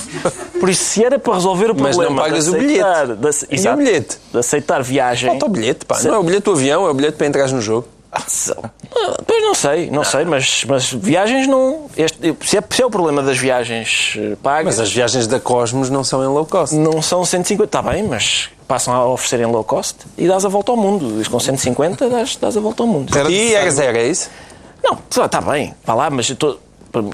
Por 0.59 0.69
isso, 0.69 0.83
se 0.83 1.03
era 1.03 1.19
para 1.19 1.33
resolver 1.33 1.71
o 1.71 1.75
problema 1.75 1.97
Mas 1.97 2.09
não 2.09 2.15
pagas 2.15 2.45
de 2.45 2.55
aceitar, 2.55 3.05
o 3.05 3.15
bilhete. 3.15 3.47
De, 3.47 3.55
exato, 3.55 3.75
o 3.75 3.77
bilhete? 3.77 4.17
De 4.31 4.39
aceitar 4.39 4.83
viagem. 4.83 5.29
Falta 5.29 5.45
o 5.45 5.49
bilhete, 5.49 5.85
pá. 5.85 5.95
Se... 5.95 6.07
Não 6.07 6.15
é 6.15 6.17
o 6.17 6.23
bilhete 6.23 6.43
do 6.43 6.51
avião, 6.51 6.87
é 6.87 6.89
o 6.89 6.93
bilhete 6.93 7.17
para 7.17 7.27
entrar 7.27 7.49
no 7.49 7.61
jogo. 7.61 7.87
Ah, 8.11 9.17
pois 9.25 9.41
não 9.43 9.53
sei, 9.53 9.91
não 9.91 10.03
sei, 10.03 10.25
mas, 10.25 10.63
mas 10.65 10.91
viagens 10.91 11.47
não. 11.47 11.89
Este, 11.95 12.35
se, 12.41 12.57
é, 12.57 12.63
se 12.69 12.81
é 12.81 12.85
o 12.85 12.89
problema 12.89 13.21
das 13.21 13.37
viagens 13.37 14.15
eh, 14.17 14.35
pagas. 14.41 14.77
Mas 14.77 14.79
as 14.79 14.93
viagens 14.93 15.27
da 15.27 15.39
Cosmos 15.39 15.89
não 15.89 16.03
são 16.03 16.23
em 16.23 16.27
low 16.27 16.45
cost. 16.45 16.73
Não 16.75 17.01
são 17.01 17.23
150, 17.25 17.63
está 17.65 17.81
bem, 17.81 18.03
mas 18.03 18.49
passam 18.67 18.93
a 18.93 19.05
oferecer 19.07 19.41
em 19.41 19.45
low 19.45 19.63
cost 19.63 19.97
e 20.17 20.27
dás 20.27 20.45
a 20.45 20.49
volta 20.49 20.71
ao 20.71 20.77
mundo. 20.77 21.21
E 21.21 21.25
com 21.25 21.39
150 21.39 22.09
dás, 22.09 22.35
dás 22.35 22.57
a 22.57 22.59
volta 22.59 22.83
ao 22.83 22.87
mundo. 22.87 23.11
e 23.29 23.53
é 23.53 23.69
zero, 23.69 23.97
é 23.97 24.07
isso? 24.07 24.29
Não, 24.83 24.97
está 25.25 25.41
bem, 25.41 25.73
vá 25.85 25.93
lá, 25.93 26.09
mas 26.09 26.29
estou. 26.29 26.59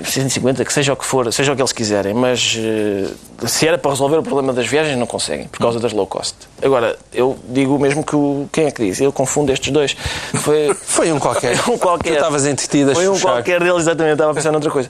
150, 0.04 0.66
que 0.66 0.74
seja 0.74 0.94
o 0.94 0.96
que 0.96 1.06
for, 1.06 1.32
seja 1.32 1.52
o 1.52 1.56
que 1.56 1.62
eles 1.62 1.72
quiserem, 1.72 2.14
mas 2.14 2.58
uh, 2.58 3.48
se 3.48 3.68
era 3.68 3.78
para 3.78 3.92
resolver 3.92 4.18
o 4.18 4.24
problema 4.24 4.54
das 4.54 4.68
viagens, 4.68 4.98
não 4.98 5.08
conseguem, 5.08 5.48
por 5.48 5.60
causa 5.60 5.80
das 5.80 5.94
low 5.94 6.08
cost. 6.08 6.36
Agora, 6.62 6.98
eu 7.14 7.38
digo 7.50 7.78
mesmo 7.80 8.04
que 8.04 8.16
o. 8.16 8.48
Quem 8.52 8.66
é 8.66 8.72
que 8.72 8.86
diz? 8.86 9.00
Eu 9.02 9.12
confundo 9.12 9.52
estes 9.52 9.72
dois. 9.72 9.96
Foi, 10.36 10.74
Foi 10.82 11.12
um 11.12 11.20
qualquer. 11.20 11.58
um 11.70 11.78
qualquer. 11.78 12.12
Tu 12.12 12.16
estavas 12.16 12.46
entretido 12.46 12.92
a 12.92 12.96
Foi 12.96 13.08
um 13.08 13.20
qualquer 13.20 13.60
deles, 13.60 13.82
exatamente, 13.82 14.14
estava 14.14 14.32
a 14.32 14.36
pensar 14.36 14.52
noutra 14.52 14.72
coisa. 14.72 14.90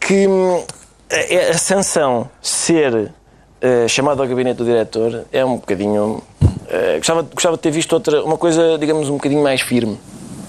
Que 0.00 0.26
a, 1.10 1.50
a 1.50 1.58
sanção 1.58 2.28
ser 2.40 2.94
uh, 2.94 3.88
chamado 3.88 4.22
ao 4.22 4.28
gabinete 4.28 4.56
do 4.56 4.64
diretor 4.64 5.24
é 5.32 5.44
um 5.44 5.56
bocadinho. 5.56 6.22
Uh, 6.42 6.98
gostava, 6.98 7.22
gostava 7.22 7.56
de 7.56 7.62
ter 7.62 7.70
visto 7.70 7.92
outra, 7.92 8.22
uma 8.22 8.36
coisa, 8.36 8.76
digamos, 8.78 9.08
um 9.08 9.14
bocadinho 9.14 9.42
mais 9.42 9.60
firme. 9.60 9.98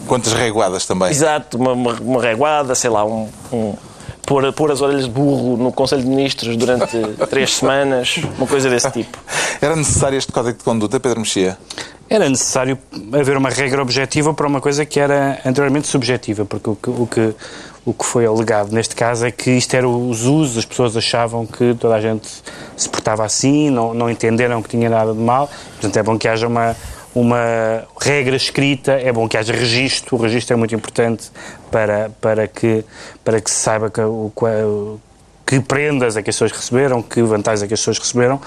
Quantas 0.09 0.33
reguadas 0.33 0.87
também? 0.87 1.11
Exato, 1.11 1.55
uma, 1.55 1.73
uma, 1.73 1.93
uma 1.93 2.21
reguada, 2.21 2.73
sei 2.73 2.89
lá, 2.89 3.05
um, 3.05 3.29
um 3.53 3.75
pôr, 4.25 4.51
pôr 4.53 4.71
as 4.71 4.81
orelhas 4.81 5.05
de 5.05 5.11
burro 5.11 5.55
no 5.55 5.71
Conselho 5.71 6.01
de 6.01 6.07
Ministros 6.07 6.57
durante 6.57 6.97
três 7.29 7.57
semanas, 7.57 8.15
uma 8.37 8.47
coisa 8.47 8.71
desse 8.71 8.89
tipo. 8.89 9.17
Era 9.61 9.75
necessário 9.75 10.17
este 10.17 10.31
código 10.31 10.57
de 10.57 10.63
conduta, 10.63 10.99
Pedro 10.99 11.19
Mexia? 11.19 11.59
Era 12.09 12.27
necessário 12.27 12.75
haver 13.13 13.37
uma 13.37 13.49
regra 13.49 13.83
objetiva 13.83 14.33
para 14.33 14.47
uma 14.47 14.59
coisa 14.59 14.83
que 14.83 14.99
era 14.99 15.39
anteriormente 15.45 15.87
subjetiva, 15.87 16.43
porque 16.43 16.71
o 16.71 16.75
que, 16.75 16.89
o 16.89 17.05
que, 17.05 17.35
o 17.85 17.93
que 17.93 18.03
foi 18.03 18.25
alegado 18.25 18.71
neste 18.71 18.95
caso 18.95 19.27
é 19.27 19.31
que 19.31 19.51
isto 19.51 19.75
era 19.75 19.87
os 19.87 20.25
usos, 20.25 20.57
as 20.57 20.65
pessoas 20.65 20.97
achavam 20.97 21.45
que 21.45 21.75
toda 21.75 21.93
a 21.93 22.01
gente 22.01 22.27
se 22.75 22.89
portava 22.89 23.23
assim, 23.23 23.69
não, 23.69 23.93
não 23.93 24.09
entenderam 24.09 24.59
que 24.63 24.69
tinha 24.69 24.89
nada 24.89 25.13
de 25.13 25.19
mal, 25.19 25.47
portanto 25.73 25.97
é 25.97 26.01
bom 26.01 26.17
que 26.17 26.27
haja 26.27 26.47
uma, 26.47 26.75
uma 27.13 27.83
regra 27.99 28.35
escrita, 28.35 28.93
é 28.93 29.11
bom 29.11 29.27
que 29.27 29.37
haja 29.37 29.53
registro, 29.53 30.15
o 30.15 30.21
registro 30.21 30.53
é 30.53 30.57
muito 30.57 30.75
importante 30.75 31.31
para, 31.71 32.11
para, 32.21 32.47
que, 32.47 32.83
para 33.23 33.41
que 33.41 33.49
se 33.49 33.57
saiba 33.57 33.89
que, 33.89 34.01
que 35.45 35.59
prendas 35.59 36.15
é 36.15 36.21
que 36.21 36.29
as 36.29 36.35
pessoas 36.35 36.51
receberam, 36.51 37.01
que 37.01 37.21
vantagens 37.23 37.63
é 37.63 37.67
que 37.67 37.73
as 37.73 37.79
pessoas 37.79 37.97
receberam, 37.97 38.39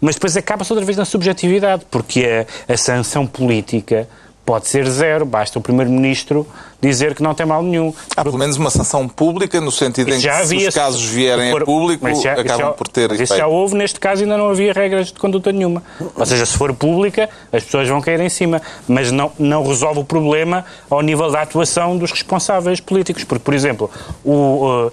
mas 0.00 0.16
depois 0.16 0.36
acaba-se 0.36 0.72
outra 0.72 0.84
vez 0.84 0.96
na 0.96 1.04
subjetividade, 1.04 1.84
porque 1.90 2.46
a, 2.68 2.72
a 2.72 2.76
sanção 2.76 3.26
política 3.26 4.08
pode 4.48 4.66
ser 4.66 4.88
zero, 4.88 5.26
basta 5.26 5.58
o 5.58 5.62
Primeiro-Ministro 5.62 6.46
dizer 6.80 7.14
que 7.14 7.22
não 7.22 7.34
tem 7.34 7.44
mal 7.44 7.62
nenhum. 7.62 7.92
Há 8.16 8.24
pelo 8.24 8.38
menos 8.38 8.56
uma 8.56 8.70
sanção 8.70 9.06
pública, 9.06 9.60
no 9.60 9.70
sentido 9.70 10.14
em 10.14 10.18
que 10.18 10.26
havia, 10.26 10.60
se 10.60 10.68
os 10.68 10.74
casos 10.74 11.04
vierem 11.04 11.50
por, 11.50 11.60
a 11.60 11.64
público, 11.66 12.22
já, 12.22 12.32
acabam 12.32 12.68
já, 12.68 12.70
por 12.70 12.88
ter 12.88 13.10
mas 13.10 13.20
isso 13.20 13.36
já 13.36 13.46
houve, 13.46 13.76
neste 13.76 14.00
caso 14.00 14.22
ainda 14.22 14.38
não 14.38 14.48
havia 14.48 14.72
regras 14.72 15.08
de 15.08 15.20
conduta 15.20 15.52
nenhuma. 15.52 15.82
Ou 16.16 16.24
seja, 16.24 16.46
se 16.46 16.56
for 16.56 16.72
pública, 16.72 17.28
as 17.52 17.62
pessoas 17.62 17.86
vão 17.90 18.00
cair 18.00 18.20
em 18.20 18.30
cima, 18.30 18.62
mas 18.88 19.12
não, 19.12 19.30
não 19.38 19.66
resolve 19.66 20.00
o 20.00 20.04
problema 20.04 20.64
ao 20.88 21.02
nível 21.02 21.30
da 21.30 21.42
atuação 21.42 21.98
dos 21.98 22.10
responsáveis 22.10 22.80
políticos. 22.80 23.24
Porque, 23.24 23.44
por 23.44 23.52
exemplo, 23.52 23.90
o... 24.24 24.86
Uh, 24.86 24.92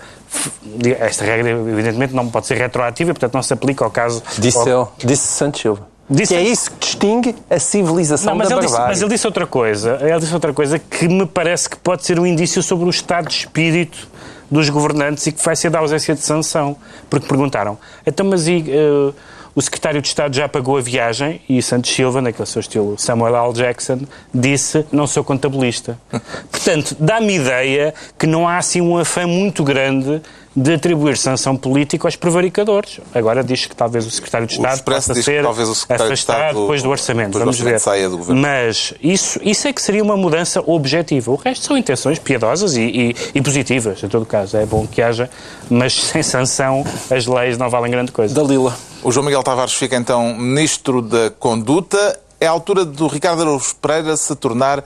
esta 0.99 1.23
regra, 1.23 1.49
evidentemente, 1.49 2.13
não 2.13 2.27
pode 2.27 2.45
ser 2.45 2.57
retroativa, 2.57 3.13
portanto, 3.13 3.33
não 3.35 3.43
se 3.43 3.53
aplica 3.53 3.85
ao 3.85 3.91
caso. 3.91 4.21
Disse, 4.37 4.69
ao... 4.69 4.93
disse 4.97 5.27
Santos 5.27 5.61
Silva. 5.61 5.94
Disse... 6.09 6.33
Que 6.33 6.39
é 6.39 6.43
isso 6.43 6.71
que 6.71 6.77
distingue 6.77 7.35
a 7.49 7.59
civilização 7.59 8.31
não, 8.31 8.37
mas 8.37 8.49
da 8.49 8.55
ele 8.55 8.61
barbárie. 8.61 8.87
Disse, 8.87 8.89
mas 8.89 9.01
ele 9.01 9.09
disse 9.15 9.27
outra 9.27 9.47
coisa. 9.47 9.97
Ele 10.01 10.19
disse 10.19 10.33
outra 10.33 10.53
coisa 10.53 10.77
que 10.77 11.07
me 11.07 11.25
parece 11.25 11.69
que 11.69 11.77
pode 11.77 12.05
ser 12.05 12.19
um 12.19 12.25
indício 12.25 12.61
sobre 12.61 12.85
o 12.85 12.89
estado 12.89 13.27
de 13.27 13.33
espírito 13.33 14.07
dos 14.49 14.69
governantes 14.69 15.25
e 15.25 15.31
que 15.31 15.43
vai 15.43 15.55
ser 15.55 15.69
da 15.71 15.79
ausência 15.79 16.13
de 16.13 16.21
sanção. 16.21 16.77
Porque 17.09 17.27
perguntaram, 17.27 17.77
então, 18.05 18.25
mas 18.25 18.47
e, 18.47 18.57
uh, 18.57 19.13
o 19.55 19.61
secretário 19.61 20.01
de 20.01 20.07
Estado 20.07 20.35
já 20.35 20.49
pagou 20.49 20.77
a 20.77 20.81
viagem 20.81 21.41
e 21.47 21.61
Santos 21.61 21.89
Silva, 21.89 22.21
naquele 22.21 22.45
seu 22.45 22.59
estilo 22.59 22.99
Samuel 22.99 23.35
L. 23.35 23.53
Jackson, 23.53 24.01
disse, 24.33 24.85
não 24.91 25.07
sou 25.07 25.23
contabilista. 25.23 25.97
Portanto, 26.51 26.95
dá-me 26.99 27.35
ideia 27.35 27.93
que 28.19 28.27
não 28.27 28.47
há 28.47 28.57
assim 28.57 28.81
um 28.81 28.97
afã 28.97 29.25
muito 29.25 29.63
grande 29.63 30.21
de 30.55 30.73
atribuir 30.73 31.17
sanção 31.17 31.55
política 31.57 32.07
aos 32.07 32.15
prevaricadores. 32.15 33.01
Agora 33.13 33.43
diz 33.43 33.65
que 33.65 33.75
talvez 33.75 34.05
o 34.05 34.11
secretário 34.11 34.47
de 34.47 34.53
Estado 34.53 34.83
possa 34.83 35.13
ser 35.13 35.43
talvez 35.43 35.67
o 35.67 35.75
secretário 35.75 36.13
afastado 36.13 36.35
de 36.37 36.43
Estado, 36.43 36.61
depois 36.61 36.81
do 36.81 36.89
orçamento. 36.89 37.37
Vamos 37.37 37.59
ver. 37.59 37.79
Saia 37.79 38.09
do 38.09 38.17
governo. 38.17 38.41
Mas 38.41 38.93
isso, 39.01 39.39
isso 39.43 39.67
é 39.67 39.73
que 39.73 39.81
seria 39.81 40.01
uma 40.01 40.15
mudança 40.15 40.63
objetiva. 40.65 41.31
O 41.31 41.35
resto 41.35 41.65
são 41.65 41.77
intenções 41.77 42.19
piedosas 42.19 42.77
e, 42.77 42.81
e, 42.81 43.15
e 43.35 43.41
positivas, 43.41 44.01
em 44.01 44.07
todo 44.07 44.25
caso. 44.25 44.55
É 44.55 44.65
bom 44.65 44.87
que 44.87 45.01
haja, 45.01 45.29
mas 45.69 45.93
sem 45.99 46.23
sanção 46.23 46.85
as 47.11 47.25
leis 47.25 47.57
não 47.57 47.69
valem 47.69 47.91
grande 47.91 48.13
coisa. 48.13 48.33
Dalila. 48.33 48.73
O 49.03 49.11
João 49.11 49.25
Miguel 49.25 49.43
Tavares 49.43 49.73
fica 49.73 49.97
então 49.97 50.35
Ministro 50.35 51.01
da 51.01 51.29
Conduta. 51.31 52.19
É 52.39 52.47
a 52.47 52.51
altura 52.51 52.85
do 52.85 53.07
Ricardo 53.07 53.41
Araújo 53.41 53.75
Pereira 53.81 54.15
se 54.15 54.33
tornar 54.35 54.83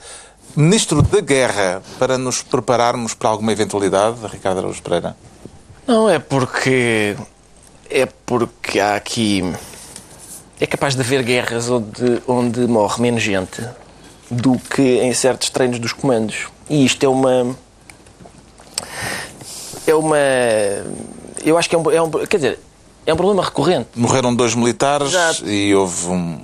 Ministro 0.56 1.00
da 1.00 1.20
Guerra 1.20 1.80
para 1.98 2.18
nos 2.18 2.42
prepararmos 2.42 3.14
para 3.14 3.28
alguma 3.28 3.52
eventualidade, 3.52 4.16
Ricardo 4.26 4.58
Araújo 4.58 4.82
Pereira? 4.82 5.16
Não, 5.86 6.08
é 6.08 6.18
porque. 6.18 7.16
É 7.88 8.06
porque 8.26 8.78
há 8.78 8.94
aqui. 8.94 9.42
É 10.60 10.66
capaz 10.66 10.94
de 10.94 11.00
haver 11.00 11.22
guerras 11.22 11.70
onde, 11.70 12.22
onde 12.28 12.60
morre 12.60 13.00
menos 13.02 13.22
gente 13.22 13.66
do 14.30 14.58
que 14.58 14.82
em 14.82 15.12
certos 15.12 15.50
treinos 15.50 15.78
dos 15.78 15.92
comandos. 15.92 16.48
E 16.68 16.84
isto 16.84 17.04
é 17.04 17.08
uma. 17.08 17.56
É 19.86 19.94
uma. 19.94 20.16
Eu 21.44 21.58
acho 21.58 21.68
que 21.68 21.74
é 21.74 21.78
um. 21.78 21.90
É 21.90 22.02
um 22.02 22.10
quer 22.10 22.36
dizer, 22.36 22.58
é 23.06 23.12
um 23.12 23.16
problema 23.16 23.42
recorrente. 23.42 23.88
Morreram 23.96 24.34
dois 24.34 24.54
militares 24.54 25.08
Exato. 25.08 25.48
e 25.48 25.74
houve 25.74 26.06
um, 26.06 26.38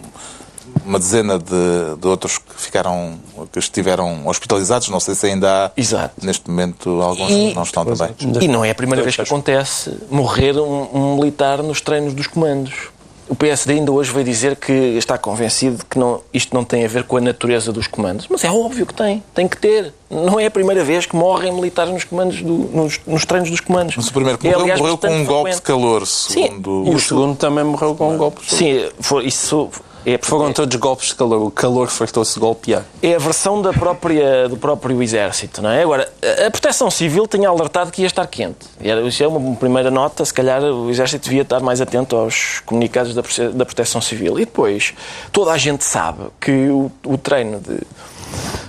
uma 0.86 0.98
dezena 0.98 1.38
de, 1.38 2.00
de, 2.00 2.06
outros 2.06 2.38
que 2.38 2.54
ficaram, 2.56 3.18
que 3.52 3.58
estiveram 3.58 4.26
hospitalizados. 4.26 4.88
Não 4.88 5.00
sei 5.00 5.14
se 5.14 5.26
ainda 5.26 5.66
há, 5.66 5.70
Exato. 5.76 6.24
neste 6.24 6.48
momento, 6.48 7.02
alguns 7.02 7.30
e, 7.30 7.54
não 7.54 7.62
estão 7.62 7.84
também. 7.84 8.14
E 8.40 8.48
não 8.48 8.64
é 8.64 8.70
a 8.70 8.74
primeira 8.74 9.02
vez 9.02 9.16
que 9.16 9.22
acontece 9.22 9.96
morrer 10.10 10.56
um, 10.56 10.88
um 10.92 11.16
militar 11.16 11.62
nos 11.62 11.80
treinos 11.80 12.14
dos 12.14 12.26
comandos. 12.26 12.90
O 13.28 13.34
PSD 13.34 13.74
ainda 13.74 13.90
hoje 13.90 14.12
veio 14.12 14.24
dizer 14.24 14.54
que 14.54 14.72
está 14.72 15.18
convencido 15.18 15.84
que 15.90 15.98
não, 15.98 16.20
isto 16.32 16.54
não 16.54 16.64
tem 16.64 16.84
a 16.84 16.88
ver 16.88 17.02
com 17.02 17.16
a 17.16 17.20
natureza 17.20 17.72
dos 17.72 17.88
comandos. 17.88 18.28
Mas 18.30 18.44
é 18.44 18.50
óbvio 18.50 18.86
que 18.86 18.94
tem. 18.94 19.20
Tem 19.34 19.48
que 19.48 19.56
ter. 19.56 19.92
Não 20.08 20.38
é 20.38 20.46
a 20.46 20.50
primeira 20.50 20.84
vez 20.84 21.06
que 21.06 21.16
morrem 21.16 21.52
militares 21.52 21.92
nos, 21.92 22.04
comandos 22.04 22.40
do, 22.40 22.52
nos, 22.52 23.00
nos 23.04 23.24
treinos 23.26 23.50
dos 23.50 23.58
comandos. 23.58 23.96
Mas 23.96 24.06
o 24.06 24.12
primeiro 24.12 24.38
que 24.38 24.46
morreu, 24.46 24.60
é, 24.60 24.62
aliás, 24.62 24.80
morreu 24.80 24.96
com 24.96 25.08
um 25.08 25.24
golpe 25.24 25.54
de 25.56 25.62
calor, 25.62 26.06
segundo... 26.06 26.84
Sim. 26.84 26.92
E 26.92 26.94
o 26.94 27.00
segundo 27.00 27.36
também 27.36 27.64
morreu 27.64 27.96
com 27.96 28.14
um 28.14 28.16
golpe 28.16 28.42
de 28.42 28.54
Sim, 28.54 28.88
foi, 29.00 29.26
isso 29.26 29.70
É, 30.08 30.18
Foram 30.22 30.52
todos 30.52 30.76
golpes 30.76 31.08
de 31.08 31.16
calor. 31.16 31.42
O 31.42 31.50
calor 31.50 31.88
fartou-se 31.88 32.38
golpear. 32.38 32.84
é 33.02 33.16
a 33.16 33.18
versão 33.18 33.60
da 33.60 33.72
própria, 33.72 34.48
do 34.48 34.56
próprio 34.56 35.02
exército, 35.02 35.60
não 35.60 35.68
é? 35.70 35.82
Agora, 35.82 36.08
a 36.46 36.48
proteção 36.48 36.88
civil 36.92 37.26
tinha 37.26 37.48
alertado 37.48 37.90
que 37.90 38.02
ia 38.02 38.06
estar 38.06 38.24
quente. 38.28 38.66
Era, 38.80 39.00
isso 39.02 39.20
é 39.24 39.26
uma 39.26 39.56
primeira 39.56 39.90
nota, 39.90 40.24
se 40.24 40.32
calhar 40.32 40.62
o 40.62 40.88
exército 40.88 41.24
devia 41.24 41.42
estar 41.42 41.58
mais 41.58 41.80
atento 41.80 42.14
aos 42.14 42.60
comunicados 42.64 43.14
da, 43.16 43.22
da 43.52 43.66
proteção 43.66 44.00
civil. 44.00 44.38
E 44.38 44.44
depois, 44.44 44.94
toda 45.32 45.50
a 45.50 45.58
gente 45.58 45.82
sabe 45.82 46.20
que 46.40 46.52
o, 46.68 46.88
o 47.04 47.18
treino 47.18 47.58
de 47.60 47.80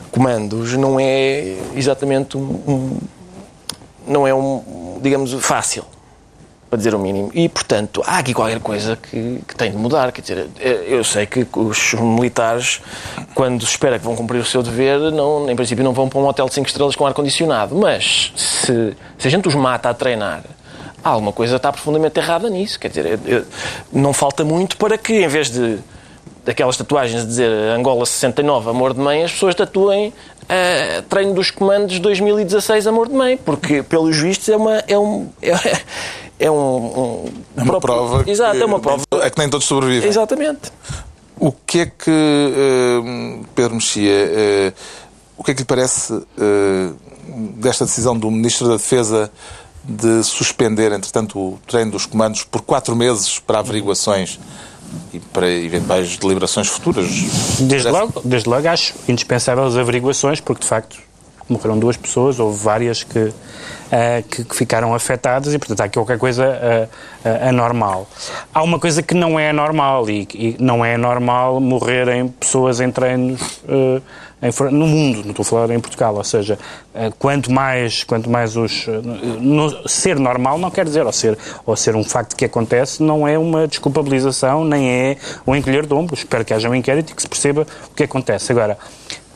comandos 0.09 0.73
não 0.73 0.99
é 0.99 1.55
exatamente 1.75 2.35
um, 2.35 2.41
um- 2.67 2.97
não 4.07 4.25
é 4.25 4.33
um, 4.33 4.97
digamos, 5.03 5.33
fácil 5.33 5.83
para 6.69 6.77
dizer 6.77 6.93
o 6.93 6.99
mínimo. 6.99 7.31
E, 7.33 7.47
portanto, 7.47 8.03
há 8.05 8.19
aqui 8.19 8.33
qualquer 8.33 8.59
coisa 8.59 8.95
que, 8.97 9.41
que 9.47 9.55
tem 9.55 9.71
de 9.71 9.77
mudar. 9.77 10.11
Quer 10.11 10.21
dizer, 10.21 10.47
eh, 10.59 10.85
eu 10.87 11.03
sei 11.03 11.25
que 11.25 11.47
os 11.55 11.93
militares, 11.93 12.81
quando 13.33 13.65
se 13.65 13.71
espera 13.71 13.97
que 13.97 14.05
vão 14.05 14.15
cumprir 14.15 14.39
o 14.39 14.45
seu 14.45 14.61
dever, 14.61 14.99
não, 15.11 15.49
em 15.49 15.55
princípio 15.55 15.83
não 15.83 15.93
vão 15.93 16.09
para 16.09 16.19
um 16.19 16.27
hotel 16.27 16.47
de 16.47 16.55
5 16.55 16.67
estrelas 16.67 16.95
com 16.95 17.05
ar-condicionado. 17.05 17.75
Mas 17.75 18.33
se, 18.35 18.95
se 19.17 19.27
a 19.27 19.31
gente 19.31 19.47
os 19.47 19.55
mata 19.55 19.89
a 19.89 19.93
treinar, 19.93 20.43
alguma 21.03 21.31
coisa 21.31 21.55
está 21.55 21.71
profundamente 21.71 22.19
errada 22.19 22.49
nisso. 22.49 22.79
Quer 22.79 22.89
dizer, 22.89 23.05
eh, 23.05 23.19
eh, 23.27 23.43
não 23.91 24.13
falta 24.13 24.43
muito 24.43 24.77
para 24.77 24.97
que, 24.97 25.23
em 25.23 25.27
vez 25.27 25.49
de 25.49 25.79
daquelas 26.43 26.77
tatuagens 26.77 27.23
de 27.23 27.27
dizer 27.27 27.51
Angola 27.51 28.05
69, 28.05 28.69
amor 28.69 28.93
de 28.93 29.01
mãe, 29.01 29.21
as 29.21 29.33
pessoas 29.33 29.53
tatuem 29.53 30.13
eh, 30.47 31.03
treino 31.09 31.33
dos 31.33 31.51
comandos 31.51 31.99
2016, 31.99 32.87
amor 32.87 33.09
de 33.09 33.13
mãe, 33.13 33.37
porque, 33.37 33.83
pelos 33.83 34.17
vistos, 34.17 34.47
é 34.47 34.55
uma. 34.55 34.83
É 34.87 34.97
um, 34.97 35.29
é, 35.41 35.51
é 36.39 36.49
um, 36.51 36.55
um 36.55 37.25
É 37.55 37.63
uma 37.63 37.79
prova. 37.79 38.23
Exato, 38.29 38.57
que 38.57 38.63
é 38.63 38.65
uma 38.65 38.79
prova. 38.79 39.03
É 39.21 39.29
que 39.29 39.37
nem 39.39 39.49
todos 39.49 39.65
sobrevivem. 39.67 40.07
Exatamente. 40.09 40.71
O 41.39 41.51
que 41.51 41.79
é 41.81 41.85
que, 41.85 42.09
eh, 42.09 43.39
Pedro 43.53 43.75
Mexia, 43.75 44.11
eh, 44.11 44.73
o 45.37 45.43
que 45.43 45.51
é 45.51 45.53
que 45.53 45.61
lhe 45.61 45.65
parece 45.65 46.13
eh, 46.39 46.89
desta 47.57 47.85
decisão 47.85 48.17
do 48.17 48.31
Ministro 48.31 48.67
da 48.67 48.73
Defesa 48.73 49.31
de 49.83 50.23
suspender, 50.23 50.91
entretanto, 50.91 51.37
o 51.39 51.59
treino 51.67 51.91
dos 51.91 52.05
comandos 52.05 52.43
por 52.43 52.61
quatro 52.61 52.95
meses 52.95 53.39
para 53.39 53.59
averiguações 53.59 54.39
e 55.13 55.19
para 55.19 55.47
eventuais 55.49 56.17
deliberações 56.17 56.67
futuras? 56.67 57.07
Desde 57.59 57.89
Parece- 57.89 57.91
logo, 57.91 58.21
desde 58.25 58.49
logo 58.49 58.67
acho 58.67 58.93
indispensável 59.07 59.63
as 59.65 59.75
averiguações, 59.77 60.39
porque 60.41 60.61
de 60.63 60.67
facto 60.67 60.97
morreram 61.47 61.77
duas 61.77 61.95
pessoas, 61.95 62.39
houve 62.39 62.57
várias 62.61 63.03
que, 63.03 63.31
que, 64.29 64.43
que 64.43 64.55
ficaram 64.55 64.93
afetadas 64.93 65.53
e, 65.53 65.57
portanto, 65.57 65.81
há 65.81 65.83
aqui 65.85 65.93
qualquer 65.93 66.17
coisa 66.17 66.45
ah, 66.45 66.87
ah, 67.25 67.49
anormal. 67.49 68.07
Há 68.53 68.61
uma 68.63 68.79
coisa 68.79 69.01
que 69.01 69.13
não 69.13 69.39
é 69.39 69.49
anormal 69.49 70.09
e, 70.09 70.27
e 70.33 70.55
não 70.59 70.83
é 70.83 70.97
normal 70.97 71.59
morrerem 71.59 72.27
pessoas 72.27 72.79
em 72.79 72.91
treinos 72.91 73.61
no 74.71 74.85
mundo, 74.85 75.23
não 75.23 75.31
estou 75.31 75.41
a 75.41 75.45
falar 75.45 75.71
em 75.71 75.79
Portugal, 75.79 76.13
ou 76.13 76.23
seja, 76.23 76.59
quanto 77.17 77.51
mais, 77.51 78.03
quanto 78.03 78.29
mais 78.29 78.55
os... 78.55 78.85
no- 79.41 79.89
ser 79.89 80.19
normal 80.19 80.59
não 80.59 80.69
quer 80.69 80.85
dizer, 80.85 81.07
ou 81.07 81.11
ser, 81.11 81.35
ou 81.65 81.75
ser 81.75 81.95
um 81.95 82.03
facto 82.03 82.35
que 82.35 82.45
acontece, 82.45 83.01
não 83.01 83.27
é 83.27 83.35
uma 83.35 83.67
desculpabilização, 83.67 84.63
nem 84.63 84.89
é 84.91 85.17
um 85.45 85.55
encolher 85.55 85.87
de 85.87 85.93
ombros. 85.95 86.19
Espero 86.19 86.45
que 86.45 86.53
haja 86.53 86.69
um 86.69 86.75
inquérito 86.75 87.13
e 87.13 87.15
que 87.15 87.21
se 87.23 87.27
perceba 87.27 87.65
o 87.91 87.95
que 87.95 88.03
acontece. 88.03 88.51
Agora, 88.51 88.77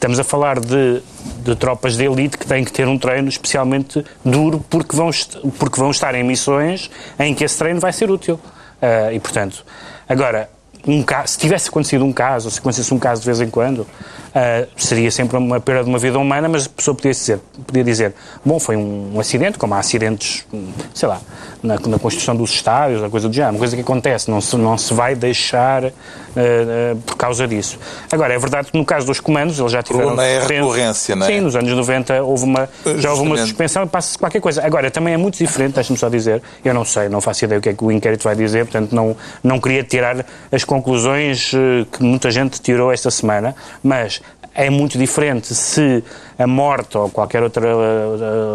Estamos 0.01 0.19
a 0.19 0.23
falar 0.23 0.59
de, 0.59 0.99
de 1.43 1.55
tropas 1.55 1.95
de 1.95 2.05
elite 2.05 2.35
que 2.35 2.47
têm 2.47 2.65
que 2.65 2.71
ter 2.71 2.87
um 2.87 2.97
treino 2.97 3.29
especialmente 3.29 4.03
duro 4.25 4.65
porque 4.67 4.95
vão, 4.95 5.11
porque 5.59 5.79
vão 5.79 5.91
estar 5.91 6.15
em 6.15 6.23
missões 6.23 6.89
em 7.19 7.35
que 7.35 7.43
esse 7.43 7.55
treino 7.59 7.79
vai 7.79 7.93
ser 7.93 8.09
útil. 8.09 8.39
Ah, 8.81 9.13
e, 9.13 9.19
portanto, 9.19 9.63
agora, 10.09 10.49
um 10.87 11.03
ca- 11.03 11.25
se 11.27 11.37
tivesse 11.37 11.69
acontecido 11.69 12.03
um 12.05 12.11
caso, 12.13 12.49
se 12.49 12.59
acontecesse 12.59 12.93
um 12.93 12.99
caso 12.99 13.21
de 13.21 13.25
vez 13.25 13.39
em 13.41 13.49
quando, 13.49 13.85
ah, 14.33 14.65
seria 14.77 15.11
sempre 15.11 15.37
uma 15.37 15.59
perda 15.59 15.83
de 15.83 15.89
uma 15.89 15.99
vida 15.99 16.17
humana, 16.17 16.47
mas 16.49 16.65
a 16.65 16.69
pessoa 16.69 16.95
podia 16.95 17.11
dizer, 17.11 17.39
podia 17.67 17.83
dizer 17.83 18.13
bom, 18.45 18.59
foi 18.59 18.75
um, 18.75 19.19
acidente, 19.19 19.57
como 19.57 19.73
há 19.75 19.79
acidentes, 19.79 20.45
sei 20.93 21.07
lá, 21.09 21.19
na, 21.61 21.75
na 21.79 21.99
construção 21.99 22.35
dos 22.35 22.51
estádios, 22.51 23.03
a 23.03 23.09
coisa 23.09 23.27
do 23.29 23.33
género, 23.33 23.53
uma 23.53 23.59
coisa 23.59 23.75
que 23.75 23.81
acontece, 23.81 24.31
não 24.31 24.41
se, 24.41 24.55
não 24.55 24.77
se 24.77 24.93
vai 24.93 25.13
deixar 25.15 25.85
ah, 25.85 25.91
ah, 26.35 26.97
por 27.05 27.15
causa 27.17 27.47
disso. 27.47 27.77
Agora, 28.11 28.33
é 28.33 28.39
verdade 28.39 28.71
que 28.71 28.77
no 28.77 28.85
caso 28.85 29.05
dos 29.05 29.19
comandos, 29.19 29.59
eles 29.59 29.71
já 29.71 29.83
tiveram... 29.83 30.07
problema 30.07 30.27
é 30.27 30.39
a 30.41 30.47
recorrência, 30.47 31.15
não 31.15 31.25
é? 31.25 31.29
Sim, 31.29 31.41
nos 31.41 31.55
anos 31.55 31.71
90 31.71 32.23
houve 32.23 32.43
uma, 32.45 32.69
já 32.97 33.11
houve 33.11 33.23
uma 33.23 33.37
suspensão 33.37 33.83
e 33.83 33.87
passa-se 33.87 34.17
qualquer 34.17 34.39
coisa. 34.41 34.65
Agora, 34.65 34.89
também 34.89 35.13
é 35.13 35.17
muito 35.17 35.37
diferente, 35.37 35.73
deixe-me 35.75 35.97
só 35.99 36.09
dizer, 36.09 36.41
eu 36.65 36.73
não 36.73 36.85
sei, 36.85 37.09
não 37.09 37.21
faço 37.21 37.45
ideia 37.45 37.59
o 37.59 37.61
que 37.61 37.69
é 37.69 37.73
que 37.73 37.83
o 37.83 37.91
inquérito 37.91 38.23
vai 38.23 38.35
dizer, 38.35 38.65
portanto 38.65 38.95
não, 38.95 39.15
não 39.43 39.59
queria 39.59 39.83
tirar 39.83 40.25
as 40.51 40.63
conclusões 40.75 41.51
eh, 41.53 41.85
que 41.91 42.01
muita 42.01 42.31
gente 42.31 42.61
tirou 42.61 42.91
esta 42.93 43.11
semana, 43.11 43.53
mas 43.83 44.21
é 44.55 44.69
muito 44.69 44.97
diferente 44.97 45.53
se 45.53 46.01
a 46.39 46.47
morte 46.47 46.97
ou 46.97 47.09
qualquer 47.09 47.43
outro 47.43 47.65
eh, 47.65 47.69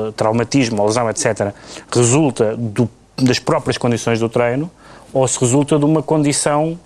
eh, 0.08 0.12
traumatismo 0.16 0.80
ou 0.80 0.86
lesão, 0.88 1.08
etc., 1.10 1.52
resulta 1.94 2.56
do- 2.56 2.88
das 3.18 3.38
próprias 3.38 3.76
condições 3.76 4.18
do 4.18 4.28
treino 4.30 4.70
ou 5.12 5.28
se 5.28 5.38
resulta 5.38 5.78
de 5.78 5.84
uma 5.84 6.02
condição 6.02 6.78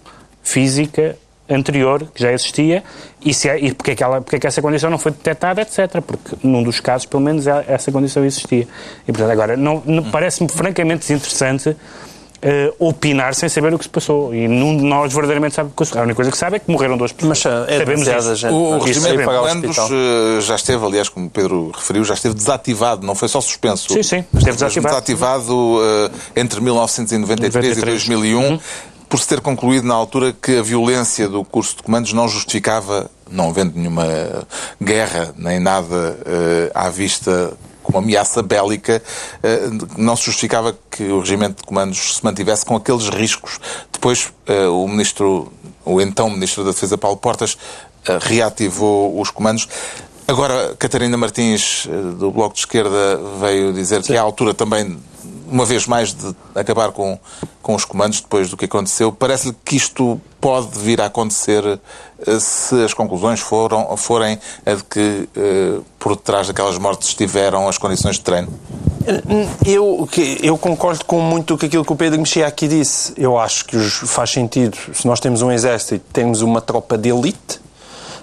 física 0.43 1.17
anterior 1.49 2.07
que 2.15 2.23
já 2.23 2.33
existia 2.33 2.83
e, 3.25 3.35
se 3.35 3.49
é, 3.49 3.59
e 3.59 3.73
porque, 3.75 3.91
é 3.91 3.95
que 3.97 4.03
ela, 4.05 4.21
porque 4.21 4.37
é 4.37 4.39
que 4.39 4.47
essa 4.47 4.63
condição 4.63 4.89
não 4.91 4.99
foi 4.99 5.11
detectada, 5.13 5.61
etc. 5.63 6.01
Porque 6.01 6.37
num 6.45 6.63
dos 6.63 6.79
casos, 6.81 7.07
pelo 7.07 7.23
menos, 7.23 7.47
a- 7.49 7.65
essa 7.67 7.91
condição 7.91 8.25
existia. 8.25 8.67
E, 9.07 9.13
portanto, 9.13 9.31
agora, 9.31 9.57
não, 9.57 9.83
não- 9.85 10.05
parece-me 10.11 10.49
francamente 10.49 11.01
desinteressante 11.01 11.77
eh, 12.43 12.73
opinar 12.79 13.35
sem 13.35 13.49
saber 13.49 13.75
o 13.75 13.79
que 13.79 13.85
se 13.85 13.91
passou. 13.91 14.35
E 14.35 14.49
nenhum 14.49 14.77
de 14.77 14.85
nós 14.85 15.13
verdadeiramente 15.13 15.55
sabe 15.55 15.71
o 15.71 15.73
que 15.73 15.85
se 15.85 15.91
passou. 15.91 16.01
A 16.01 16.05
única 16.05 16.17
coisa 16.17 16.31
que 16.31 16.39
sabe 16.39 16.57
é 16.57 16.59
que 16.59 16.71
morreram 16.71 16.97
duas 16.97 17.13
pessoas. 17.13 17.43
Mas 17.45 17.55
é 17.69 17.79
Sabemos 17.79 18.07
isso. 18.09 18.35
gente. 18.37 18.53
O 18.55 18.79
de 18.85 18.99
o 18.99 19.25
comandos 19.25 19.79
hospital. 19.79 19.89
eh, 19.93 20.41
já 20.41 20.55
esteve, 20.57 20.85
aliás, 20.85 21.09
como 21.09 21.27
o 21.27 21.31
Pedro 21.31 21.71
referiu, 21.75 22.05
já 22.05 22.15
esteve 22.15 22.35
desativado, 22.35 23.07
não 23.07 23.15
foi 23.15 23.29
só 23.29 23.41
suspenso. 23.41 23.93
Sim, 23.93 24.03
sim, 24.03 24.25
esteve 24.35 24.53
desativado. 24.53 24.95
desativado 24.95 25.81
eh, 26.35 26.41
entre 26.41 26.61
1993 26.61 27.77
e 27.77 27.81
93. 27.81 28.09
2001, 28.09 28.59
por 29.09 29.19
se 29.19 29.27
ter 29.29 29.41
concluído 29.41 29.87
na 29.87 29.95
altura 29.95 30.33
que 30.33 30.59
a 30.59 30.63
violência 30.63 31.29
do 31.29 31.45
curso 31.45 31.77
de 31.77 31.83
comandos 31.83 32.13
não 32.13 32.29
justificava, 32.29 33.11
não 33.31 33.49
havendo 33.51 33.77
nenhuma 33.77 34.07
guerra 34.83 35.35
nem 35.37 35.59
nada 35.61 36.19
eh, 36.25 36.71
à 36.75 36.89
vista 36.89 37.53
como 37.91 37.99
ameaça 37.99 38.43
bélica, 38.43 39.03
eh, 39.43 39.69
não 39.97 40.17
se 40.17 40.27
justificava 40.27 40.77
que 40.91 41.05
o 41.05 41.21
regimento 41.21 41.57
de 41.57 41.65
comandos 41.65 42.17
se 42.17 42.25
mantivesse 42.25 42.65
com 42.65 42.77
aqueles 42.77 43.09
riscos. 43.09 43.59
Depois, 43.93 44.33
eh, 44.47 44.67
o 44.67 44.87
ministro, 44.87 45.53
o 45.85 46.01
então 46.01 46.31
ministro 46.31 46.65
da 46.65 46.71
Defesa, 46.71 46.97
Paulo 46.97 47.17
Portas, 47.17 47.57
eh, 48.07 48.19
reativou 48.21 49.21
os 49.21 49.31
comandos. 49.31 49.69
Agora, 50.27 50.77
Catarina 50.79 51.17
Martins, 51.17 51.89
do 52.19 52.31
Bloco 52.31 52.55
de 52.55 52.61
Esquerda, 52.61 53.21
veio 53.41 53.73
dizer 53.73 54.01
que 54.03 54.13
é 54.13 54.19
a 54.19 54.23
altura 54.23 54.55
também, 54.55 54.97
uma 55.51 55.65
vez 55.65 55.87
mais, 55.87 56.13
de 56.13 56.35
acabar 56.55 56.93
com, 56.93 57.19
com 57.63 57.75
os 57.75 57.85
comandos 57.85 58.21
depois 58.21 58.49
do 58.49 58.57
que 58.57 58.65
aconteceu. 58.65 59.13
Parece-lhe 59.13 59.57
que 59.65 59.77
isto 59.77 60.21
pode 60.41 60.79
vir 60.79 61.01
a 61.01 61.07
acontecer 61.07 61.79
eh, 62.27 62.41
se 62.41 62.83
as 62.83 62.95
conclusões 62.95 63.41
foram, 63.41 63.97
forem 63.97 64.39
a 64.65 64.75
de 64.75 64.85
que 64.85 65.29
eh, 65.37 65.81
por 65.99 66.17
detrás 66.17 66.47
daquelas 66.47 66.79
mortes 66.79 67.09
estiveram 67.09 67.69
as 67.69 67.77
condições 67.77 68.17
de 68.17 68.23
treino. 68.23 68.49
Eu, 69.67 70.09
eu 70.43 70.59
concordo 70.59 71.05
com 71.05 71.21
muito 71.21 71.57
com 71.59 71.67
aquilo 71.67 71.85
que 71.85 71.93
o 71.93 71.97
Pedro 71.97 72.19
Mexia 72.19 72.47
aqui 72.47 72.69
disse. 72.69 73.13
Eu 73.17 73.39
acho 73.39 73.65
que 73.65 73.79
faz 73.79 74.31
sentido, 74.31 74.77
se 74.93 75.07
nós 75.07 75.21
temos 75.21 75.43
um 75.43 75.51
exército 75.51 76.05
temos 76.13 76.43
uma 76.43 76.61
tropa 76.61 76.97
de 76.97 77.09
elite, 77.09 77.60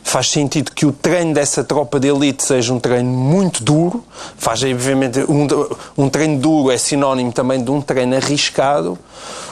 faz 0.08 0.30
sentido 0.30 0.72
que 0.72 0.86
o 0.86 0.92
treino 0.92 1.34
dessa 1.34 1.64
tropa 1.64 2.00
de 2.00 2.08
elite 2.08 2.44
seja 2.44 2.74
um 2.74 2.80
treino 2.80 3.10
muito 3.10 3.62
duro. 3.62 4.04
Faz, 4.38 4.64
obviamente, 4.64 5.20
um, 5.28 5.48
um 5.98 6.10
treino 6.10 6.40
duro 6.40 6.72
é 6.72 6.78
sinónimo 6.78 7.34
também 7.34 7.62
de 7.62 7.70
um 7.70 7.82
treino 7.82 8.16
arriscado. 8.16 8.98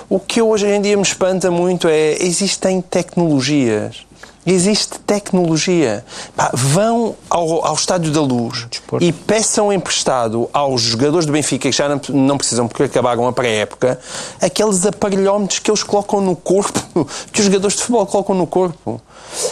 O 0.10 0.18
que 0.20 0.41
hoje 0.41 0.68
em 0.68 0.82
dia 0.82 0.96
me 0.96 1.04
espanta 1.04 1.52
muito 1.52 1.88
é 1.89 2.15
existem 2.24 2.82
tecnologias. 2.82 4.06
Existe 4.48 5.00
tecnologia. 5.00 6.06
Pá, 6.36 6.52
vão 6.54 7.15
ao, 7.30 7.65
ao 7.65 7.74
Estádio 7.74 8.12
da 8.12 8.22
Luz 8.22 8.68
e 9.02 9.12
peçam 9.12 9.74
emprestado 9.74 10.48
aos 10.54 10.82
jogadores 10.82 11.26
do 11.26 11.32
Benfica, 11.32 11.68
que 11.70 11.76
já 11.76 11.89
não, 11.89 12.00
não 12.10 12.38
precisam 12.38 12.68
porque 12.68 12.84
acabaram 12.84 13.28
a 13.28 13.34
pré-época, 13.34 14.00
aqueles 14.39 14.86
aparelhómetros 14.86 15.60
que 15.60 15.70
eles 15.70 15.82
colocam 15.82 16.22
no 16.22 16.36
corpo, 16.36 16.80
que 17.34 17.39
os 17.41 17.46
jogadores 17.48 17.76
de 17.76 17.82
futebol 17.82 18.06
colocam 18.06 18.36
no 18.36 18.46
corpo. 18.46 19.02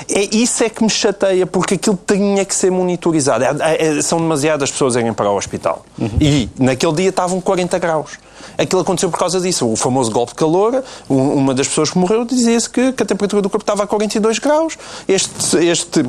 É, 0.09 0.35
isso 0.35 0.63
é 0.63 0.69
que 0.69 0.83
me 0.83 0.89
chateia, 0.89 1.45
porque 1.45 1.75
aquilo 1.75 1.99
tinha 2.07 2.43
que 2.45 2.55
ser 2.55 2.71
monitorizado. 2.71 3.43
É- 3.43 3.97
é- 3.97 4.01
são 4.01 4.19
demasiadas 4.19 4.71
pessoas 4.71 4.95
a 4.95 4.99
irem 5.01 5.13
para 5.13 5.29
o 5.29 5.35
hospital. 5.37 5.85
E 6.19 6.49
naquele 6.59 6.93
dia 6.93 7.09
estavam 7.09 7.39
40 7.41 7.77
graus. 7.79 8.11
Aquilo 8.57 8.81
aconteceu 8.81 9.09
por 9.09 9.17
causa 9.17 9.39
disso. 9.39 9.67
O 9.71 9.75
famoso 9.75 10.11
golpe 10.11 10.31
de 10.33 10.35
calor, 10.37 10.83
um- 11.09 11.33
uma 11.35 11.53
das 11.53 11.67
pessoas 11.67 11.89
que 11.89 11.97
morreu 11.97 12.23
dizia-se 12.25 12.69
que, 12.69 12.91
que 12.93 13.03
a 13.03 13.05
temperatura 13.05 13.41
do 13.41 13.49
corpo 13.49 13.63
estava 13.63 13.83
a 13.83 13.87
42 13.87 14.37
graus. 14.39 14.77
Este, 15.07 15.57
este 15.65 16.05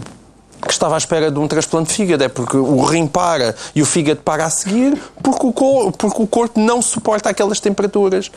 que 0.64 0.72
estava 0.72 0.94
à 0.94 0.98
espera 0.98 1.30
de 1.30 1.38
um 1.38 1.46
transplante 1.46 1.90
de 1.90 1.94
fígado. 1.94 2.24
É 2.24 2.28
porque 2.28 2.56
o 2.56 2.82
rim 2.82 3.06
para 3.06 3.54
e 3.74 3.82
o 3.82 3.86
fígado 3.86 4.20
para 4.20 4.44
a 4.44 4.50
seguir, 4.50 4.98
porque 5.22 5.46
o, 5.46 5.52
cor, 5.52 5.92
porque 5.92 6.22
o 6.22 6.26
corpo 6.26 6.60
não 6.60 6.80
suporta 6.80 7.30
aquelas 7.30 7.60
temperaturas. 7.60 8.30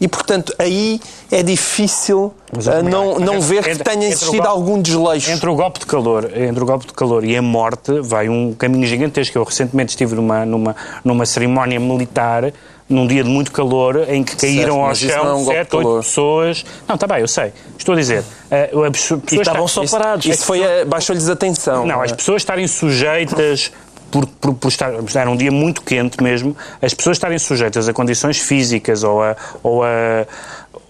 E, 0.00 0.08
portanto, 0.08 0.54
aí 0.58 1.00
é 1.30 1.42
difícil 1.42 2.32
uh, 2.52 2.88
não, 2.88 3.18
não 3.18 3.40
ver 3.40 3.64
que 3.64 3.82
tenha 3.82 4.06
existido 4.06 4.32
golpe, 4.32 4.48
algum 4.48 4.82
desleixo. 4.82 5.30
Entre 5.30 5.48
o 5.48 5.54
golpe 5.54 5.80
de 5.80 5.86
calor, 5.86 6.30
entre 6.36 6.62
o 6.62 6.66
golpe 6.66 6.86
de 6.86 6.92
calor 6.92 7.24
e 7.24 7.36
a 7.36 7.42
morte, 7.42 8.00
vai 8.00 8.28
um 8.28 8.52
caminho 8.54 8.86
gigantesco. 8.86 9.38
Eu 9.38 9.44
recentemente 9.44 9.90
estive 9.90 10.14
numa, 10.14 10.44
numa, 10.44 10.76
numa 11.04 11.26
cerimónia 11.26 11.78
militar 11.80 12.52
num 12.88 13.06
dia 13.06 13.24
de 13.24 13.30
muito 13.30 13.50
calor, 13.50 14.04
em 14.08 14.22
que 14.22 14.36
caíram 14.36 14.94
certo, 14.94 15.14
ao 15.14 15.24
chão 15.24 15.26
é 15.26 15.34
um 15.34 15.44
sete, 15.44 15.76
oito 15.76 15.96
pessoas. 15.96 16.64
Não, 16.86 16.94
está 16.94 17.06
bem, 17.06 17.20
eu 17.20 17.28
sei. 17.28 17.52
Estou 17.78 17.94
a 17.94 17.98
dizer. 17.98 18.20
Uh, 18.20 18.90
pessoas 18.90 19.22
estavam 19.32 19.68
só 19.68 19.86
parados. 19.86 20.26
Isso, 20.26 20.34
isso 20.34 20.44
foi 20.44 20.60
baixou-lhes 20.86 21.28
a 21.28 21.32
atenção. 21.32 21.86
Não, 21.86 22.00
as 22.02 22.12
é? 22.12 22.14
pessoas 22.14 22.42
estarem 22.42 22.66
sujeitas. 22.66 23.72
Por, 24.10 24.26
por, 24.26 24.54
por, 24.54 24.68
estar, 24.68 24.92
era 25.16 25.28
um 25.28 25.36
dia 25.36 25.50
muito 25.50 25.82
quente 25.82 26.22
mesmo, 26.22 26.56
as 26.80 26.94
pessoas 26.94 27.16
estarem 27.16 27.36
sujeitas 27.36 27.88
a 27.88 27.92
condições 27.92 28.38
físicas 28.38 29.02
ou 29.02 29.20
a, 29.20 29.34
ou 29.60 29.82
a, 29.82 30.24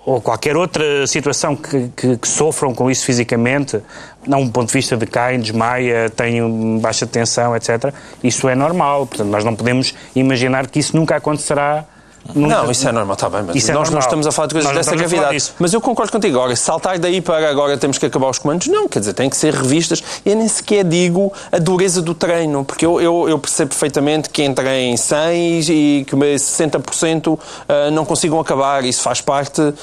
ou 0.05 0.21
qualquer 0.21 0.57
outra 0.57 1.07
situação 1.07 1.57
que, 1.57 1.89
que, 1.97 2.17
que, 2.19 2.29
sofram 2.29 2.75
com 2.75 2.91
isso 2.91 3.07
fisicamente, 3.07 3.81
não 4.27 4.45
do 4.45 4.53
ponto 4.53 4.67
de 4.69 4.73
vista 4.75 4.97
de 4.97 5.07
caem, 5.07 5.41
desmaia, 5.41 6.11
têm 6.11 6.79
baixa 6.79 7.07
tensão, 7.07 7.57
etc., 7.57 7.93
isso 8.23 8.49
é 8.49 8.55
normal. 8.55 9.07
Portanto, 9.07 9.29
nós 9.29 9.45
não 9.45 9.55
podemos 9.55 9.95
imaginar 10.15 10.67
que 10.67 10.79
isso 10.79 10.95
nunca 10.97 11.17
acontecerá. 11.17 11.87
Não, 12.35 12.71
isso 12.71 12.89
é 12.89 12.93
normal, 12.93 13.15
está 13.15 13.29
bem, 13.29 13.43
mas 13.43 13.57
isso 13.57 13.71
é 13.71 13.75
nós 13.75 13.89
é 13.89 13.93
não 13.93 13.99
estamos 13.99 14.27
a 14.27 14.33
falar 14.33 14.49
de 14.49 14.55
coisas 14.55 14.73
nós 14.73 14.87
dessa 14.87 14.97
gravidade. 14.97 15.53
Mas 15.59 15.73
eu 15.73 15.81
concordo 15.81 16.11
contigo. 16.11 16.39
Agora, 16.39 16.57
saltar 16.57 16.99
daí 16.99 17.21
para 17.21 17.49
agora 17.49 17.77
temos 17.77 17.99
que 17.99 18.07
acabar 18.07 18.31
os 18.31 18.39
comandos, 18.39 18.67
não, 18.69 18.89
quer 18.89 19.01
dizer, 19.01 19.13
tem 19.13 19.29
que 19.29 19.37
ser 19.37 19.53
revistas. 19.53 20.03
Eu 20.25 20.37
nem 20.37 20.49
sequer 20.49 20.85
digo 20.85 21.33
a 21.53 21.59
dureza 21.59 22.01
do 22.01 22.15
treino, 22.15 22.65
porque 22.65 22.87
eu, 22.87 23.01
eu, 23.01 23.29
eu 23.29 23.39
percebo 23.39 23.71
perfeitamente 23.71 24.31
que 24.31 24.43
entrem 24.43 24.97
100 24.97 25.61
e 25.69 26.05
que 26.07 26.17
60% 26.17 27.39
eh, 27.69 27.91
não 27.91 28.05
consigam 28.05 28.41
acabar. 28.41 28.85
Isso 28.85 29.03
faz 29.03 29.21
parte, 29.21 29.61
uh, 29.61 29.75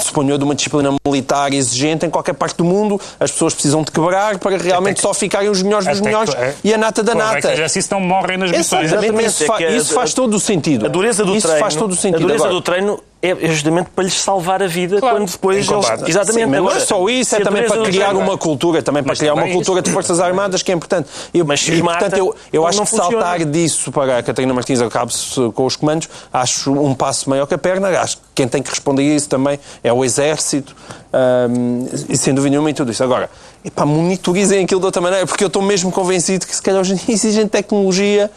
suponho, 0.00 0.36
de 0.36 0.44
uma 0.44 0.54
disciplina 0.54 0.94
militar 1.06 1.52
exigente 1.52 2.04
em 2.04 2.10
qualquer 2.10 2.34
parte 2.34 2.56
do 2.56 2.64
mundo. 2.64 3.00
As 3.18 3.30
pessoas 3.30 3.54
precisam 3.54 3.82
de 3.82 3.90
quebrar 3.90 4.38
para 4.38 4.56
realmente 4.56 4.96
que, 4.96 5.02
só 5.02 5.14
ficarem 5.14 5.48
os 5.48 5.62
melhores 5.62 5.86
dos 5.86 6.00
melhores 6.00 6.34
é, 6.34 6.54
e 6.64 6.74
a 6.74 6.78
nata 6.78 7.02
da 7.02 7.14
nata. 7.14 7.52
É 7.52 7.68
que 7.68 7.82
se 7.82 7.90
não 7.90 8.00
morrem 8.00 8.36
nas 8.36 8.50
missões. 8.50 8.84
Exatamente, 8.86 9.26
isso, 9.26 9.44
fa 9.44 9.62
é 9.62 9.76
isso 9.76 9.94
faz 9.94 10.14
todo 10.14 10.34
o 10.34 10.40
sentido. 10.40 10.86
A 10.86 10.88
dureza 10.88 11.24
do 11.24 11.40
treino 11.40 11.59
faz 11.60 11.76
todo 11.76 11.92
o 11.92 11.96
sentido. 11.96 12.16
A 12.16 12.26
dureza 12.26 12.44
Agora, 12.44 12.54
do 12.54 12.62
treino 12.62 13.00
é 13.22 13.34
justamente 13.48 13.90
para 13.94 14.04
lhes 14.04 14.14
salvar 14.14 14.62
a 14.62 14.66
vida 14.66 14.98
claro, 14.98 15.18
quando 15.18 15.30
depois 15.30 15.68
eles... 15.68 16.08
Exatamente. 16.08 16.44
Sim, 16.44 16.46
mas 16.46 16.62
não 16.62 16.70
é 16.70 16.80
só 16.80 17.08
isso, 17.08 17.36
é 17.36 17.40
também 17.40 17.66
para 17.66 17.82
criar 17.82 18.16
uma 18.16 18.38
cultura, 18.38 18.82
também 18.82 19.02
para 19.02 19.14
criar 19.14 19.34
uma 19.34 19.48
cultura 19.48 19.82
de 19.82 19.90
Forças 19.90 20.20
Armadas 20.20 20.62
que 20.62 20.72
é 20.72 20.74
importante. 20.74 21.08
Eu, 21.34 21.44
mas 21.44 21.66
e, 21.68 21.82
portanto, 21.82 22.16
eu, 22.16 22.34
eu 22.50 22.66
acho 22.66 22.80
que 22.80 22.88
funciona. 22.88 23.10
saltar 23.10 23.44
disso 23.44 23.92
para 23.92 24.18
a 24.18 24.22
Catarina 24.22 24.54
Martins 24.54 24.80
acabe-se 24.80 25.50
com 25.54 25.66
os 25.66 25.76
comandos, 25.76 26.08
acho 26.32 26.72
um 26.72 26.94
passo 26.94 27.28
maior 27.28 27.46
que 27.46 27.52
a 27.52 27.58
perna. 27.58 27.88
Acho 27.88 28.16
que 28.16 28.22
quem 28.36 28.48
tem 28.48 28.62
que 28.62 28.70
responder 28.70 29.02
a 29.02 29.16
isso 29.16 29.28
também 29.28 29.60
é 29.84 29.92
o 29.92 30.02
Exército, 30.02 30.74
um, 31.12 31.86
e 32.08 32.16
sem 32.16 32.32
dúvida 32.32 32.50
nenhuma 32.50 32.70
em 32.70 32.74
tudo 32.74 32.90
isso. 32.90 33.04
Agora, 33.04 33.28
epá, 33.62 33.84
monitorizem 33.84 34.64
aquilo 34.64 34.80
de 34.80 34.86
outra 34.86 35.02
maneira, 35.02 35.26
porque 35.26 35.44
eu 35.44 35.48
estou 35.48 35.60
mesmo 35.60 35.92
convencido 35.92 36.46
que 36.46 36.56
se 36.56 36.62
calhar 36.62 36.80
hoje 36.80 36.98
exigem 37.06 37.46
tecnologia 37.46 38.30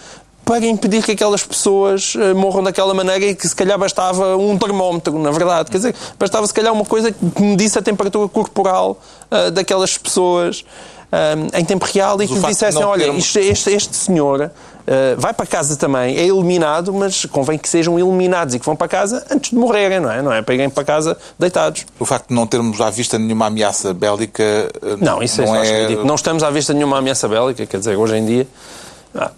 para 0.46 0.66
impedir 0.66 1.02
que 1.04 1.14
aquelas 1.14 1.44
pessoas 1.44 2.16
uh, 2.16 2.36
morram 2.36 2.64
daquela 2.64 2.94
maneira 2.94 3.26
e 3.26 3.36
que 3.36 3.48
se 3.48 3.56
calhar 3.56 3.78
bastava 3.78 4.36
um 4.36 4.58
termómetro, 4.58 5.18
na 5.18 5.32
verdade. 5.32 5.72
Quer 5.72 5.78
dizer, 5.78 5.96
bastava 6.20 6.46
se 6.46 6.54
calhar 6.54 6.74
uma 6.74 6.86
coisa 6.86 7.12
que 7.12 7.42
medisse 7.42 7.80
a 7.80 7.82
temperatura 7.82 8.28
corporal 8.28 9.00
uh, 9.32 9.52
daquelas 9.52 9.98
pessoas 9.98 10.62
uh, 11.12 11.58
em 11.58 11.64
tempo 11.64 11.86
real 11.86 12.22
e 12.22 12.28
que 12.28 12.34
lhe 12.34 12.42
dissessem, 12.42 12.84
olha, 12.84 13.06
este, 13.18 13.40
este, 13.40 13.72
este 13.72 13.96
senhor 13.96 14.52
vai 15.18 15.34
para 15.34 15.46
casa 15.46 15.78
também, 15.78 16.18
é 16.18 16.26
eliminado, 16.26 16.92
mas 16.94 17.24
convém 17.24 17.58
que 17.58 17.70
sejam 17.70 17.98
eliminados 17.98 18.54
e 18.54 18.60
que 18.60 18.66
vão 18.66 18.76
para 18.76 18.90
casa 18.90 19.26
antes 19.32 19.52
de 19.52 19.56
morrerem, 19.56 20.02
não 20.02 20.12
é? 20.12 20.22
Não 20.22 20.34
é 20.34 20.42
para 20.42 20.56
irem 20.56 20.70
para 20.70 20.84
casa 20.84 21.18
deitados. 21.40 21.86
O 21.98 22.04
facto 22.04 22.28
de 22.28 22.36
não 22.36 22.46
termos 22.46 22.82
à 22.82 22.90
vista 22.90 23.18
nenhuma 23.18 23.46
ameaça 23.46 23.94
bélica... 23.94 24.44
Não, 25.00 25.24
isso 25.24 25.42
é 25.42 25.46
não 25.46 25.56
é... 25.56 25.96
Não 26.04 26.16
estamos 26.16 26.44
à 26.44 26.50
vista 26.50 26.74
nenhuma 26.74 26.98
ameaça 26.98 27.30
bélica, 27.30 27.66
quer 27.66 27.78
dizer, 27.78 27.96
hoje 27.96 28.18
em 28.18 28.26
dia... 28.26 28.48
Ah, 29.16 29.32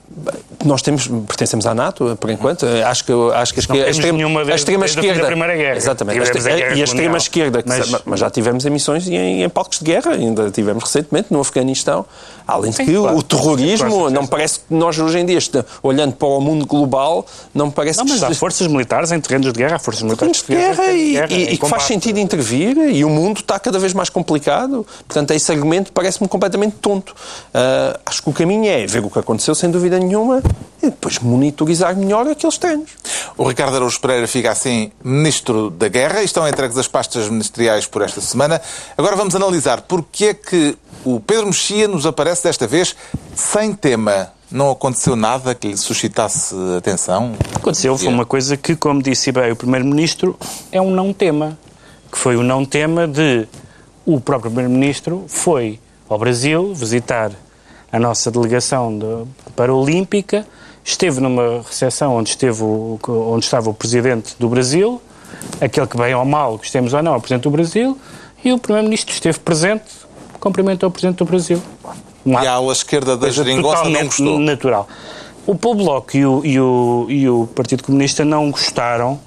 nós 0.63 0.81
temos, 0.81 1.07
pertencemos 1.07 1.65
à 1.65 1.75
NATO, 1.75 2.15
por 2.17 2.29
enquanto. 2.29 2.65
Acho 2.65 3.03
que, 3.03 3.11
acho 3.33 3.53
que 3.53 3.59
a, 3.59 3.89
extrema, 3.89 4.39
a 4.39 4.55
extrema 4.55 4.85
esquerda. 4.85 5.23
A 5.23 5.25
Primeira 5.25 5.55
Guerra. 5.55 5.75
Exatamente. 5.75 6.19
A, 6.19 6.53
a, 6.53 6.75
e 6.75 6.81
a 6.81 6.83
extrema 6.83 7.17
esquerda. 7.17 7.63
Mas, 7.65 8.03
mas, 8.05 8.19
já 8.19 8.29
tivemos 8.29 8.65
emissões 8.65 9.07
em, 9.07 9.43
em 9.43 9.49
palcos 9.49 9.79
de 9.79 9.85
guerra, 9.85 10.11
ainda 10.11 10.49
tivemos 10.49 10.83
recentemente 10.83 11.27
no 11.29 11.41
Afeganistão. 11.41 12.05
Além 12.47 12.71
de 12.71 12.77
que 12.77 12.93
claro. 12.93 13.17
o 13.17 13.23
terrorismo, 13.23 14.09
não 14.09 14.27
parece 14.27 14.59
que 14.59 14.65
nós 14.73 14.97
hoje 14.99 15.19
em 15.19 15.25
dia, 15.25 15.39
olhando 15.81 16.13
para 16.13 16.27
o 16.27 16.39
mundo 16.39 16.65
global, 16.65 17.25
não 17.53 17.71
parece 17.71 17.99
não, 17.99 18.05
que. 18.05 18.11
Mas 18.11 18.23
há 18.23 18.33
forças 18.35 18.67
militares 18.67 19.11
em 19.11 19.19
terrenos 19.19 19.51
de 19.51 19.59
guerra, 19.59 19.77
há 19.77 19.79
forças 19.79 20.03
militares 20.03 20.41
de 20.41 20.55
guerra, 20.55 20.75
guerra 20.75 20.91
e, 20.93 21.11
guerra, 21.13 21.33
e, 21.33 21.53
e 21.53 21.57
que 21.57 21.67
faz 21.67 21.83
sentido 21.83 22.19
intervir 22.19 22.77
e 22.77 23.03
o 23.03 23.09
mundo 23.09 23.39
está 23.39 23.59
cada 23.59 23.79
vez 23.79 23.93
mais 23.93 24.09
complicado. 24.09 24.85
Portanto, 25.07 25.31
esse 25.31 25.51
argumento 25.51 25.91
parece-me 25.91 26.27
completamente 26.27 26.75
tonto. 26.81 27.11
Uh, 27.13 27.99
acho 28.05 28.21
que 28.21 28.29
o 28.29 28.33
caminho 28.33 28.69
é 28.69 28.85
ver 28.85 29.03
o 29.03 29.09
que 29.09 29.19
aconteceu, 29.19 29.55
sem 29.55 29.71
dúvida 29.71 29.97
nenhuma, 29.97 30.41
e 30.81 30.87
depois 30.87 31.19
monitorizar 31.19 31.95
melhor 31.95 32.27
aqueles 32.27 32.57
treinos. 32.57 32.91
O 33.37 33.47
Ricardo 33.47 33.75
Araújo 33.75 33.99
Pereira 33.99 34.27
fica 34.27 34.51
assim 34.51 34.91
Ministro 35.03 35.69
da 35.69 35.87
Guerra 35.87 36.21
e 36.21 36.25
estão 36.25 36.47
entregues 36.47 36.77
as 36.77 36.87
pastas 36.87 37.27
ministeriais 37.29 37.85
por 37.87 38.01
esta 38.01 38.21
semana. 38.21 38.61
Agora 38.97 39.15
vamos 39.15 39.35
analisar 39.35 39.81
porque 39.81 40.25
é 40.25 40.33
que 40.33 40.77
o 41.05 41.19
Pedro 41.19 41.45
Mexia 41.45 41.87
nos 41.87 42.05
aparece 42.05 42.43
desta 42.43 42.67
vez 42.67 42.95
sem 43.35 43.73
tema. 43.73 44.33
Não 44.51 44.71
aconteceu 44.71 45.15
nada 45.15 45.53
que 45.53 45.67
lhe 45.67 45.77
suscitasse 45.77 46.55
atenção? 46.77 47.33
Aconteceu, 47.55 47.97
foi 47.97 48.07
uma 48.07 48.25
coisa 48.25 48.57
que, 48.57 48.75
como 48.75 49.01
disse 49.01 49.31
bem 49.31 49.51
o 49.51 49.55
Primeiro-Ministro, 49.55 50.37
é 50.71 50.81
um 50.81 50.91
não-tema. 50.91 51.57
Que 52.11 52.17
foi 52.17 52.35
o 52.35 52.43
não-tema 52.43 53.07
de 53.07 53.47
o 54.05 54.19
próprio 54.19 54.51
Primeiro-Ministro 54.51 55.25
foi 55.27 55.79
ao 56.09 56.17
Brasil 56.17 56.73
visitar 56.73 57.31
a 57.91 57.99
nossa 57.99 58.29
delegação 58.29 58.97
de, 58.97 59.51
Paralímpica, 59.55 60.45
esteve 60.83 61.21
numa 61.21 61.61
recepção 61.61 62.15
onde, 62.15 62.29
esteve 62.29 62.61
o, 62.61 62.99
onde 63.07 63.45
estava 63.45 63.69
o 63.69 63.73
Presidente 63.73 64.35
do 64.37 64.49
Brasil, 64.49 65.01
aquele 65.61 65.87
que 65.87 65.97
bem 65.97 66.13
ou 66.13 66.25
mal, 66.25 66.57
gostemos 66.57 66.93
ou 66.93 67.01
não, 67.01 67.13
é 67.13 67.17
o 67.17 67.21
Presidente 67.21 67.43
do 67.43 67.51
Brasil, 67.51 67.97
e 68.43 68.51
o 68.51 68.59
Primeiro-Ministro 68.59 69.13
esteve 69.13 69.39
presente, 69.39 69.85
cumprimentou 70.45 70.89
o 70.89 70.91
Presidente 70.91 71.17
do 71.17 71.25
Brasil. 71.25 71.59
Um 72.23 72.39
e 72.39 72.47
a 72.47 72.51
ala 72.51 72.71
esquerda 72.71 73.17
da 73.17 73.31
geringonça 73.31 73.89
não 73.89 74.05
gostou. 74.05 74.39
natural. 74.39 74.87
O 75.47 75.55
Bloco 75.55 76.15
e 76.15 76.23
o, 76.23 76.41
e, 76.45 76.59
o, 76.59 77.05
e 77.09 77.27
o 77.27 77.47
Partido 77.47 77.83
Comunista 77.83 78.23
não 78.23 78.51
gostaram, 78.51 79.19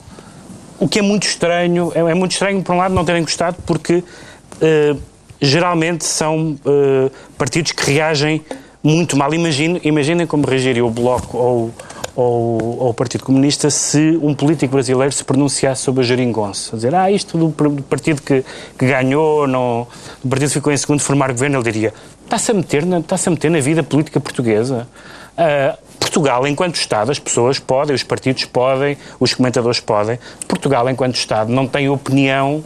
o 0.79 0.87
que 0.87 1.01
é 1.01 1.03
muito 1.03 1.25
estranho, 1.25 1.91
é, 1.93 1.99
é 1.99 2.15
muito 2.15 2.33
estranho, 2.33 2.63
por 2.63 2.73
um 2.73 2.79
lado, 2.79 2.95
não 2.95 3.05
terem 3.05 3.23
gostado, 3.23 3.57
porque 3.67 3.97
uh, 3.97 5.01
geralmente 5.41 6.05
são 6.05 6.57
uh, 6.65 7.11
partidos 7.37 7.73
que 7.73 7.91
reagem 7.91 8.45
muito 8.83 9.17
mal. 9.17 9.35
Imagine, 9.35 9.81
imaginem 9.83 10.25
como 10.25 10.47
reagiria 10.47 10.85
o 10.85 10.91
Bloco 10.91 11.37
ou, 11.37 11.75
ou, 12.21 12.81
ou, 12.81 12.89
o 12.91 12.95
Partido 12.95 13.23
Comunista 13.23 13.71
se 13.71 14.19
um 14.21 14.35
político 14.35 14.73
brasileiro 14.73 15.13
se 15.13 15.23
pronunciasse 15.23 15.83
sobre 15.83 16.03
a 16.03 16.05
geringonça. 16.05 16.75
Dizer, 16.75 16.93
ah, 16.93 17.09
isto 17.09 17.39
do, 17.39 17.47
do 17.47 17.83
partido 17.85 18.21
que, 18.21 18.45
que 18.77 18.87
ganhou, 18.87 19.47
não, 19.47 19.87
o 20.25 20.29
partido 20.29 20.51
ficou 20.51 20.73
em 20.73 20.77
segundo 20.77 20.99
formar 20.99 21.31
governo, 21.31 21.59
ele 21.59 21.71
diria, 21.71 21.95
está-se 22.25 22.51
a 22.51 22.55
meter 22.55 22.85
na, 22.85 22.99
está 22.99 23.15
a 23.25 23.31
meter 23.31 23.53
na 23.53 23.61
vida 23.61 23.85
política 23.85 24.19
portuguesa. 24.19 24.89
Uh, 25.35 25.79
Portugal, 26.01 26.45
enquanto 26.45 26.75
Estado, 26.75 27.13
as 27.13 27.21
pessoas 27.21 27.61
podem, 27.61 27.95
os 27.95 28.03
partidos 28.03 28.45
podem, 28.47 28.99
os 29.21 29.33
comentadores 29.33 29.79
podem. 29.79 30.19
Portugal, 30.49 30.91
enquanto 30.91 31.15
Estado, 31.15 31.53
não 31.53 31.69
tem 31.69 31.89
opinião 31.89 32.65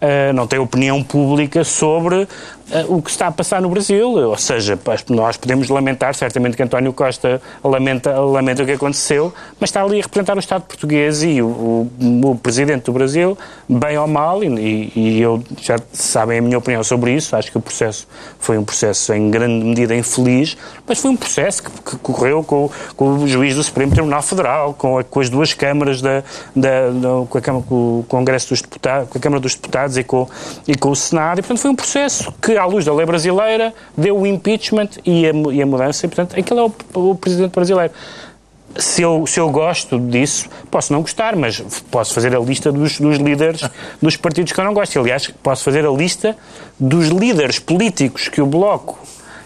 Uh, 0.00 0.32
não 0.32 0.46
tem 0.46 0.60
opinião 0.60 1.02
pública 1.02 1.64
sobre 1.64 2.28
uh, 2.70 2.96
o 2.96 3.02
que 3.02 3.10
está 3.10 3.26
a 3.28 3.32
passar 3.32 3.60
no 3.60 3.68
Brasil. 3.68 4.08
Ou 4.08 4.36
seja, 4.36 4.78
nós 5.08 5.36
podemos 5.36 5.68
lamentar, 5.68 6.14
certamente 6.14 6.56
que 6.56 6.62
António 6.62 6.92
Costa 6.92 7.40
lamenta, 7.62 8.18
lamenta 8.20 8.62
o 8.62 8.66
que 8.66 8.72
aconteceu, 8.72 9.32
mas 9.60 9.70
está 9.70 9.82
ali 9.82 10.00
a 10.00 10.02
representar 10.02 10.36
o 10.36 10.40
Estado 10.40 10.62
português 10.62 11.22
e 11.22 11.40
o, 11.42 11.46
o, 11.46 12.30
o 12.30 12.36
Presidente 12.36 12.84
do 12.84 12.92
Brasil, 12.92 13.36
bem 13.68 13.98
ou 13.98 14.06
mal, 14.06 14.42
e, 14.42 14.92
e, 14.94 15.20
eu 15.20 15.42
já 15.60 15.78
sabem 15.92 16.38
a 16.38 16.42
minha 16.42 16.58
opinião 16.58 16.82
sobre 16.84 17.12
isso, 17.12 17.34
acho 17.34 17.50
que 17.50 17.58
o 17.58 17.60
processo 17.60 18.06
foi 18.38 18.58
um 18.58 18.64
processo 18.64 19.12
em 19.12 19.30
grande 19.30 19.64
medida 19.64 19.94
infeliz, 19.94 20.56
mas 20.86 20.98
foi 20.98 21.10
um 21.10 21.16
processo 21.16 21.62
que, 21.62 21.70
que 21.70 21.96
correu 21.98 22.42
com, 22.42 22.70
com, 22.96 23.18
o 23.18 23.28
juiz 23.28 23.54
do 23.54 23.62
Supremo 23.62 23.92
Tribunal 23.92 24.22
Federal, 24.22 24.74
com, 24.74 24.98
a, 24.98 25.04
com 25.04 25.20
as 25.20 25.28
duas 25.28 25.52
câmaras 25.52 26.00
da, 26.00 26.22
da, 26.54 26.90
da 26.90 27.26
com, 27.28 27.38
a 27.38 27.40
Câmara, 27.40 27.64
com 27.66 28.00
o 28.00 28.04
Congresso 28.08 28.50
dos 28.50 28.62
Deputados, 28.62 29.08
com 29.08 29.18
a 29.18 29.20
Câmara 29.20 29.40
dos 29.40 29.54
Deputados 29.54 29.96
e 29.96 30.04
com, 30.04 30.28
e 30.66 30.74
com 30.74 30.90
o 30.90 30.96
Senado. 30.96 31.38
E, 31.38 31.42
portanto, 31.42 31.60
foi 31.60 31.70
um 31.70 31.76
processo 31.76 32.32
que, 32.40 32.57
à 32.58 32.66
luz 32.66 32.84
da 32.84 32.92
lei 32.92 33.06
brasileira, 33.06 33.72
deu 33.96 34.18
o 34.18 34.26
impeachment 34.26 34.88
e 35.04 35.26
a, 35.26 35.32
e 35.52 35.62
a 35.62 35.66
mudança. 35.66 36.06
E, 36.06 36.08
portanto, 36.08 36.38
aquele 36.38 36.60
é 36.60 36.62
o, 36.62 36.72
o 36.94 37.14
presidente 37.14 37.52
brasileiro. 37.52 37.92
Se 38.76 39.02
eu, 39.02 39.26
se 39.26 39.40
eu 39.40 39.50
gosto 39.50 39.98
disso, 39.98 40.48
posso 40.70 40.92
não 40.92 41.00
gostar, 41.00 41.34
mas 41.34 41.60
posso 41.90 42.14
fazer 42.14 42.36
a 42.36 42.38
lista 42.38 42.70
dos, 42.70 43.00
dos 43.00 43.16
líderes 43.18 43.62
dos 44.00 44.16
partidos 44.16 44.52
que 44.52 44.60
eu 44.60 44.64
não 44.64 44.74
gosto. 44.74 44.98
Aliás, 44.98 45.28
posso 45.42 45.64
fazer 45.64 45.86
a 45.86 45.90
lista 45.90 46.36
dos 46.78 47.08
líderes 47.08 47.58
políticos 47.58 48.28
que 48.28 48.40
o 48.40 48.46
Bloco 48.46 48.98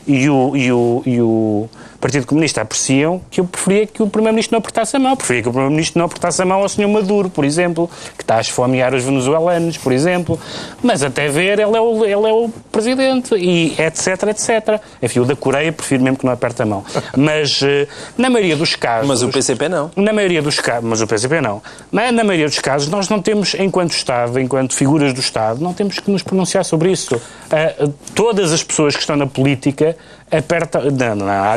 e 0.07 0.29
o, 0.29 0.57
e 0.57 0.73
o, 0.73 1.03
e 1.07 1.21
o 1.21 1.69
Partido 2.03 2.27
Comunista 2.27 2.61
apreciam, 2.61 3.21
que 3.31 3.41
eu 3.41 3.45
preferia 3.45 3.87
que 3.87 4.03
o 4.03 4.09
Primeiro-Ministro 4.09 4.57
não 4.57 4.59
apertasse 4.59 4.97
a 4.97 4.99
mão. 4.99 5.17
Preferia 5.17 5.41
que 5.41 5.49
o 5.49 5.53
Primeiro-Ministro 5.53 6.01
não 6.01 6.07
apertasse 6.07 6.43
a 6.43 6.45
mão 6.45 6.61
ao 6.61 6.69
Sr. 6.69 6.89
Maduro, 6.89 7.31
por 7.31 7.45
exemplo, 7.45 7.89
que 8.19 8.25
está 8.25 8.39
a 8.39 8.41
esfomear 8.41 8.93
os 8.93 9.05
venezuelanos, 9.05 9.79
por 9.79 9.93
exemplo. 9.93 10.39
Mas 10.83 11.05
até 11.05 11.29
ver, 11.29 11.61
ele 11.61 11.77
é 11.77 11.81
o, 11.81 12.05
ele 12.05 12.29
é 12.29 12.33
o 12.33 12.51
Presidente, 12.73 13.37
e 13.37 13.81
etc, 13.81 14.31
etc. 14.31 14.81
Enfim, 15.01 15.21
o 15.21 15.25
da 15.25 15.37
Coreia 15.37 15.71
prefiro 15.71 16.03
mesmo 16.03 16.19
que 16.19 16.27
não 16.27 16.33
aperte 16.33 16.63
a 16.63 16.67
mão. 16.67 16.85
Mas 17.17 17.61
eh, 17.63 17.87
na 18.19 18.29
maioria 18.29 18.57
dos 18.57 18.75
casos... 18.75 19.07
Mas 19.07 19.23
o 19.23 19.29
PCP 19.29 19.69
não. 19.69 19.89
Na 19.95 20.13
maioria 20.13 20.43
dos 20.43 20.59
casos, 20.59 20.83
mas 20.83 21.01
o 21.01 21.07
PCP 21.07 21.41
não. 21.41 21.63
Mas 21.93 22.13
na 22.13 22.25
maioria 22.25 22.47
dos 22.47 22.59
casos, 22.59 22.89
nós 22.89 23.09
não 23.09 23.23
temos, 23.23 23.55
enquanto 23.55 23.93
Estado, 23.93 24.41
enquanto 24.41 24.75
figuras 24.75 25.15
do 25.15 25.21
Estado, 25.21 25.63
não 25.63 25.73
temos 25.73 26.01
que 26.01 26.11
nos 26.11 26.25
pronunciar 26.25 26.65
sobre 26.65 26.91
isso. 26.91 27.15
Uh, 27.15 27.95
todas 28.13 28.53
as 28.53 28.65
pessoas 28.65 28.97
que 28.97 29.03
estão 29.03 29.15
na 29.15 29.29
política 29.29 29.97
apertam, 30.33 30.83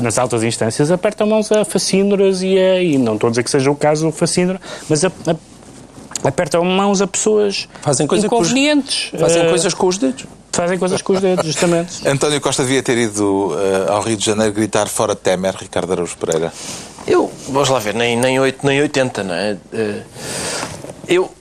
nas 0.03 0.19
altas 0.19 0.34
instâncias, 0.43 0.91
apertam 0.91 1.27
mãos 1.27 1.51
a 1.51 1.65
facínoras 1.65 2.41
e, 2.41 2.57
a, 2.57 2.81
e 2.81 2.97
não 2.97 3.15
estou 3.15 3.27
a 3.27 3.31
dizer 3.31 3.43
que 3.43 3.49
seja 3.49 3.69
o 3.71 3.75
caso 3.75 4.11
facínora, 4.11 4.59
mas 4.89 5.03
a, 5.03 5.07
a, 5.27 6.27
apertam 6.27 6.63
mãos 6.63 7.01
a 7.01 7.07
pessoas 7.07 7.67
fazem 7.81 8.07
coisa 8.07 8.27
inconvenientes. 8.27 9.09
Com 9.09 9.17
os, 9.17 9.21
fazem 9.21 9.45
uh, 9.45 9.49
coisas 9.49 9.73
com 9.73 9.87
os 9.87 9.97
dedos. 9.97 10.25
Fazem 10.51 10.77
coisas 10.77 11.01
com 11.01 11.13
os 11.13 11.21
dedos, 11.21 11.45
justamente. 11.45 12.07
António 12.07 12.39
Costa 12.39 12.63
devia 12.63 12.81
ter 12.81 12.97
ido 12.97 13.49
uh, 13.49 13.91
ao 13.91 14.01
Rio 14.01 14.15
de 14.15 14.25
Janeiro 14.25 14.53
gritar 14.53 14.87
fora 14.87 15.15
Temer, 15.15 15.55
Ricardo 15.55 15.91
Araújo 15.91 16.17
Pereira. 16.17 16.51
Eu, 17.05 17.31
vamos 17.49 17.69
lá 17.69 17.77
ver, 17.79 17.93
nem, 17.93 18.17
nem, 18.17 18.39
8, 18.39 18.65
nem 18.65 18.81
80, 18.81 19.23
não 19.23 19.35
é? 19.35 19.53
Uh, 19.53 20.01
eu, 21.07 21.31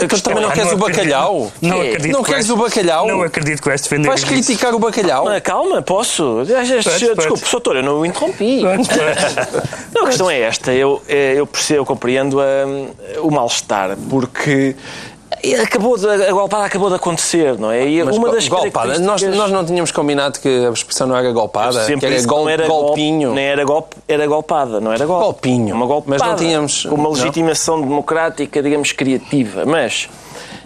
a 0.00 0.04
então 0.04 0.18
também 0.20 0.42
não 0.42 0.50
queres 0.50 0.72
o 0.72 0.76
bacalhau? 0.76 1.52
Não, 1.60 1.80
acredito 1.80 2.12
não 2.12 2.22
queres 2.22 2.50
o 2.50 2.56
bacalhau? 2.56 3.06
Não 3.06 3.22
acredito 3.22 3.62
que 3.62 3.68
vais 3.68 3.80
defender 3.80 4.08
Vais 4.08 4.24
criticar 4.24 4.74
o 4.74 4.78
bacalhau? 4.78 5.24
Não, 5.24 5.40
calma, 5.40 5.82
posso. 5.82 6.42
Desculpe, 6.44 7.50
doutor, 7.50 7.76
eu 7.76 7.82
não 7.82 8.00
o 8.00 8.06
interrompi. 8.06 8.62
não, 9.92 10.04
a 10.04 10.06
questão 10.06 10.30
é 10.30 10.40
esta. 10.40 10.72
Eu, 10.72 11.02
é, 11.08 11.34
eu 11.34 11.46
percebo, 11.46 11.80
eu 11.80 11.86
compreendo 11.86 12.38
um, 12.40 12.90
o 13.22 13.30
mal-estar, 13.30 13.96
porque 14.08 14.76
Acabou 15.62 15.96
de, 15.96 16.06
a 16.08 16.32
golpada 16.32 16.64
acabou 16.64 16.88
de 16.88 16.96
acontecer, 16.96 17.58
não 17.58 17.70
é? 17.70 17.88
E 17.88 18.02
Mas 18.02 18.16
uma 18.16 18.30
das 18.30 18.48
golpada, 18.48 18.98
nós, 18.98 19.22
nós 19.22 19.50
não 19.50 19.64
tínhamos 19.64 19.92
combinado 19.92 20.38
que 20.40 20.66
a 20.66 20.70
expressão 20.70 21.06
não 21.06 21.16
era 21.16 21.30
golpada, 21.32 21.84
que 21.86 22.04
era, 22.04 22.22
gol, 22.26 22.48
era 22.48 22.66
golpinho. 22.66 23.34
Nem 23.34 23.44
era, 23.44 23.64
golpe, 23.64 23.96
era 24.06 24.26
golpada, 24.26 24.80
não 24.80 24.92
era 24.92 25.06
golpe. 25.06 25.24
Golpinho. 25.24 25.74
Uma 25.74 25.86
golpada. 25.86 26.18
Mas 26.18 26.28
não 26.28 26.36
tínhamos... 26.36 26.84
Uma 26.86 27.08
legitimação 27.10 27.76
não. 27.76 27.88
democrática, 27.88 28.62
digamos, 28.62 28.92
criativa. 28.92 29.64
Mas 29.64 30.08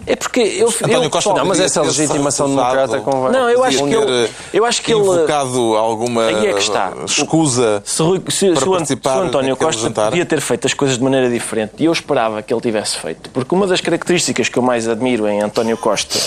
é 0.05 0.15
porque 0.15 0.39
eu, 0.39 0.67
António 0.67 1.03
eu, 1.03 1.09
Costa 1.09 1.33
não, 1.33 1.45
mas 1.45 1.59
essa 1.59 1.81
legitimação 1.81 2.49
democrata 2.49 2.99
convém. 2.99 3.31
Não, 3.31 3.49
eu 3.49 3.63
acho 3.63 3.85
que 3.85 3.93
ele, 3.93 4.29
eu 4.53 4.65
acho 4.65 4.81
que 4.81 4.91
ele 4.91 5.01
invocado 5.01 5.75
alguma 5.75 6.25
aí 6.25 6.47
é 6.47 6.53
que 6.53 6.59
está. 6.59 6.93
escusa 7.05 7.81
se, 7.85 7.93
se, 7.93 8.01
se, 8.29 8.49
o, 8.49 8.85
se 8.85 8.95
o 8.95 9.09
António 9.21 9.55
Costa 9.55 9.81
jantar. 9.83 10.09
podia 10.09 10.25
ter 10.25 10.41
feito 10.41 10.67
as 10.67 10.73
coisas 10.73 10.97
de 10.97 11.03
maneira 11.03 11.29
diferente 11.29 11.73
e 11.79 11.85
eu 11.85 11.91
esperava 11.91 12.41
que 12.41 12.53
ele 12.53 12.61
tivesse 12.61 12.97
feito, 12.97 13.29
porque 13.29 13.53
uma 13.55 13.65
das 13.65 13.81
características 13.81 14.49
que 14.49 14.57
eu 14.57 14.63
mais 14.63 14.87
admiro 14.87 15.27
em 15.27 15.41
António 15.41 15.77
Costa 15.77 16.19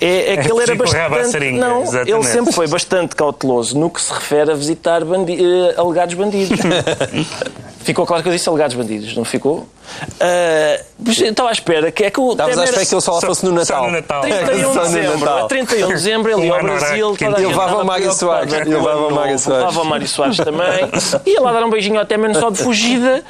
é, 0.00 0.32
é 0.32 0.36
que 0.36 0.48
é 0.48 0.52
ele 0.52 0.62
era 0.62 0.74
bastante 0.74 1.52
não, 1.52 1.82
exatamente. 1.82 2.10
ele 2.10 2.24
sempre 2.24 2.52
foi 2.52 2.66
bastante 2.66 3.14
cauteloso 3.14 3.78
no 3.78 3.88
que 3.88 4.00
se 4.00 4.12
refere 4.12 4.50
a 4.50 4.54
visitar 4.54 5.04
bandi 5.04 5.34
uh, 5.34 5.80
alegados 5.80 6.14
bandidos. 6.14 6.58
Ficou 7.82 8.06
claro 8.06 8.22
que 8.22 8.28
eu 8.28 8.32
disse 8.32 8.48
alegados 8.48 8.76
bandidos, 8.76 9.16
não 9.16 9.24
ficou? 9.24 9.66
Uh, 10.14 11.10
estava 11.10 11.48
à 11.48 11.52
espera 11.52 11.90
que 11.90 12.04
é 12.04 12.10
que 12.10 12.20
o 12.20 12.30
Estavas 12.30 12.56
à 12.56 12.64
espera 12.64 12.86
que 12.86 12.94
ele 12.94 13.00
só 13.00 13.11
lá 13.12 13.20
fosse 13.20 13.44
no 13.44 13.52
Natal. 13.52 13.84
Só 13.84 13.86
no 13.86 13.92
Natal. 13.92 14.22
31 14.22 14.72
de 14.72 14.78
dezembro. 14.78 15.30
A 15.30 15.44
31 15.46 15.86
de 15.86 15.92
dezembro 15.92 16.32
ele 16.32 16.46
ia 16.46 16.54
ao 16.54 16.62
Brasil. 16.62 17.16
E 17.20 17.28
levava 17.28 17.82
o 17.82 17.84
Mário 17.84 18.12
Soares. 18.12 18.52
Levava 18.52 19.06
o 19.06 19.14
Mário 19.14 19.38
Soares. 19.38 19.64
Levava 19.64 19.80
o 19.80 19.84
Mário 19.84 20.08
Soares 20.08 20.36
também. 20.38 20.90
Ia 21.26 21.40
lá 21.40 21.52
dar 21.52 21.64
um 21.64 21.70
beijinho 21.70 21.98
ao 21.98 22.06
Temer 22.06 22.34
só 22.34 22.50
de 22.50 22.58
fugida. 22.58 23.22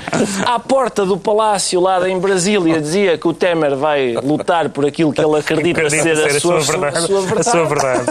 À 0.45 0.59
porta 0.59 1.05
do 1.05 1.17
palácio 1.17 1.81
lá 1.81 2.09
em 2.09 2.19
Brasília 2.19 2.81
dizia 2.81 3.19
que 3.19 3.27
o 3.27 3.33
Temer 3.33 3.77
vai 3.77 4.15
lutar 4.23 4.69
por 4.69 4.87
aquilo 4.87 5.13
que 5.13 5.21
ele 5.21 5.37
acredita 5.37 5.89
ser 5.91 6.13
a 6.13 6.41
sua, 6.41 6.61
verdade. 6.61 6.97
A 6.97 7.01
sua 7.01 7.21
verdade. 7.21 7.51
sua 7.51 7.65
verdade. 7.65 8.07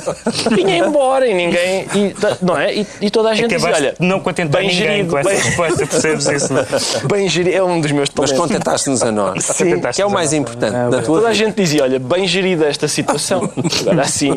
Vinha 0.56 0.78
embora 0.78 1.28
e 1.28 1.34
ninguém... 1.34 1.88
E, 1.96 2.16
não 2.42 2.58
é? 2.58 2.74
E, 2.74 2.88
e 3.02 3.10
toda 3.10 3.30
a 3.30 3.34
gente 3.34 3.54
dizia, 3.54 3.74
olha... 3.74 3.96
Não 4.00 4.20
contentar 4.20 4.62
ninguém 4.62 4.78
gerido, 4.78 5.12
com 5.12 5.20
essa 5.20 5.30
resposta, 5.30 5.88
percebes 5.88 6.28
isso? 6.28 6.54
Não? 6.54 6.66
Bem 7.08 7.28
gerido. 7.28 7.56
É 7.56 7.64
um 7.64 7.80
dos 7.80 7.92
meus 7.92 8.10
talentos. 8.10 8.38
Mas 8.38 8.40
contentaste-nos 8.40 9.04
a 9.04 9.12
nós. 9.12 9.46
Sim. 9.46 9.80
Que 9.80 10.02
é 10.02 10.06
o 10.06 10.12
mais 10.12 10.34
importante. 10.34 10.76
É, 10.76 10.90
da 10.90 11.02
tua 11.02 11.22
Toda 11.22 11.30
a 11.30 11.34
gente 11.34 11.61
dizia, 11.64 11.84
olha, 11.84 12.00
bem 12.00 12.28
gerida 12.28 12.66
esta 12.66 12.88
situação. 12.88 13.52
Agora 13.82 14.02
assim, 14.02 14.32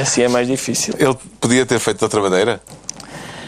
assim 0.00 0.22
é 0.22 0.28
mais 0.28 0.46
difícil. 0.48 0.94
Ele 0.98 1.16
podia 1.40 1.66
ter 1.66 1.78
feito 1.78 1.98
de 1.98 2.04
outra 2.04 2.20
maneira? 2.20 2.60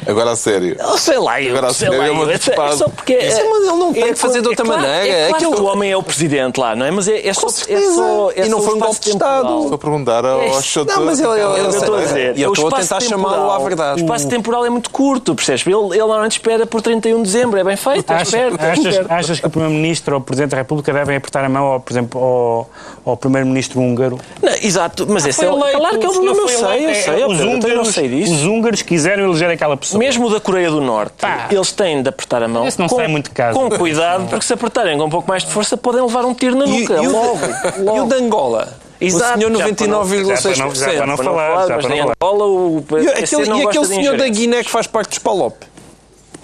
Agora 0.07 0.33
a 0.33 0.37
sério. 0.37 0.77
Eu 0.79 0.99
sei 0.99 1.19
lá, 1.19 1.41
eu 1.41 1.57
Agora, 1.57 1.73
sei 1.73 1.89
lá. 1.89 2.07
Eu, 2.07 2.31
é, 2.31 2.35
é 2.35 2.77
só 2.77 2.89
porque. 2.89 3.15
Isso, 3.15 3.41
mas 3.51 3.69
ele 3.69 3.79
não 3.79 3.93
tem 3.93 4.03
é, 4.05 4.09
que 4.09 4.15
fazer 4.17 4.41
de 4.43 4.49
outra 4.49 4.65
é 4.65 4.67
claro, 4.67 4.83
maneira. 4.83 5.07
É 5.07 5.29
claro 5.29 5.35
Aquilo... 5.35 5.55
que 5.55 5.61
o 5.61 5.65
homem 5.65 5.91
é 5.93 5.97
o 5.97 6.03
presidente 6.03 6.59
lá, 6.59 6.75
não 6.75 6.87
é? 6.87 6.91
Mas 6.91 7.09
é, 7.09 7.27
é 7.27 7.33
só. 7.33 7.47
É 7.47 7.81
só 7.93 8.31
é 8.35 8.47
e 8.47 8.49
não 8.49 8.61
foi 8.63 8.75
um 8.75 8.79
golpe 8.79 9.01
de 9.01 9.11
Estado. 9.11 9.61
Estou 9.61 9.75
a 9.75 9.79
perguntar 9.79 10.25
ao 10.25 10.43
É, 10.43 10.63
Choto. 10.63 10.89
Não, 10.89 11.05
mas 11.05 11.21
ele, 11.21 11.29
eu 11.29 11.71
estou 11.71 11.97
a 11.97 12.01
dizer. 12.01 12.37
E 12.37 12.43
eu 12.43 12.51
o 12.51 12.53
estou 12.53 12.67
a 12.67 12.81
espaço 12.81 12.89
tentar 12.89 13.17
temporal- 13.17 13.37
chamá-lo 13.37 13.51
à 13.51 13.59
verdade. 13.59 14.01
O 14.01 14.05
espaço 14.05 14.29
temporal 14.29 14.67
é 14.67 14.71
muito 14.71 14.91
curto, 14.91 15.35
percebes? 15.35 15.67
Ele, 15.67 15.75
ele 15.75 15.99
normalmente 15.99 16.33
espera 16.33 16.67
por 16.67 16.83
31 16.83 17.19
de 17.19 17.23
dezembro, 17.23 17.59
é 17.59 17.65
bem 17.65 17.77
feito, 17.77 18.11
é 18.13 18.17
Achas, 18.17 19.39
é 19.39 19.41
que 19.41 19.47
o 19.47 19.51
Primeiro-Ministro 19.51 20.15
ou 20.15 20.21
o 20.21 20.25
Presidente 20.25 20.51
da 20.51 20.57
República 20.59 20.93
devem 20.93 21.17
apertar 21.17 21.45
a 21.45 21.49
mão, 21.49 21.65
ao, 21.65 21.81
por 21.81 21.93
exemplo, 21.93 22.21
ao, 22.21 22.71
ao 23.05 23.17
Primeiro-Ministro 23.17 23.81
húngaro? 23.81 24.19
Não, 24.43 24.53
exato, 24.63 25.07
mas 25.09 25.27
esse 25.27 25.45
é 25.45 25.49
Claro 25.49 25.99
que 25.99 26.07
é 26.07 26.09
o 26.09 26.13
problema, 26.13 26.41
eu 26.41 26.49
sei, 26.49 26.91
eu 26.91 26.95
sei, 26.95 27.23
É, 27.23 27.27
os 27.27 28.45
húngaros 28.45 28.83
quiseram 28.83 29.25
eleger 29.25 29.51
aquela 29.51 29.77
pessoa. 29.77 29.92
Mesmo 29.99 30.27
o 30.27 30.31
da 30.31 30.41
Coreia 30.41 30.71
do 30.71 30.81
Norte, 30.81 31.15
Pá. 31.21 31.47
eles 31.51 31.73
têm 31.73 32.03
de 32.03 32.09
apertar 32.09 32.43
a 32.43 32.49
mão. 32.49 32.67
Esse 32.67 32.79
não 32.79 32.89
com, 32.89 32.97
sai 32.97 33.09
muito 33.09 33.27
de 33.29 33.31
casa. 33.35 33.59
Com 33.59 33.69
cuidado, 33.71 34.29
porque 34.29 34.45
se 34.45 34.53
apertarem 34.53 34.97
com 34.99 35.05
um 35.05 35.11
pouco 35.11 35.29
mais 35.29 35.43
de 35.45 35.51
força, 35.51 35.77
podem 35.77 36.03
levar 36.03 36.25
um 36.25 36.35
tiro 36.35 36.57
na 36.57 36.67
E, 36.67 36.81
nuca. 36.81 36.95
e 37.03 37.07
o, 37.07 37.13
logo, 37.13 37.39
logo. 37.85 37.97
e 37.97 38.01
o 38.01 38.07
de 38.07 38.15
Angola? 38.15 38.69
Exato, 39.01 39.33
o 39.37 39.41
senhor 39.43 39.57
já 39.59 39.75
para 39.75 39.87
não- 39.89 40.05
99,6%. 40.05 40.55
já 40.55 40.65
para 40.65 40.67
não- 40.67 40.75
já 40.75 40.85
para 40.97 41.07
não 41.07 41.17
Para 41.17 41.25
falar, 41.25 41.69
mas 41.77 41.85
em 41.87 41.89
não 42.01 42.13
Angola 42.23 42.45
o 42.47 42.85
E 43.03 43.09
aquele, 43.09 43.47
não 43.49 43.59
e 43.59 43.67
aquele 43.67 43.87
de 43.87 43.95
senhor 43.95 44.17
da. 44.17 44.29
Guiné 44.29 44.63
que 44.63 44.71
faz 44.71 44.87
parte 44.87 45.09
dos 45.11 45.19
PALOP? 45.19 45.55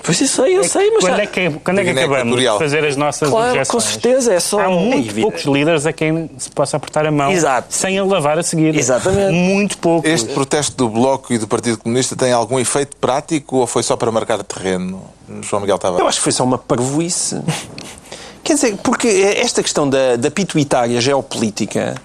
Pois 0.03 0.21
isso 0.21 0.43
sei, 0.43 0.57
eu 0.57 0.65
sei, 0.65 0.91
mas 0.93 1.01
quando 1.05 1.17
já- 1.17 1.23
é 1.23 1.27
que, 1.27 1.51
quando 1.63 1.79
é 1.81 1.83
que 1.85 1.89
Guiné 1.91 2.05
acabamos 2.05 2.41
de 2.41 2.47
fazer 2.59 2.85
as 2.85 2.97
nossas 2.97 3.29
Claro, 3.29 3.49
objeções? 3.51 3.69
com 3.69 3.81
certeza, 3.81 4.33
é 4.33 4.41
só... 4.41 4.61
Há 4.61 4.69
muito 4.71 4.97
evidente. 5.11 5.21
poucos 5.21 5.43
líderes 5.45 5.85
a 5.87 5.93
quem 5.93 6.31
se 6.39 6.51
possa 6.51 6.77
apertar 6.79 7.05
a 7.07 7.11
mão 7.11 7.31
Exato. 7.31 7.67
sem 7.75 7.99
a 7.99 8.05
lavar 8.05 8.39
a 8.39 8.43
seguir. 8.43 8.75
Exatamente. 8.75 9.33
Muito 9.33 9.77
pouco. 9.79 10.07
Este 10.09 10.33
protesto 10.33 10.77
do 10.77 10.89
Bloco 10.89 11.33
e 11.33 11.39
do 11.39 11.47
Partido 11.47 11.77
Comunista 11.79 12.17
tem 12.17 12.33
algum 12.33 12.59
efeito 12.59 12.97
prático 12.97 13.57
ou 13.59 13.67
foi 13.67 13.83
só 13.83 13.97
para 13.97 14.11
marcar 14.11 14.43
terreno? 14.43 15.03
João 15.43 15.61
Miguel 15.61 15.79
Tavares. 15.79 16.01
Eu 16.01 16.09
acho 16.09 16.19
que 16.19 16.23
foi 16.25 16.33
só 16.33 16.45
uma 16.45 16.57
parvoíce. 16.57 17.41
Quer 18.43 18.55
dizer, 18.55 18.77
porque 18.83 19.09
esta 19.37 19.63
questão 19.63 19.87
da, 19.91 20.17
da 20.17 20.31
pituitária 20.31 20.99
geopolítica 21.03 21.97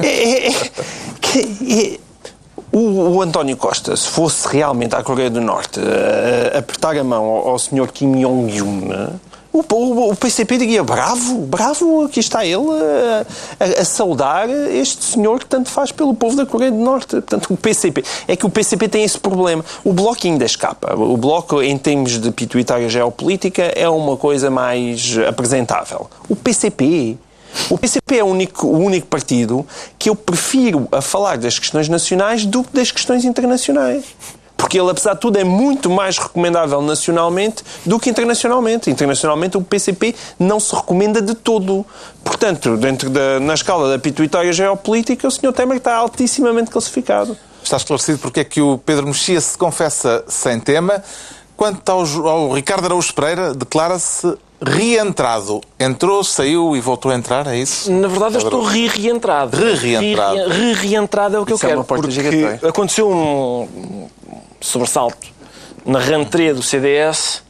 é, 0.00 0.06
é- 0.06 0.48
é- 0.48 0.50
é- 1.94 1.98
o, 2.74 3.16
o 3.16 3.22
António 3.22 3.56
Costa, 3.56 3.96
se 3.96 4.08
fosse 4.08 4.48
realmente 4.48 4.94
à 4.94 5.02
Coreia 5.02 5.30
do 5.30 5.40
Norte 5.40 5.80
eh, 5.80 6.58
apertar 6.58 6.96
a 6.96 7.04
mão 7.04 7.24
ao, 7.24 7.48
ao 7.50 7.58
Sr. 7.58 7.90
Kim 7.92 8.20
Jong-un, 8.20 9.10
o, 9.52 9.60
o- 9.72 10.10
o 10.10 10.16
PCP 10.16 10.58
diria 10.58 10.82
bravo, 10.82 11.36
bravo, 11.42 12.06
aqui 12.06 12.18
está 12.18 12.44
ele 12.44 12.56
a, 12.58 13.64
a- 13.64 13.82
a 13.82 13.84
saudar 13.84 14.48
este 14.50 15.04
senhor 15.04 15.38
que 15.38 15.46
tanto 15.46 15.70
faz 15.70 15.92
pelo 15.92 16.12
povo 16.12 16.34
da 16.34 16.44
Coreia 16.44 16.72
do 16.72 16.78
Norte. 16.78 17.10
Portanto, 17.10 17.54
o 17.54 17.56
PCP. 17.56 18.02
É 18.26 18.34
que 18.34 18.44
o 18.44 18.50
PCP 18.50 18.88
tem 18.88 19.04
esse 19.04 19.16
problema. 19.16 19.64
O 19.84 19.92
Bloco 19.92 20.18
ainda 20.26 20.44
escapa. 20.44 20.96
O 20.96 21.16
Bloco, 21.16 21.62
em 21.62 21.78
termos 21.78 22.18
de 22.20 22.32
pituitária 22.32 22.88
geopolítica, 22.88 23.62
é 23.76 23.88
uma 23.88 24.16
coisa 24.16 24.50
mais 24.50 25.16
apresentável. 25.28 26.10
O 26.28 26.34
PCP. 26.34 27.16
O 27.70 27.78
PCP 27.78 28.18
é 28.18 28.24
o 28.24 28.26
único, 28.26 28.66
o 28.66 28.78
único 28.78 29.06
partido 29.06 29.66
que 29.98 30.08
eu 30.08 30.16
prefiro 30.16 30.88
a 30.92 31.00
falar 31.00 31.38
das 31.38 31.58
questões 31.58 31.88
nacionais 31.88 32.44
do 32.44 32.62
que 32.62 32.74
das 32.74 32.90
questões 32.90 33.24
internacionais. 33.24 34.04
Porque 34.56 34.78
ele, 34.78 34.90
apesar 34.90 35.14
de 35.14 35.20
tudo, 35.20 35.38
é 35.38 35.44
muito 35.44 35.90
mais 35.90 36.16
recomendável 36.16 36.80
nacionalmente 36.80 37.62
do 37.84 37.98
que 37.98 38.08
internacionalmente. 38.08 38.90
Internacionalmente, 38.90 39.56
o 39.56 39.62
PCP 39.62 40.14
não 40.38 40.58
se 40.58 40.74
recomenda 40.74 41.20
de 41.20 41.34
todo. 41.34 41.84
Portanto, 42.22 42.76
dentro 42.76 43.10
da, 43.10 43.40
na 43.40 43.54
escala 43.54 43.90
da 43.90 43.98
pituitária 43.98 44.52
geopolítica, 44.52 45.26
o 45.26 45.30
Sr. 45.30 45.52
Temer 45.52 45.78
está 45.78 45.96
altissimamente 45.96 46.70
classificado. 46.70 47.36
Está 47.62 47.76
esclarecido 47.76 48.18
porque 48.18 48.40
é 48.40 48.44
que 48.44 48.60
o 48.60 48.78
Pedro 48.78 49.06
Mexia 49.06 49.40
se 49.40 49.58
confessa 49.58 50.24
sem 50.28 50.60
tema. 50.60 51.02
Quanto 51.56 51.88
ao, 51.90 52.00
ao 52.26 52.52
Ricardo 52.52 52.86
Araújo 52.86 53.12
Pereira, 53.14 53.54
declara-se 53.54 54.34
reentrado. 54.66 55.60
Entrou, 55.78 56.22
saiu 56.24 56.76
e 56.76 56.80
voltou 56.80 57.10
a 57.10 57.14
entrar, 57.14 57.46
é 57.46 57.56
isso? 57.56 57.90
Na 57.92 58.08
verdade, 58.08 58.34
eu 58.36 58.40
estou 58.40 58.62
re-reentrado. 58.62 59.56
Re-reentrado. 59.56 60.36
Re- 60.36 60.72
Re-reentrado 60.72 61.36
é 61.36 61.40
o 61.40 61.46
que 61.46 61.52
Isso 61.52 61.64
eu 61.64 61.68
é 61.68 61.70
quero. 61.70 61.80
uma 61.80 61.84
porta 61.84 62.02
porque 62.08 62.22
gigante. 62.22 62.66
aconteceu 62.66 63.10
um 63.10 64.08
sobressalto 64.60 65.28
na 65.84 65.98
rentrée 65.98 66.52
do 66.54 66.62
CDS 66.62 67.42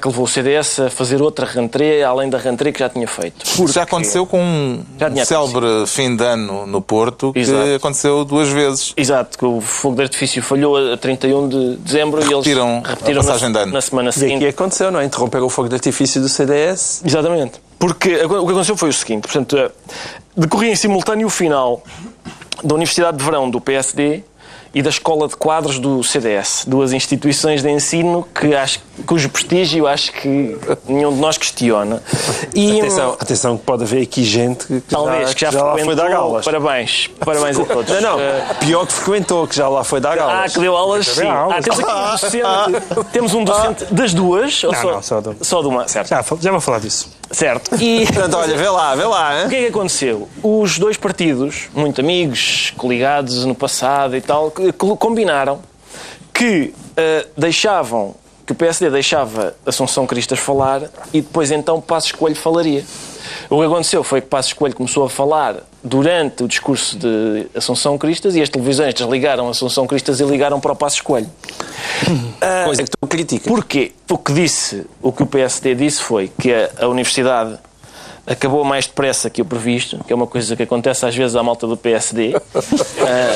que 0.00 0.08
levou 0.08 0.24
o 0.24 0.28
CDS 0.28 0.80
a 0.80 0.90
fazer 0.90 1.20
outra 1.22 1.46
rentrée, 1.46 2.02
além 2.02 2.28
da 2.28 2.38
rentrée 2.38 2.72
que 2.72 2.78
já 2.80 2.88
tinha 2.88 3.06
feito. 3.06 3.44
Porque 3.56 3.72
Já 3.72 3.82
aconteceu 3.82 4.26
com 4.26 4.40
um 4.40 4.82
Já 4.98 5.10
tinha 5.10 5.24
célebre 5.24 5.66
fim 5.86 6.14
de 6.16 6.24
ano 6.24 6.66
no 6.66 6.80
Porto, 6.82 7.32
que 7.32 7.40
Exato. 7.40 7.74
aconteceu 7.76 8.24
duas 8.24 8.48
vezes. 8.48 8.92
Exato, 8.96 9.38
que 9.38 9.44
o 9.44 9.60
fogo 9.60 9.96
de 9.96 10.02
artifício 10.02 10.42
falhou 10.42 10.76
a 10.92 10.96
31 10.96 11.48
de 11.48 11.76
dezembro 11.76 12.20
e 12.20 12.24
eles 12.24 12.34
Repetiram 12.46 12.82
repetiram 12.84 13.20
a 13.20 13.24
passagem 13.24 13.48
na, 13.50 13.58
de 13.58 13.62
ano. 13.64 13.72
na 13.72 13.80
semana 13.80 14.08
E 14.08 14.10
aqui 14.10 14.18
seguinte. 14.20 14.46
aconteceu, 14.46 14.90
não 14.90 15.00
é? 15.00 15.04
Interromperam 15.04 15.46
o 15.46 15.50
fogo 15.50 15.68
de 15.68 15.74
artifício 15.74 16.20
do 16.20 16.28
CDS. 16.28 17.02
Exatamente. 17.04 17.60
Porque 17.78 18.14
o 18.24 18.28
que 18.28 18.52
aconteceu 18.52 18.76
foi 18.76 18.90
o 18.90 18.92
seguinte, 18.92 19.22
portanto, 19.22 19.56
eh, 19.56 19.70
decorria 20.36 20.70
em 20.70 20.76
simultâneo 20.76 21.26
o 21.26 21.30
final 21.30 21.82
da 22.62 22.74
Universidade 22.74 23.16
de 23.18 23.24
Verão 23.24 23.50
do 23.50 23.60
PSD 23.60 24.22
e 24.74 24.80
da 24.82 24.88
Escola 24.90 25.28
de 25.28 25.36
Quadros 25.36 25.78
do 25.78 26.02
CDS, 26.02 26.64
duas 26.66 26.92
instituições 26.92 27.62
de 27.62 27.70
ensino 27.70 28.26
que 28.34 28.54
acho, 28.54 28.80
cujo 29.06 29.28
prestígio 29.28 29.86
acho 29.86 30.10
que 30.12 30.56
nenhum 30.88 31.12
de 31.12 31.20
nós 31.20 31.36
questiona. 31.36 32.02
E, 32.54 32.80
Atenção, 32.80 33.16
atenção 33.20 33.58
que 33.58 33.64
pode 33.64 33.82
haver 33.82 34.02
aqui 34.02 34.24
gente 34.24 34.66
que 34.66 34.80
Talvez, 34.88 35.28
já, 35.30 35.34
que 35.34 35.40
já, 35.40 35.50
lá 35.62 35.72
foi 35.72 35.80
frequentou. 35.84 36.08
dar 36.08 36.16
aulas. 36.16 36.44
Parabéns. 36.44 37.10
Parabéns 37.20 37.58
a 37.60 37.64
todos. 37.64 37.90
Não, 38.00 38.00
não, 38.00 38.20
Eh, 38.20 38.46
pior 38.60 38.86
que 38.86 38.92
frequentou, 38.94 39.46
que 39.46 39.56
já 39.56 39.68
lá 39.68 39.84
foi 39.84 40.00
dar 40.00 40.18
Ah, 40.18 40.24
aulas. 40.36 40.54
que 40.54 40.60
deu 40.60 40.76
aulas, 40.76 41.06
sim. 41.06 41.26
aulas. 41.28 41.56
Ah, 41.58 41.62
temos 41.62 41.80
aqui 41.80 41.92
um 41.92 42.10
docente. 42.12 43.04
Temos 43.12 43.34
um 43.34 43.44
docente 43.44 43.84
das 43.92 44.14
duas? 44.14 44.64
ou 44.64 44.72
Não, 44.72 44.80
só, 44.80 44.90
não, 44.92 45.02
só 45.02 45.20
de- 45.20 45.36
só 45.46 45.60
de 45.62 45.68
uma, 45.68 45.88
certo. 45.88 46.08
Já, 46.08 46.24
já 46.40 46.50
vou 46.50 46.60
falar 46.60 46.78
disso. 46.78 47.10
Certo. 47.32 47.74
E 47.82 48.04
Portanto, 48.06 48.36
olha, 48.36 48.56
vê 48.56 48.68
lá, 48.68 48.94
vê 48.94 49.04
lá. 49.04 49.30
o 49.30 49.42
Hein? 49.42 49.48
que 49.48 49.56
é 49.56 49.60
que 49.62 49.66
aconteceu? 49.68 50.28
Os 50.42 50.78
dois 50.78 50.96
partidos, 50.96 51.68
muito 51.74 52.00
amigos, 52.00 52.72
coligados 52.76 53.44
no 53.44 53.54
passado 53.54 54.16
e 54.16 54.20
tal, 54.20 54.52
combinaram 54.98 55.60
que 56.32 56.72
eh, 56.96 57.26
deixavam, 57.36 58.14
que 58.46 58.52
o 58.52 58.54
PSD 58.54 58.90
deixava 58.90 59.54
Assunção 59.64 60.06
Cristas 60.06 60.38
falar 60.38 60.82
e 61.12 61.20
depois 61.20 61.50
então 61.50 61.80
Passos 61.80 62.12
Coelho 62.12 62.36
falaria. 62.36 62.84
O 63.48 63.58
que 63.60 63.66
aconteceu 63.66 64.02
foi 64.04 64.20
que 64.20 64.26
Passos 64.28 64.52
Coelho 64.52 64.74
começou 64.76 65.04
a 65.04 65.10
falar 65.10 65.56
durante 65.82 66.44
o 66.44 66.48
discurso 66.48 66.96
de 66.96 67.46
Assunção 67.54 67.98
Cristas 67.98 68.36
e 68.36 68.42
as 68.42 68.48
televisões 68.48 68.94
desligaram 68.94 69.48
Assunção 69.48 69.86
Cristas 69.86 70.20
e 70.20 70.24
ligaram 70.24 70.60
para 70.60 70.72
o 70.72 70.76
Passos 70.76 71.00
Coelho. 71.00 71.30
Coisa 72.64 72.84
que 72.84 72.90
tu 72.90 73.06
criticas. 73.06 73.46
Porquê? 73.46 73.92
O 74.10 74.18
que 74.18 74.32
disse, 74.32 74.86
o 75.00 75.12
que 75.12 75.22
o 75.22 75.26
PSD 75.26 75.74
disse 75.74 76.02
foi 76.02 76.30
que 76.38 76.52
a, 76.52 76.70
a 76.80 76.88
universidade 76.88 77.58
acabou 78.26 78.64
mais 78.64 78.86
depressa 78.86 79.28
que 79.28 79.42
o 79.42 79.44
previsto, 79.44 80.02
que 80.04 80.12
é 80.12 80.16
uma 80.16 80.26
coisa 80.26 80.54
que 80.56 80.62
acontece 80.62 81.04
às 81.04 81.14
vezes 81.14 81.36
à 81.36 81.42
malta 81.42 81.66
do 81.66 81.76
PSD. 81.76 82.34
Ah, 83.00 83.32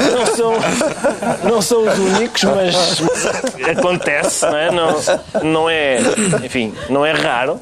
não, 0.12 0.26
são, 0.26 0.52
não 1.44 1.62
são 1.62 1.82
os 1.88 1.98
únicos, 1.98 2.44
mas, 2.44 3.00
mas 3.00 3.26
acontece, 3.78 4.46
não 4.46 4.56
é? 4.56 4.70
Não, 4.70 4.96
não 5.42 5.70
é, 5.70 5.98
enfim, 6.44 6.74
não 6.88 7.04
é 7.06 7.12
raro. 7.12 7.60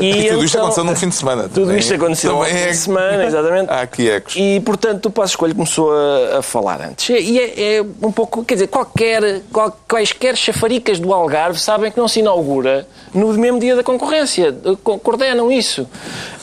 E 0.08 0.28
tudo 0.30 0.44
isto 0.44 0.54
então- 0.56 0.60
aconteceu 0.66 0.84
num 0.84 0.96
fim 0.96 1.08
de 1.08 1.14
semana. 1.14 1.42
Tudo 1.44 1.60
Também- 1.66 1.78
isto 1.78 1.94
aconteceu 1.94 2.32
num 2.36 2.44
fim 2.44 2.54
é- 2.56 2.66
de 2.68 2.76
semana, 2.76 3.24
exatamente. 3.24 3.70
Há 3.72 3.80
aqui 3.80 4.08
ecos. 4.10 4.34
E, 4.36 4.60
portanto, 4.60 5.06
o 5.06 5.10
Passo 5.10 5.32
Escolho 5.32 5.54
começou 5.54 5.90
a, 5.92 6.38
a 6.38 6.42
falar 6.42 6.80
antes. 6.80 7.08
E 7.10 7.38
é, 7.38 7.76
é 7.78 7.82
um 8.02 8.12
pouco, 8.12 8.44
quer 8.44 8.54
dizer, 8.54 8.66
qualquer, 8.68 9.40
qual- 9.52 9.76
quaisquer 9.88 10.36
chafaricas 10.36 10.98
do 10.98 11.12
Algarve 11.12 11.58
sabem 11.58 11.90
que 11.90 11.98
não 11.98 12.08
se 12.08 12.20
inaugura 12.20 12.86
no 13.14 13.32
mesmo 13.34 13.58
dia 13.58 13.76
da 13.76 13.82
concorrência. 13.82 14.54
Co- 14.82 14.98
Coordenam 14.98 15.50
isso. 15.52 15.86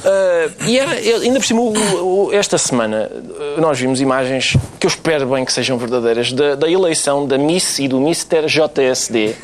Ah, 0.04 0.50
e 0.68 0.78
era, 0.78 0.92
ainda 0.92 1.40
por 1.40 1.46
cima, 1.46 1.62
o- 1.62 2.26
o- 2.28 2.34
esta 2.34 2.58
semana, 2.58 3.10
ah, 3.12 3.60
nós 3.62 3.80
vimos 3.80 4.00
imagens 4.02 4.56
que 4.80 4.86
eu 4.86 4.90
espero 4.90 5.26
bem 5.28 5.44
que 5.44 5.52
sejam 5.52 5.78
verdadeiras 5.78 6.32
da, 6.32 6.56
da 6.56 6.70
eleição 6.70 7.26
da 7.26 7.38
Miss 7.38 7.80
e 7.80 7.88
do 7.88 8.00
Mister 8.00 8.46
JSD. 8.46 9.36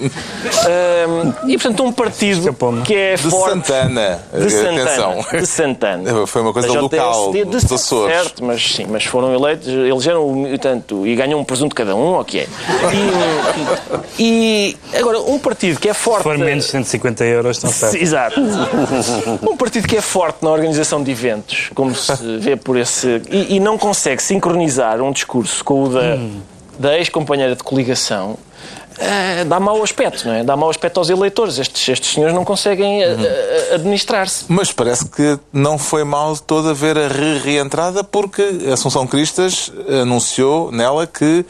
Ah, 0.68 1.43
e, 1.47 1.53
portanto, 1.57 1.84
um 1.84 1.91
partido 1.91 2.39
Escapou-me. 2.39 2.82
que 2.84 2.93
é 2.95 3.16
De 3.16 3.24
forte... 3.30 3.72
Santana. 4.02 4.45
De 4.45 4.49
Santana. 4.52 4.82
Atenção. 4.84 5.39
De 5.39 5.45
Santana. 5.47 6.28
Foi 6.28 6.41
uma 6.41 6.54
coisa 6.54 6.68
local 6.80 7.32
dos 7.45 7.72
Açores. 7.72 8.16
Certo, 8.16 8.43
mas 8.43 8.62
sim, 8.76 8.86
mas 8.89 9.04
foram 9.06 9.34
eleitos, 9.34 9.68
elegeram 9.68 10.26
o- 10.26 10.58
tanto 10.60 11.06
e 11.08 11.16
ganham 11.16 11.39
um 11.39 11.43
presunto 11.43 11.76
cada 11.76 11.95
um, 11.95 12.20
o 12.20 12.24
que 12.26 12.39
é. 12.39 12.47
E, 14.20 14.78
e 14.93 14.97
agora, 14.97 15.20
um 15.22 15.39
partido 15.39 15.80
que 15.80 15.89
é 15.89 15.93
forte. 15.93 16.18
Se 16.20 16.24
for 16.24 16.38
menos 16.38 16.66
de 16.66 16.72
150 16.72 17.24
euros, 17.26 17.62
não 17.64 17.72
Sim, 17.72 17.86
está. 17.88 17.97
Exato. 17.99 18.39
Um 19.41 19.56
partido 19.58 19.88
que 19.88 19.97
é 19.97 20.02
forte 20.02 20.43
na 20.43 20.52
organização 20.52 21.02
de 21.04 21.12
eventos, 21.12 21.70
como 21.74 21.95
se 21.95 22.38
vê 22.39 22.56
por 22.56 22.78
esse. 22.78 23.22
E, 23.30 23.56
e 23.56 23.60
não 23.60 23.78
consegue 23.78 24.22
sincronizar 24.22 25.02
um 25.02 25.12
discurso 25.12 25.64
com 25.64 25.84
o 25.84 25.89
da, 25.89 26.18
da 26.80 26.97
ex-companheira 26.97 27.56
de 27.56 27.64
coligação. 27.64 28.38
Eh, 29.00 29.44
dá 29.46 29.60
mau 29.60 29.82
aspecto, 29.84 30.28
não 30.28 30.34
é? 30.34 30.44
Dá 30.44 30.56
mau 30.56 30.70
aspecto 30.70 30.98
aos 31.00 31.10
eleitores. 31.10 31.58
Estes, 31.60 31.88
estes 31.89 32.14
senhores 32.14 32.34
não 32.36 32.44
conseguem 32.46 33.04
eh, 33.04 33.16
eh, 33.20 33.76
administrar-se. 33.76 34.46
Mas 34.48 34.72
parece 34.72 35.06
que 35.10 35.39
não 35.54 35.78
foi 35.78 36.04
mal 36.04 36.34
de 36.34 36.42
toda 36.44 36.74
ver 36.74 36.98
a 36.98 37.08
re- 37.08 37.39
reentrada, 37.39 38.04
porque 38.04 38.42
Assunção 38.72 39.06
Cristas 39.08 39.72
anunciou 40.02 40.72
nela 40.72 41.06
que 41.08 41.46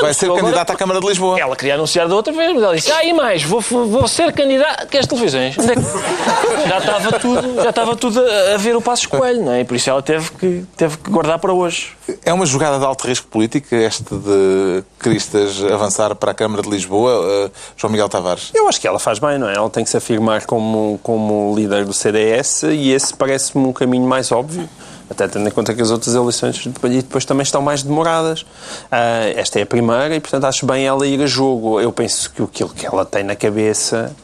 vai 0.00 0.14
ser 0.14 0.32
candidata 0.32 0.72
à 0.72 0.76
Câmara 0.76 1.00
de 1.00 1.06
Lisboa. 1.06 1.38
Ela 1.38 1.54
queria 1.56 1.74
anunciar 1.74 2.08
da 2.08 2.14
outra 2.14 2.32
vez, 2.32 2.52
mas 2.54 2.62
ela 2.62 2.76
disse: 2.76 2.90
Ah, 2.92 3.04
e 3.04 3.12
mais, 3.12 3.42
vou, 3.42 3.60
vou 3.60 4.06
ser 4.08 4.32
candidata. 4.32 4.86
Que 4.86 4.98
as 4.98 5.06
televisões? 5.06 5.56
Onde 5.58 5.72
é 5.72 5.74
que- 5.74 6.68
Já 6.68 6.78
estava 6.78 7.18
tudo, 7.18 7.54
já 7.62 7.70
estava 7.70 7.96
tudo 7.96 8.20
a, 8.54 8.56
ver 8.56 8.76
o 8.76 8.80
passo 8.82 9.08
coelho, 9.08 9.42
não 9.44 9.52
é? 9.52 9.60
E 9.60 9.64
por 9.64 9.76
isso 9.76 9.88
ela 9.90 10.02
teve 10.02 10.30
que, 10.32 10.64
teve 10.76 10.96
que 10.98 11.10
guardar 11.10 11.38
para 11.38 11.52
hoje. 11.52 11.96
É 12.24 12.32
uma 12.32 12.46
jogada 12.46 12.78
de 12.78 12.84
alto 12.84 13.06
risco 13.06 13.26
político, 13.28 13.74
este 13.74 14.02
de 14.04 14.82
Cristas 14.98 15.62
avançar 15.64 16.14
para 16.14 16.30
a 16.30 16.34
Câmara 16.34 16.62
de 16.62 16.68
Lisboa, 16.70 17.10
eh, 17.46 17.50
João 17.76 17.90
Miguel 17.90 18.08
Tavares. 18.08 18.50
Eu 18.54 18.68
acho 18.68 18.80
que 18.80 18.86
ela 18.88 18.98
faz 18.98 19.18
bem, 19.18 19.38
não 19.38 19.48
é? 19.48 19.54
Ela 19.54 19.68
tem 19.70 19.84
que 19.84 19.90
se 19.90 19.96
afirmar 19.96 20.46
como, 20.46 20.98
como 21.02 21.54
líder 21.54 21.84
do 21.84 21.92
CDS 21.92 22.62
e 22.64 22.92
esse 22.92 23.14
parece-me 23.14 23.66
um 23.66 23.72
caminho 23.72 24.06
mais 24.06 24.32
óbvio. 24.32 24.68
Até 25.10 25.26
tendo 25.26 25.48
em 25.48 25.50
conta 25.50 25.74
que 25.74 25.80
as 25.80 25.90
outras 25.90 26.14
eleições 26.14 26.66
depois, 26.66 27.24
também 27.24 27.42
estão 27.42 27.62
mais 27.62 27.82
demoradas. 27.82 28.44
Ah, 28.90 29.24
esta 29.34 29.58
é 29.58 29.62
a 29.62 29.66
primeira 29.66 30.14
e, 30.14 30.20
portanto, 30.20 30.44
acho 30.44 30.66
bem 30.66 30.86
ela 30.86 31.06
ir 31.06 31.22
a 31.22 31.26
jogo. 31.26 31.80
Eu 31.80 31.92
penso 31.92 32.30
que 32.30 32.42
aquilo 32.42 32.68
que 32.70 32.86
ela 32.86 33.04
tem 33.04 33.24
na 33.24 33.34
cabeça 33.34 34.14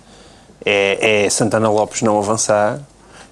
é, 0.64 1.24
é 1.24 1.30
Santana 1.30 1.70
Lopes 1.70 2.03
não 2.03 2.18
avançar 2.18 2.80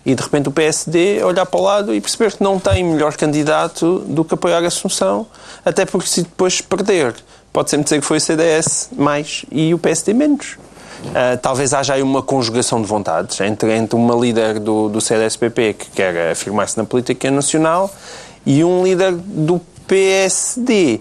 e, 0.04 0.14
de 0.14 0.22
repente, 0.22 0.48
o 0.48 0.52
PSD 0.52 1.22
olhar 1.22 1.46
para 1.46 1.60
o 1.60 1.62
lado 1.62 1.94
e 1.94 2.00
perceber 2.00 2.32
que 2.32 2.42
não 2.42 2.58
tem 2.58 2.82
melhor 2.82 3.16
candidato 3.16 4.00
do 4.00 4.24
que 4.24 4.34
apoiar 4.34 4.62
a 4.62 4.66
Assunção, 4.66 5.26
até 5.64 5.84
porque 5.84 6.08
se 6.08 6.22
depois 6.22 6.60
perder, 6.60 7.14
pode 7.52 7.70
sempre 7.70 7.84
dizer 7.84 8.00
que 8.00 8.06
foi 8.06 8.16
o 8.16 8.20
CDS 8.20 8.90
mais 8.96 9.44
e 9.50 9.72
o 9.72 9.78
PSD 9.78 10.12
menos. 10.12 10.56
Ah, 11.14 11.36
talvez 11.36 11.74
haja 11.74 11.94
aí 11.94 12.02
uma 12.02 12.22
conjugação 12.22 12.80
de 12.80 12.86
vontades 12.86 13.40
entre, 13.40 13.72
entre 13.76 13.96
uma 13.96 14.14
líder 14.14 14.58
do, 14.58 14.88
do 14.88 15.00
CDS-PP 15.00 15.74
que 15.74 15.90
quer 15.90 16.30
afirmar-se 16.30 16.76
na 16.78 16.84
política 16.84 17.30
nacional 17.30 17.90
e 18.46 18.64
um 18.64 18.84
líder 18.84 19.12
do 19.12 19.60
PSD 19.86 21.00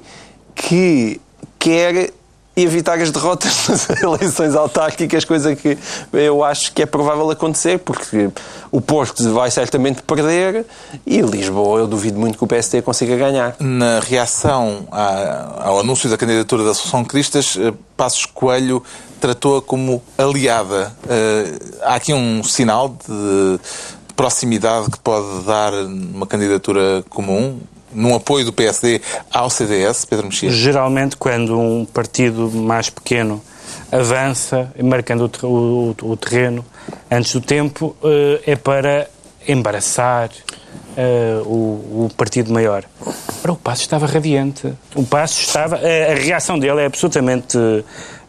que 0.55 1.21
quer 1.57 2.11
evitar 2.55 2.99
as 2.99 3.11
derrotas 3.11 3.67
nas 3.69 3.89
eleições 4.01 4.55
autárquicas, 4.55 5.23
coisa 5.25 5.55
que 5.55 5.77
eu 6.11 6.43
acho 6.43 6.73
que 6.73 6.81
é 6.81 6.85
provável 6.85 7.29
acontecer, 7.29 7.79
porque 7.79 8.29
o 8.71 8.81
Porto 8.81 9.31
vai 9.33 9.49
certamente 9.49 10.01
perder 10.01 10.65
e 11.05 11.21
Lisboa 11.21 11.79
eu 11.79 11.87
duvido 11.87 12.19
muito 12.19 12.37
que 12.37 12.43
o 12.43 12.47
PSD 12.47 12.81
consiga 12.81 13.15
ganhar. 13.15 13.55
Na 13.59 13.99
reação 13.99 14.87
ao 14.91 15.79
anúncio 15.79 16.09
da 16.09 16.17
candidatura 16.17 16.63
da 16.63 16.71
Assunção 16.71 17.03
Cristas, 17.05 17.57
eh, 17.59 17.73
Passos 17.95 18.25
Coelho 18.25 18.83
tratou-a 19.19 19.61
como 19.61 20.01
aliada. 20.17 20.93
Eh, 21.07 21.59
Há 21.83 21.95
aqui 21.95 22.13
um 22.13 22.43
sinal 22.43 22.89
de 22.89 23.59
proximidade 24.15 24.89
que 24.91 24.99
pode 24.99 25.43
dar 25.45 25.73
uma 25.73 26.27
candidatura 26.27 27.03
comum, 27.09 27.59
num 27.93 28.15
apoio 28.15 28.45
do 28.45 28.53
PSD 28.53 29.01
ao 29.31 29.49
CDS, 29.49 30.05
Pedro 30.05 30.27
Mexia? 30.27 30.49
Geralmente, 30.49 31.17
quando 31.17 31.59
um 31.59 31.85
partido 31.85 32.49
mais 32.51 32.89
pequeno 32.89 33.41
avança, 33.91 34.71
marcando 34.81 35.29
o 35.43 35.47
o, 35.47 35.95
o 36.11 36.17
terreno 36.17 36.65
antes 37.09 37.33
do 37.33 37.41
tempo, 37.41 37.95
eh, 38.03 38.41
é 38.51 38.55
para 38.55 39.09
embaraçar 39.47 40.29
eh, 40.95 41.41
o, 41.45 42.05
o 42.05 42.11
partido 42.15 42.51
maior. 42.51 42.83
Ora, 43.43 43.53
o 43.53 43.55
Passo 43.55 43.81
estava 43.81 44.05
radiante. 44.05 44.73
O 44.95 45.03
Passo 45.03 45.41
estava. 45.41 45.77
A, 45.77 46.11
a 46.11 46.15
reação 46.15 46.59
dele 46.59 46.81
é 46.81 46.85
absolutamente 46.85 47.57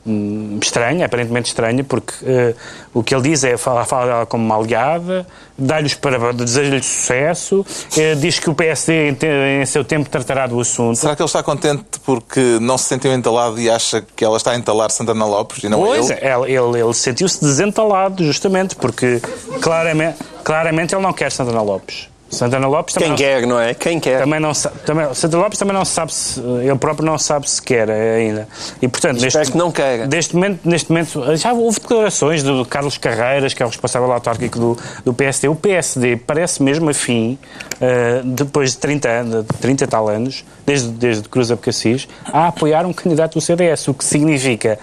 hum, 0.07 0.59
estranha, 0.63 1.07
aparentemente 1.07 1.49
estranha, 1.49 1.85
porque 1.85 2.15
eh, 2.25 2.55
o 2.93 3.03
que 3.03 3.15
ele 3.15 3.31
diz 3.31 3.45
é 3.45 3.57
fala, 3.57 3.85
fala 3.85 4.07
dela 4.07 4.27
como 4.27 4.45
uma 4.45 4.57
aliada, 4.57 5.27
dá-lhes 5.57 5.95
para 5.95 6.33
deseja-lhe 6.33 6.83
sucesso, 6.83 7.65
eh, 7.97 8.15
diz 8.15 8.39
que 8.39 8.51
o 8.51 8.55
PSD 8.55 9.11
em, 9.11 9.63
em 9.63 9.67
seu 9.67 9.85
tempo 9.85 10.09
tratará 10.09 10.47
do 10.47 10.61
assunto. 10.61 10.97
Será 10.97 11.15
que 11.17 11.23
ele 11.23 11.27
está 11.27 11.43
contente 11.43 11.85
porque 12.05 12.59
não 12.61 12.77
se 12.77 12.85
sentiu 12.85 13.13
entalado 13.13 13.61
e 13.61 13.71
acha 13.71 14.05
que 14.15 14.25
ela 14.25 14.37
está 14.37 14.53
a 14.53 14.57
entalar 14.57 14.91
Santana 14.91 15.25
Lopes 15.25 15.63
e 15.63 15.69
não 15.69 15.79
Pois, 15.81 16.11
ele? 16.11 16.21
ele, 16.21 16.53
ele, 16.53 16.81
ele 16.81 16.95
sentiu-se 16.95 17.41
desentalado, 17.41 18.25
justamente, 18.25 18.77
porque 18.77 19.21
claramente, 19.61 20.19
claramente 20.45 20.95
ele 20.95 21.03
não 21.03 21.13
quer 21.13 21.31
Santana 21.31 21.63
Lopes. 21.63 22.12
Santana 22.33 22.67
Lopes 22.67 22.95
também 22.95 23.15
Quem 23.15 23.27
não, 23.27 23.41
quer, 23.41 23.47
não 23.47 23.61
é? 23.61 23.75
Quem 23.75 24.01
quer. 24.01 24.21
também 24.21 24.41
não 24.41 24.53
também, 24.87 25.15
Santana 25.15 25.43
Lopes 25.43 25.59
também 25.59 25.75
não 25.75 25.85
sabe 25.85 26.15
se, 26.15 26.41
ele 26.41 26.79
próprio 26.79 27.05
não 27.05 27.19
sabe 27.19 27.49
se 27.49 27.61
quer 27.61 27.91
ainda. 27.91 28.49
E 28.81 28.89
portanto, 28.89 29.23
Espero 29.25 29.51
que 29.51 29.59
não 29.59 29.71
queira. 29.71 30.07
Neste 30.07 30.35
momento, 30.35 30.61
neste 30.65 30.91
momento, 30.91 31.37
já 31.37 31.53
houve 31.53 31.79
declarações 31.79 32.43
do 32.43 32.65
Carlos 32.65 32.97
Carreiras, 32.97 33.53
que 33.53 33.63
é 33.63 33.67
o 33.67 33.69
responsável 33.69 34.11
autárquico 34.11 34.59
do, 34.59 34.79
do 35.05 35.13
PSD. 35.13 35.49
O 35.49 35.55
PSD 35.55 36.17
parece 36.17 36.63
mesmo 36.63 36.89
afim, 36.89 37.39
uh, 37.75 38.25
depois 38.25 38.71
de 38.71 38.79
30, 38.79 39.09
anos, 39.09 39.47
30 39.61 39.87
tal 39.87 40.09
anos, 40.09 40.43
desde, 40.65 40.89
desde 40.89 41.29
Cruz 41.29 41.51
a 41.51 41.57
Cassis, 41.57 42.09
a 42.25 42.49
apoiar 42.49 42.87
um 42.87 42.95
candidato 42.95 43.35
do 43.35 43.43
CDS, 43.43 43.89
o 43.89 43.95
que 43.95 44.07
significa, 44.07 44.79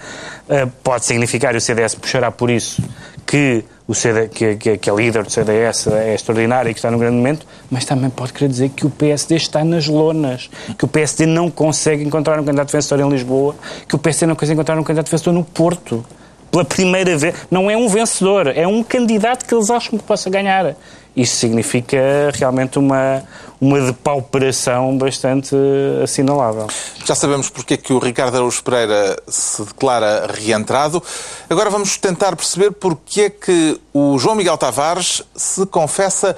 uh, 0.48 0.70
pode 0.84 1.04
significar, 1.04 1.52
e 1.54 1.58
o 1.58 1.60
CDS 1.60 1.96
puxará 1.96 2.30
por 2.30 2.48
isso, 2.48 2.80
que 3.26 3.64
o 3.90 3.94
CD, 3.94 4.28
que, 4.28 4.54
que, 4.54 4.78
que 4.78 4.88
a 4.88 4.94
líder 4.94 5.24
do 5.24 5.30
CDS 5.32 5.88
é 5.88 6.14
extraordinária 6.14 6.70
e 6.70 6.72
que 6.72 6.78
está 6.78 6.92
num 6.92 6.98
grande 6.98 7.16
momento, 7.16 7.44
mas 7.68 7.84
também 7.84 8.08
pode 8.08 8.32
querer 8.32 8.46
dizer 8.46 8.68
que 8.68 8.86
o 8.86 8.90
PSD 8.90 9.34
está 9.34 9.64
nas 9.64 9.88
lonas, 9.88 10.48
que 10.78 10.84
o 10.84 10.88
PSD 10.88 11.26
não 11.26 11.50
consegue 11.50 12.04
encontrar 12.04 12.38
um 12.38 12.44
candidato 12.44 12.70
vencedor 12.70 13.04
em 13.04 13.10
Lisboa, 13.10 13.56
que 13.88 13.96
o 13.96 13.98
PSD 13.98 14.26
não 14.26 14.36
consegue 14.36 14.52
encontrar 14.52 14.78
um 14.78 14.84
candidato 14.84 15.10
vencedor 15.10 15.32
no 15.32 15.42
Porto. 15.42 16.04
Pela 16.50 16.64
primeira 16.64 17.16
vez, 17.16 17.34
não 17.50 17.70
é 17.70 17.76
um 17.76 17.88
vencedor, 17.88 18.48
é 18.48 18.66
um 18.66 18.82
candidato 18.82 19.46
que 19.46 19.54
eles 19.54 19.70
acham 19.70 19.98
que 19.98 20.04
possa 20.04 20.28
ganhar. 20.28 20.74
Isso 21.14 21.36
significa 21.36 21.98
realmente 22.34 22.78
uma, 22.78 23.22
uma 23.60 23.80
depauperação 23.80 24.96
bastante 24.96 25.54
assinalável. 26.02 26.68
Já 27.04 27.14
sabemos 27.14 27.50
porque 27.50 27.74
é 27.74 27.76
que 27.76 27.92
o 27.92 27.98
Ricardo 27.98 28.36
Araújo 28.36 28.62
Pereira 28.62 29.20
se 29.28 29.62
declara 29.64 30.28
reentrado. 30.32 31.02
Agora 31.48 31.68
vamos 31.68 31.96
tentar 31.96 32.34
perceber 32.36 32.70
porque 32.72 33.22
é 33.22 33.30
que 33.30 33.80
o 33.92 34.18
João 34.18 34.36
Miguel 34.36 34.56
Tavares 34.56 35.22
se 35.34 35.66
confessa 35.66 36.36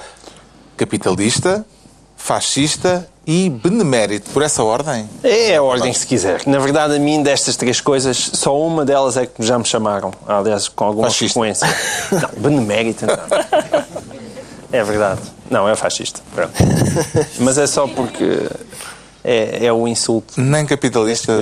capitalista, 0.77 1.65
fascista 2.17 3.09
e 3.27 3.49
benemérito. 3.51 4.31
Por 4.31 4.43
essa 4.43 4.63
ordem? 4.63 5.09
É 5.23 5.57
a 5.57 5.63
ordem, 5.63 5.93
se 5.93 6.07
quiser. 6.07 6.43
Na 6.47 6.59
verdade, 6.59 6.97
a 6.97 6.99
mim, 6.99 7.23
destas 7.23 7.57
três 7.57 7.81
coisas, 7.81 8.17
só 8.35 8.59
uma 8.59 8.85
delas 8.85 9.17
é 9.17 9.27
que 9.27 9.43
já 9.43 9.59
me 9.59 9.65
chamaram. 9.65 10.13
Aliás, 10.27 10.69
com 10.69 10.85
alguma 10.85 11.09
Fascista. 11.09 11.39
frequência. 11.39 11.69
Não, 12.11 12.43
benemérito 12.43 13.07
não. 13.07 13.17
É 14.73 14.83
verdade. 14.83 15.21
Não, 15.51 15.69
é 15.69 15.77
fascista. 15.77 16.21
Pronto. 16.35 16.53
Mas 17.39 17.59
é 17.59 17.67
só 17.67 17.87
porque 17.87 18.49
é, 19.25 19.67
é 19.67 19.73
o 19.73 19.87
insulto. 19.87 20.35
Nem 20.41 20.67
capitalista. 20.67 21.33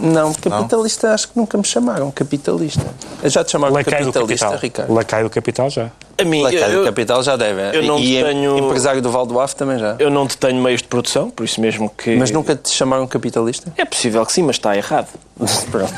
Não, 0.00 0.32
capitalista 0.34 1.12
acho 1.14 1.28
que 1.28 1.36
nunca 1.38 1.56
me 1.56 1.64
chamaram 1.64 2.10
capitalista. 2.10 2.84
Já 3.24 3.44
te 3.44 3.52
chamaram 3.52 3.74
Lacai 3.74 4.04
do 4.04 4.12
capitalista, 4.12 4.46
capital. 4.46 4.60
Ricardo? 4.62 4.92
Lacai 4.94 5.22
do 5.22 5.30
capital 5.30 5.70
já. 5.70 5.90
A 6.18 6.24
mim, 6.24 6.42
Lacai 6.42 6.70
do 6.70 6.78
eu, 6.78 6.84
capital 6.84 7.22
já 7.22 7.36
deve. 7.36 7.76
eu 7.78 7.82
não 7.84 7.98
e 7.98 8.22
tenho- 8.22 8.58
empresário 8.58 9.00
do 9.00 9.10
Valdoaf 9.10 9.54
também 9.56 9.78
já. 9.78 9.96
eu 9.98 10.10
não 10.10 10.26
detenho 10.26 10.62
meios 10.62 10.82
de 10.82 10.88
produção, 10.88 11.30
por 11.30 11.44
isso 11.44 11.60
mesmo 11.60 11.88
que... 11.90 12.14
Mas 12.16 12.30
nunca 12.30 12.54
te 12.54 12.70
chamaram 12.70 13.06
capitalista? 13.06 13.72
É 13.76 13.84
possível 13.84 14.24
que 14.26 14.32
sim, 14.32 14.42
mas 14.42 14.56
está 14.56 14.76
errado. 14.76 15.08
Pronto. 15.70 15.92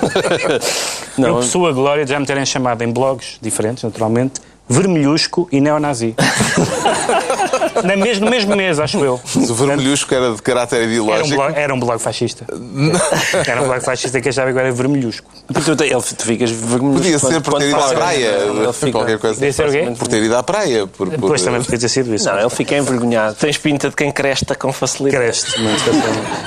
Eu 1.19 1.23
Não, 1.23 1.35
possuo 1.37 1.67
a 1.67 1.73
glória 1.73 2.05
de 2.05 2.11
já 2.13 2.21
me 2.21 2.27
terem 2.27 2.47
chamado 2.47 2.83
em 2.83 2.93
blogs 2.93 3.39
diferentes, 3.43 3.83
naturalmente, 3.83 4.41
vermelhusco 4.69 5.49
e 5.53 5.61
neonazi. 5.61 6.15
Na 7.85 7.97
mes- 7.97 8.21
no 8.21 8.31
mesmo 8.31 8.55
mês, 8.57 8.79
acho 8.79 9.05
eu. 9.05 9.21
Mas 9.35 9.51
o 9.51 9.55
vermelhusco 9.55 10.15
era 10.15 10.33
de 10.33 10.41
caráter 10.41 10.77
Era 10.77 10.85
um, 10.87 10.91
ideológico. 10.91 11.37
blog, 11.37 11.59
era 11.59 11.75
um 11.75 11.81
blog 11.81 11.99
fascista. 12.01 12.47
Era 13.47 13.63
um 13.63 13.67
blog 13.67 13.81
fascista 13.85 14.21
que 14.21 14.29
achava 14.29 14.53
que 14.53 14.59
era 14.59 14.71
vermelhusco. 14.73 15.29
tu, 15.65 15.77
te- 15.77 15.85
ele, 15.85 16.01
tu 16.03 16.25
ficas 16.25 16.51
vermelho. 16.51 16.95
Podia 16.95 17.19
ser 17.19 17.41
por 17.41 17.51
quando 17.55 17.63
ter 17.63 17.69
ido 17.71 17.81
à 17.81 17.89
praia, 17.95 18.73
fica- 18.73 18.93
qualquer 18.93 19.19
coisa. 19.19 19.35
Podia 19.37 19.53
ser 19.53 19.69
o 19.69 19.73
quê? 19.73 19.93
Por 19.99 20.09
ter 20.09 20.23
ido 20.23 20.37
à 20.37 20.43
praia. 20.43 20.87
Por, 20.87 21.09
por... 21.09 21.11
Depois 21.11 21.43
também 21.43 21.63
podia 21.63 21.79
ter 21.81 21.89
sido 21.89 22.15
isso. 22.15 22.27
Não, 22.31 22.39
ele 22.39 22.51
fica 22.51 22.77
envergonhado. 22.77 23.35
Tens 23.35 23.59
pinta 23.59 23.91
de 23.91 23.97
quem 23.97 24.11
cresta 24.13 24.55
com 24.55 24.73
facilidade. 24.73 25.23
Cresce 25.25 25.61
muito. 25.61 25.83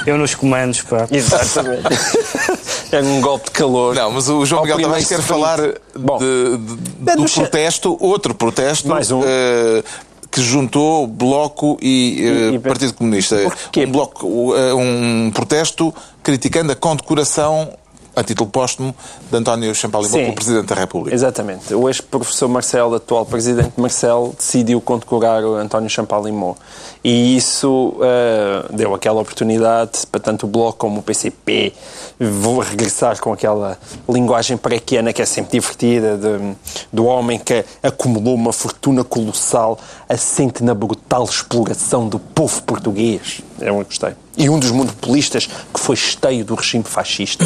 Eu 0.08 0.18
nos 0.18 0.34
comandos, 0.34 0.82
pá. 0.82 1.08
Exatamente. 1.12 1.84
é 2.92 3.02
um 3.02 3.22
golpe 3.22 3.46
de 3.46 3.52
calor. 3.52 3.96
Não, 3.96 4.12
mas 4.12 4.30
o 4.30 4.46
João 4.46 4.64
Miguel 4.64 4.82
também 4.82 5.04
quer 5.04 5.22
falar 5.22 5.60
Bom. 5.96 6.18
de, 6.18 6.58
de- 6.58 7.12
É 7.12 7.16
do 7.16 7.26
protesto, 7.26 7.98
outro 8.00 8.34
protesto, 8.34 8.88
Mais 8.88 9.12
um. 9.12 9.22
eh, 9.24 9.84
que 10.32 10.42
juntou 10.42 11.08
Bloco 11.08 11.78
e, 11.82 12.20
eh, 12.22 12.52
E- 12.52 12.56
e- 12.56 12.60
Partido 12.60 12.94
Comunista. 12.94 13.38
Porquê? 13.38 13.86
Um, 13.86 13.92
bloco, 13.92 14.56
eh, 14.56 14.74
um 14.74 15.32
protesto 15.34 15.94
criticando 16.24 16.72
a 16.72 16.76
condecoração 16.76 17.70
a 18.18 18.24
título 18.24 18.50
póstumo 18.50 18.96
de 19.30 19.38
António 19.38 19.74
Champalimau 19.76 20.20
como 20.20 20.34
Presidente 20.36 20.66
da 20.66 20.76
República. 20.76 21.14
Exatamente. 21.16 21.74
O 21.76 21.88
ex-professor 21.88 22.50
Marcelo, 22.50 22.96
atual 22.96 23.26
presidente 23.28 23.74
Marcelo, 23.78 24.34
decidiu 24.36 24.82
condecorar 24.82 25.44
o 25.44 25.54
António 25.56 25.88
Champalimau. 25.90 26.58
E 27.04 27.38
isso 27.38 27.96
eh, 28.02 28.66
deu 28.74 28.96
aquela 28.96 29.22
oportunidade 29.22 30.00
para 30.12 30.20
tanto 30.20 30.48
o 30.48 30.50
Bloco 30.50 30.80
como 30.80 31.00
o 31.00 31.04
PCP 31.04 31.74
vou 32.20 32.60
regressar 32.60 33.20
com 33.22 33.32
aquela 33.32 33.78
linguagem 34.10 34.58
prequiana 34.58 35.14
que 35.14 35.22
é 35.22 35.26
sempre 35.26 35.52
divertida, 35.52 36.18
de- 36.18 36.56
do 36.92 37.06
homem 37.06 37.38
que 37.38 37.64
acumulou 37.84 38.34
uma 38.34 38.52
fortuna 38.52 39.04
colossal 39.04 39.78
assente 40.10 40.64
na 40.64 40.74
brutal 40.74 41.24
exploração 41.26 42.08
do 42.10 42.18
povo 42.18 42.64
português. 42.64 43.42
Eu 43.60 43.76
gostei. 43.84 44.14
E 44.36 44.50
um 44.50 44.58
dos 44.58 44.72
monopolistas 44.72 45.46
que 45.46 45.80
foi 45.80 45.94
esteio 45.96 46.44
do 46.44 46.56
regime 46.56 46.84
fascista. 46.84 47.46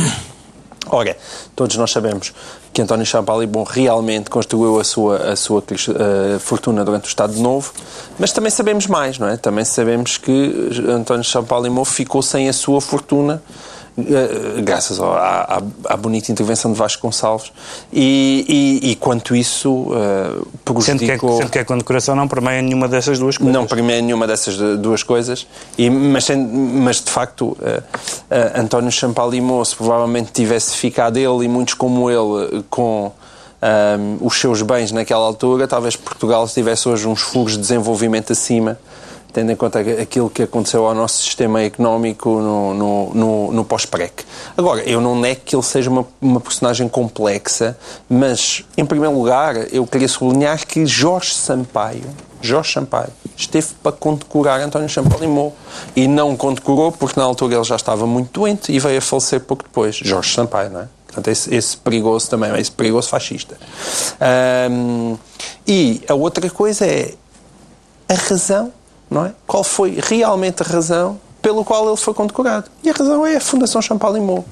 Ora, 0.93 1.15
todos 1.55 1.77
nós 1.77 1.89
sabemos 1.89 2.33
que 2.73 2.81
António 2.81 3.05
Champalimau 3.05 3.63
realmente 3.63 4.29
construiu 4.29 4.77
a 4.77 4.83
sua, 4.83 5.31
a 5.31 5.35
sua 5.37 5.63
eh, 5.69 6.37
fortuna 6.37 6.83
durante 6.83 7.05
o 7.05 7.07
Estado 7.07 7.33
Novo, 7.39 7.71
mas 8.19 8.33
também 8.33 8.51
sabemos 8.51 8.87
mais, 8.87 9.17
não 9.17 9.29
é? 9.29 9.37
Também 9.37 9.63
sabemos 9.63 10.17
que 10.17 10.69
António 10.89 11.23
Champalimau 11.23 11.85
ficou 11.85 12.21
sem 12.21 12.49
a 12.49 12.53
sua 12.53 12.81
fortuna 12.81 13.41
graças 14.63 14.99
ao- 14.99 15.13
à, 15.13 15.57
à- 15.57 15.61
à 15.93 15.97
bonita 15.97 16.31
intervenção 16.31 16.71
de 16.71 16.77
Vasco 16.77 17.01
Gonçalves 17.01 17.51
e, 17.91 18.79
e, 18.83 18.91
e 18.91 18.95
quanto 18.95 19.35
isso 19.35 19.87
eh, 19.93 20.29
Sendo 20.81 20.99
que, 20.99 21.05
prejudicou... 21.05 21.37
sendo 21.37 21.49
que 21.49 21.59
a 21.59 21.65
condecoração 21.65 22.15
não 22.15 22.27
permeia 22.27 22.61
nenhuma 22.61 22.87
dessas 22.87 23.19
duas 23.19 23.37
coisas. 23.37 23.53
Não 23.53 23.65
permeia 23.67 24.01
nenhuma 24.01 24.25
dessas 24.25 24.55
de- 24.55 24.77
duas 24.77 25.03
coisas, 25.03 25.45
e, 25.77 25.89
mas, 25.89 26.27
mas 26.29 27.01
de 27.01 27.11
facto 27.11 27.57
eh, 27.61 27.83
eh, 28.29 28.53
António 28.55 28.91
Champalimau, 28.91 29.63
se 29.65 29.75
provavelmente 29.75 30.31
tivesse 30.31 30.75
ficado 30.75 31.17
ele 31.17 31.45
e 31.45 31.47
muitos 31.47 31.73
como 31.73 32.09
ele 32.09 32.57
eh, 32.59 32.63
com 32.69 33.11
ahm, 33.61 34.17
os 34.21 34.39
seus 34.39 34.61
bens 34.61 34.91
naquela 34.91 35.25
altura, 35.25 35.67
talvez 35.67 35.95
Portugal 35.95 36.47
tivesse 36.47 36.87
hoje 36.87 37.07
uns 37.07 37.21
fluxos 37.21 37.57
de 37.57 37.61
desenvolvimento 37.61 38.31
acima, 38.31 38.79
tendo 39.34 39.51
em 39.51 39.55
conta 39.55 39.79
aquilo 39.79 40.29
que 40.29 40.43
aconteceu 40.43 40.86
ao 40.86 40.93
nosso 40.93 41.23
sistema 41.23 41.61
económico 41.61 42.29
no, 42.29 42.73
no, 42.73 43.13
no, 43.13 43.51
no 43.51 43.65
pós-PREC. 43.65 44.25
Agora, 44.57 44.82
eu 44.82 44.99
não 44.99 45.19
nego 45.19 45.41
que 45.45 45.55
ele 45.55 45.63
seja 45.63 45.89
uma, 45.89 46.05
uma 46.21 46.39
personagem 46.39 46.88
complexa, 46.89 47.77
mas, 48.09 48.65
em 48.77 48.86
primeiro 48.86 49.15
lugar, 49.15 49.55
eu 49.73 49.86
queria 49.88 50.07
sublinhar 50.07 50.65
que 50.65 50.86
Jorge 50.86 51.34
Sampaio, 51.34 52.03
Jorge 52.41 52.73
Sampaio, 52.73 53.09
esteve 53.38 53.67
para 53.82 53.91
condecorar 53.91 54.59
António 54.59 54.89
Champalimau 54.89 55.53
e 55.95 56.07
não 56.07 56.36
condecorou 56.36 56.91
porque 56.91 57.19
na 57.19 57.25
altura 57.25 57.55
ele 57.55 57.63
já 57.63 57.75
estava 57.75 58.05
muito 58.05 58.39
doente 58.39 58.71
e 58.71 58.79
veio 58.79 58.97
a 58.97 59.01
falecer 59.01 59.39
pouco 59.41 59.63
depois. 59.63 59.95
Jorge 59.95 60.34
Sampaio, 60.34 60.69
não 60.69 60.82
é? 60.82 60.88
Portanto, 61.05 61.27
esse, 61.27 61.53
esse 61.53 61.75
perigoso 61.75 62.29
também, 62.29 62.57
esse 62.59 62.71
perigoso 62.71 63.09
fascista. 63.09 63.57
Ahm, 64.19 65.17
e 65.67 66.01
a 66.07 66.13
outra 66.13 66.49
coisa 66.49 66.86
é 66.86 67.13
a 68.07 68.13
razão, 68.13 68.71
não 69.12 69.26
é? 69.26 69.34
Qual 69.45 69.62
foi 69.62 69.99
realmente 70.01 70.64
a 70.64 70.66
razão 70.66 71.20
pelo 71.41 71.66
qual 71.66 71.88
ele 71.88 71.97
foi 71.97 72.14
condecorado? 72.14 72.72
E 72.82 72.89
a 72.89 72.93
razão 72.93 73.26
é 73.26 73.36
a 73.36 73.41
Fundação 73.41 73.82
Champalimau. 73.82 74.45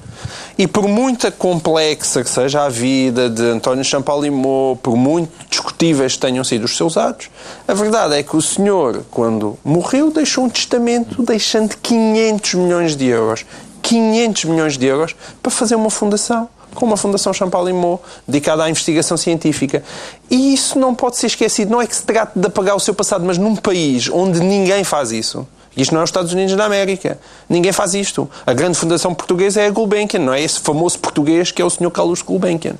E 0.58 0.66
por 0.66 0.86
muita 0.86 1.30
complexa 1.30 2.22
que 2.22 2.28
seja 2.28 2.64
a 2.64 2.68
vida 2.68 3.30
de 3.30 3.42
António 3.42 3.82
Champalimau, 3.82 4.76
por 4.76 4.96
muito 4.96 5.32
discutíveis 5.48 6.12
que 6.12 6.18
tenham 6.18 6.44
sido 6.44 6.64
os 6.64 6.76
seus 6.76 6.98
atos, 6.98 7.30
a 7.66 7.72
verdade 7.72 8.16
é 8.16 8.22
que 8.22 8.36
o 8.36 8.42
senhor, 8.42 9.02
quando 9.10 9.58
morreu, 9.64 10.10
deixou 10.10 10.44
um 10.44 10.50
testamento 10.50 11.22
deixando 11.22 11.74
500 11.78 12.54
milhões 12.54 12.96
de 12.96 13.06
euros. 13.06 13.46
500 13.82 14.44
milhões 14.44 14.76
de 14.76 14.84
euros 14.84 15.16
para 15.42 15.50
fazer 15.50 15.74
uma 15.74 15.88
fundação 15.88 16.50
como 16.74 16.94
a 16.94 16.96
Fundação 16.96 17.32
Champalimau, 17.32 18.02
dedicada 18.26 18.64
à 18.64 18.70
investigação 18.70 19.16
científica. 19.16 19.82
E 20.30 20.54
isso 20.54 20.78
não 20.78 20.94
pode 20.94 21.16
ser 21.16 21.26
esquecido. 21.26 21.70
Não 21.70 21.80
é 21.80 21.86
que 21.86 21.94
se 21.94 22.02
trate 22.02 22.38
de 22.38 22.46
apagar 22.46 22.76
o 22.76 22.80
seu 22.80 22.94
passado, 22.94 23.24
mas 23.24 23.38
num 23.38 23.56
país 23.56 24.08
onde 24.08 24.40
ninguém 24.40 24.84
faz 24.84 25.12
isso. 25.12 25.46
Isto 25.76 25.94
não 25.94 26.00
é 26.00 26.04
os 26.04 26.10
Estados 26.10 26.32
Unidos 26.32 26.56
da 26.56 26.64
América. 26.64 27.18
Ninguém 27.48 27.72
faz 27.72 27.94
isto. 27.94 28.28
A 28.44 28.52
grande 28.52 28.76
fundação 28.76 29.14
portuguesa 29.14 29.60
é 29.60 29.66
a 29.66 29.70
Gulbenkian, 29.70 30.20
não 30.20 30.34
é? 30.34 30.42
Esse 30.42 30.60
famoso 30.60 30.98
português 30.98 31.52
que 31.52 31.62
é 31.62 31.64
o 31.64 31.70
Sr. 31.70 31.90
Carlos 31.90 32.22
Gulbenkian. 32.22 32.74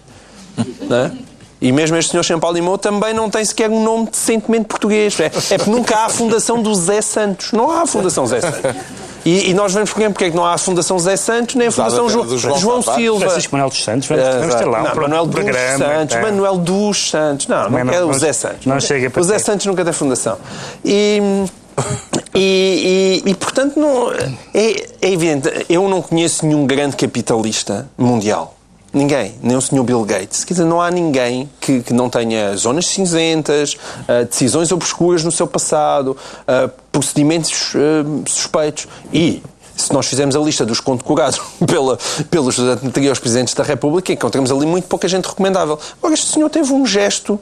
Não 0.88 0.96
é? 0.96 1.12
E 1.60 1.70
mesmo 1.72 1.96
este 1.96 2.12
Sr. 2.12 2.24
Champalimau 2.24 2.78
também 2.78 3.12
não 3.12 3.28
tem 3.28 3.44
sequer 3.44 3.70
um 3.70 3.82
nome 3.82 4.08
decentemente 4.10 4.64
português. 4.64 5.18
É, 5.20 5.26
é 5.26 5.58
porque 5.58 5.70
nunca 5.70 5.96
há 5.96 6.06
a 6.06 6.08
fundação 6.08 6.62
do 6.62 6.74
Zé 6.74 7.02
Santos. 7.02 7.52
Não 7.52 7.70
há 7.70 7.82
a 7.82 7.86
fundação 7.86 8.26
Zé 8.26 8.40
Santos. 8.40 8.60
E, 9.24 9.50
e 9.50 9.54
nós 9.54 9.72
vemos 9.74 9.90
porquê, 9.90 10.08
porque 10.08 10.24
é 10.24 10.30
que 10.30 10.36
não 10.36 10.44
há 10.44 10.54
a 10.54 10.58
Fundação 10.58 10.98
Zé 10.98 11.16
Santos 11.16 11.54
nem 11.54 11.68
a 11.68 11.70
Fundação 11.72 12.06
do 12.06 12.38
João 12.38 12.58
João, 12.58 12.82
Tavares. 12.82 13.02
Silva. 13.04 13.20
Francisco 13.26 13.52
Manuel 13.52 13.68
dos 13.70 13.84
Santos, 13.84 14.08
vamos, 14.08 14.24
vamos 14.24 14.54
ter 14.54 14.64
lá 14.64 14.80
um 14.80 14.82
não, 14.84 14.94
Manuel 14.96 15.26
dos 15.26 15.34
programa. 15.34 15.78
Santos, 15.78 16.14
tá. 16.16 16.22
Manuel 16.22 16.56
dos 16.56 17.10
Santos. 17.10 17.46
Não, 17.46 17.70
não, 17.70 17.84
não- 17.84 17.94
é 17.94 18.04
o 18.04 18.12
Zé 18.14 18.32
Santos. 18.32 18.66
não 18.66 18.80
chega 18.80 19.10
para 19.10 19.20
o 19.20 19.24
Zé 19.24 19.34
ter. 19.34 19.40
Santos 19.40 19.66
nunca 19.66 19.84
tem 19.84 19.92
fundação. 19.92 20.38
E, 20.84 21.20
E, 22.34 23.22
e, 23.24 23.30
e, 23.30 23.34
portanto, 23.34 23.78
não, 23.78 24.12
é, 24.12 24.86
é 25.02 25.10
evidente, 25.10 25.66
eu 25.68 25.88
não 25.88 26.00
conheço 26.00 26.46
nenhum 26.46 26.66
grande 26.66 26.94
capitalista 26.96 27.88
mundial. 27.98 28.54
Ninguém, 28.92 29.34
nem 29.40 29.56
o 29.56 29.60
Sr. 29.60 29.84
Bill 29.84 30.04
Gates. 30.04 30.42
Quer 30.44 30.54
dizer, 30.54 30.64
não 30.64 30.80
há 30.80 30.90
ninguém 30.90 31.48
que, 31.60 31.80
que 31.80 31.92
não 31.92 32.10
tenha 32.10 32.56
zonas 32.56 32.86
cinzentas, 32.86 33.74
uh, 33.74 34.24
decisões 34.24 34.72
obscuras 34.72 35.22
no 35.22 35.30
seu 35.30 35.46
passado, 35.46 36.16
uh, 36.42 36.70
procedimentos 36.90 37.72
uh, 37.74 38.28
suspeitos. 38.28 38.88
E, 39.12 39.42
se 39.76 39.92
nós 39.92 40.06
fizermos 40.06 40.34
a 40.34 40.40
lista 40.40 40.66
dos 40.66 40.80
condecorados 40.80 41.40
pela, 41.66 41.98
pelos 42.30 42.58
anteriores 42.58 43.20
presidentes 43.20 43.54
da 43.54 43.62
República, 43.62 44.12
encontramos 44.12 44.50
ali 44.50 44.66
muito 44.66 44.88
pouca 44.88 45.06
gente 45.06 45.26
recomendável. 45.26 45.78
Agora, 45.98 46.14
este 46.14 46.26
senhor 46.26 46.50
teve 46.50 46.72
um 46.72 46.84
gesto 46.84 47.38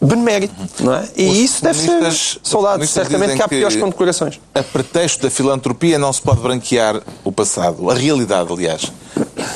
benemérito, 0.00 0.54
não 0.80 0.94
é? 0.94 1.08
E 1.16 1.26
Os 1.26 1.36
isso 1.38 1.62
deve 1.62 1.78
ser 1.78 2.40
saudado. 2.42 2.86
Certamente 2.86 3.36
que 3.36 3.42
há 3.42 3.48
piores 3.48 3.76
condecorações. 3.76 4.40
A 4.54 4.62
pretexto 4.62 5.22
da 5.22 5.30
filantropia 5.30 5.98
não 5.98 6.12
se 6.12 6.20
pode 6.20 6.40
branquear 6.40 7.00
o 7.24 7.32
passado. 7.32 7.90
A 7.90 7.94
realidade, 7.94 8.52
aliás. 8.52 8.92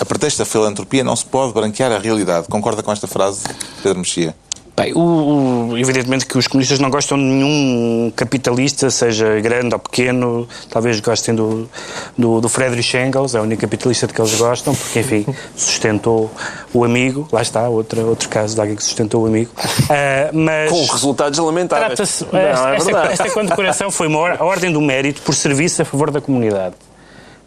A 0.00 0.04
pretexto 0.04 0.38
da 0.38 0.44
filantropia 0.44 1.02
não 1.04 1.16
se 1.16 1.24
pode 1.24 1.52
branquear 1.52 1.92
a 1.92 1.98
realidade. 1.98 2.48
Concorda 2.48 2.82
com 2.82 2.92
esta 2.92 3.06
frase, 3.06 3.42
Pedro 3.82 3.98
Mexia? 3.98 4.34
Bem, 4.78 4.92
o, 4.94 5.70
o, 5.70 5.78
evidentemente 5.78 6.24
que 6.24 6.38
os 6.38 6.46
comunistas 6.46 6.78
não 6.78 6.88
gostam 6.88 7.18
de 7.18 7.24
nenhum 7.24 8.12
capitalista, 8.14 8.88
seja 8.90 9.40
grande 9.40 9.74
ou 9.74 9.80
pequeno. 9.80 10.48
Talvez 10.70 11.00
gostem 11.00 11.34
do, 11.34 11.68
do, 12.16 12.40
do 12.40 12.48
Friedrich 12.48 12.96
Engels, 12.96 13.34
é 13.34 13.40
o 13.40 13.42
único 13.42 13.60
capitalista 13.62 14.06
de 14.06 14.14
que 14.14 14.20
eles 14.20 14.36
gostam, 14.36 14.72
porque, 14.76 15.00
enfim, 15.00 15.26
sustentou 15.56 16.30
o 16.72 16.84
amigo. 16.84 17.28
Lá 17.32 17.42
está, 17.42 17.68
outra, 17.68 18.02
outro 18.04 18.28
caso 18.28 18.54
de 18.54 18.60
alguém 18.60 18.76
que 18.76 18.84
sustentou 18.84 19.24
o 19.24 19.26
amigo. 19.26 19.50
Uh, 19.58 20.30
mas 20.32 20.70
Com 20.70 20.86
resultados 20.86 21.38
lamentáveis. 21.40 22.24
Não, 22.32 22.38
é 22.38 22.76
esta, 22.76 23.06
esta 23.06 23.30
condecoração 23.30 23.90
foi 23.90 24.06
uma 24.06 24.34
a 24.34 24.44
ordem 24.44 24.70
do 24.70 24.80
mérito 24.80 25.22
por 25.22 25.34
serviço 25.34 25.82
a 25.82 25.84
favor 25.84 26.12
da 26.12 26.20
comunidade 26.20 26.76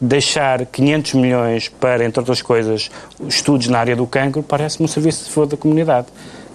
deixar 0.04 0.66
500 0.66 1.14
milhões 1.14 1.70
para, 1.70 2.04
entre 2.04 2.20
outras 2.20 2.42
coisas, 2.42 2.90
estudos 3.28 3.68
na 3.68 3.78
área 3.78 3.96
do 3.96 4.08
cancro, 4.08 4.42
parece-me 4.42 4.86
um 4.86 4.88
serviço 4.88 5.28
a 5.28 5.32
favor 5.32 5.46
da 5.46 5.56
comunidade 5.56 6.08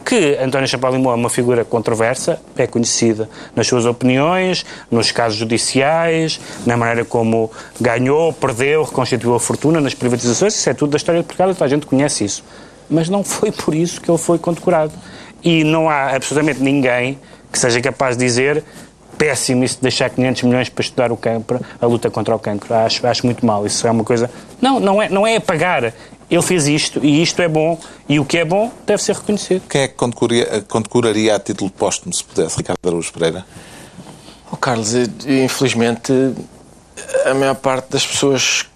que 0.07 0.39
António 0.41 0.69
Chapéu 0.69 0.93
Limão 0.93 1.11
é 1.11 1.17
uma 1.17 1.29
figura 1.29 1.65
controversa, 1.65 2.41
é 2.57 2.65
conhecida 2.65 3.29
nas 3.57 3.67
suas 3.67 3.85
opiniões, 3.85 4.65
nos 4.89 5.11
casos 5.11 5.37
judiciais, 5.37 6.39
na 6.65 6.77
maneira 6.77 7.05
como 7.05 7.51
ganhou, 7.81 8.33
perdeu, 8.33 8.85
reconstituiu 8.85 9.35
a 9.35 9.41
fortuna 9.41 9.81
nas 9.81 9.95
privatizações, 9.95 10.55
isso 10.55 10.71
é 10.71 10.75
tudo 10.75 10.91
da 10.91 10.97
história 10.97 11.21
de 11.21 11.27
Portugal, 11.27 11.53
toda 11.53 11.65
a 11.65 11.69
gente 11.69 11.87
conhece 11.87 12.25
isso. 12.25 12.45
Mas 12.89 13.09
não 13.09 13.25
foi 13.25 13.51
por 13.51 13.75
isso 13.75 14.01
que 14.01 14.09
ele 14.09 14.19
foi 14.19 14.39
condecorado. 14.39 14.93
E 15.43 15.65
não 15.65 15.91
há 15.91 16.15
absolutamente 16.15 16.63
ninguém 16.63 17.19
que 17.51 17.59
seja 17.59 17.81
capaz 17.81 18.17
de 18.17 18.25
dizer 18.25 18.63
péssimo 19.19 19.65
isso 19.65 19.77
de 19.77 19.83
deixar 19.83 20.11
500 20.11 20.43
milhões 20.43 20.69
para 20.69 20.83
estudar 20.83 21.11
o 21.11 21.17
cancro, 21.17 21.61
a 21.81 21.87
luta 21.87 22.11
contra 22.11 22.35
o 22.35 22.39
cancro. 22.39 22.73
Acho, 22.75 23.07
acho 23.07 23.27
muito 23.27 23.45
mal. 23.45 23.67
Isso 23.67 23.87
é 23.87 23.91
uma 23.91 24.05
coisa. 24.05 24.31
Não, 24.61 24.79
não 24.79 25.03
é, 25.03 25.09
não 25.09 25.27
é 25.27 25.37
apagar 25.37 25.93
ele 26.31 26.43
fez 26.43 26.66
isto 26.66 27.05
e 27.05 27.22
isto 27.22 27.41
é 27.41 27.49
bom 27.49 27.79
e 28.09 28.18
o 28.18 28.24
que 28.24 28.39
é 28.39 28.45
bom 28.45 28.72
deve 28.87 29.03
ser 29.03 29.14
reconhecido. 29.14 29.62
Quem 29.68 29.83
é 29.83 29.89
que 29.89 29.95
condecoraria 30.66 31.37
a 31.37 31.39
título 31.39 31.70
póstumo, 31.70 32.12
se 32.12 32.24
pudesse, 32.24 32.57
Ricardo 32.57 32.79
Araújo 32.85 33.12
Pereira? 33.12 33.47
Oh, 34.51 34.57
Carlos, 34.57 34.95
infelizmente 35.27 36.12
a 37.24 37.35
maior 37.35 37.57
parte 37.57 37.91
das 37.91 38.07
pessoas 38.07 38.66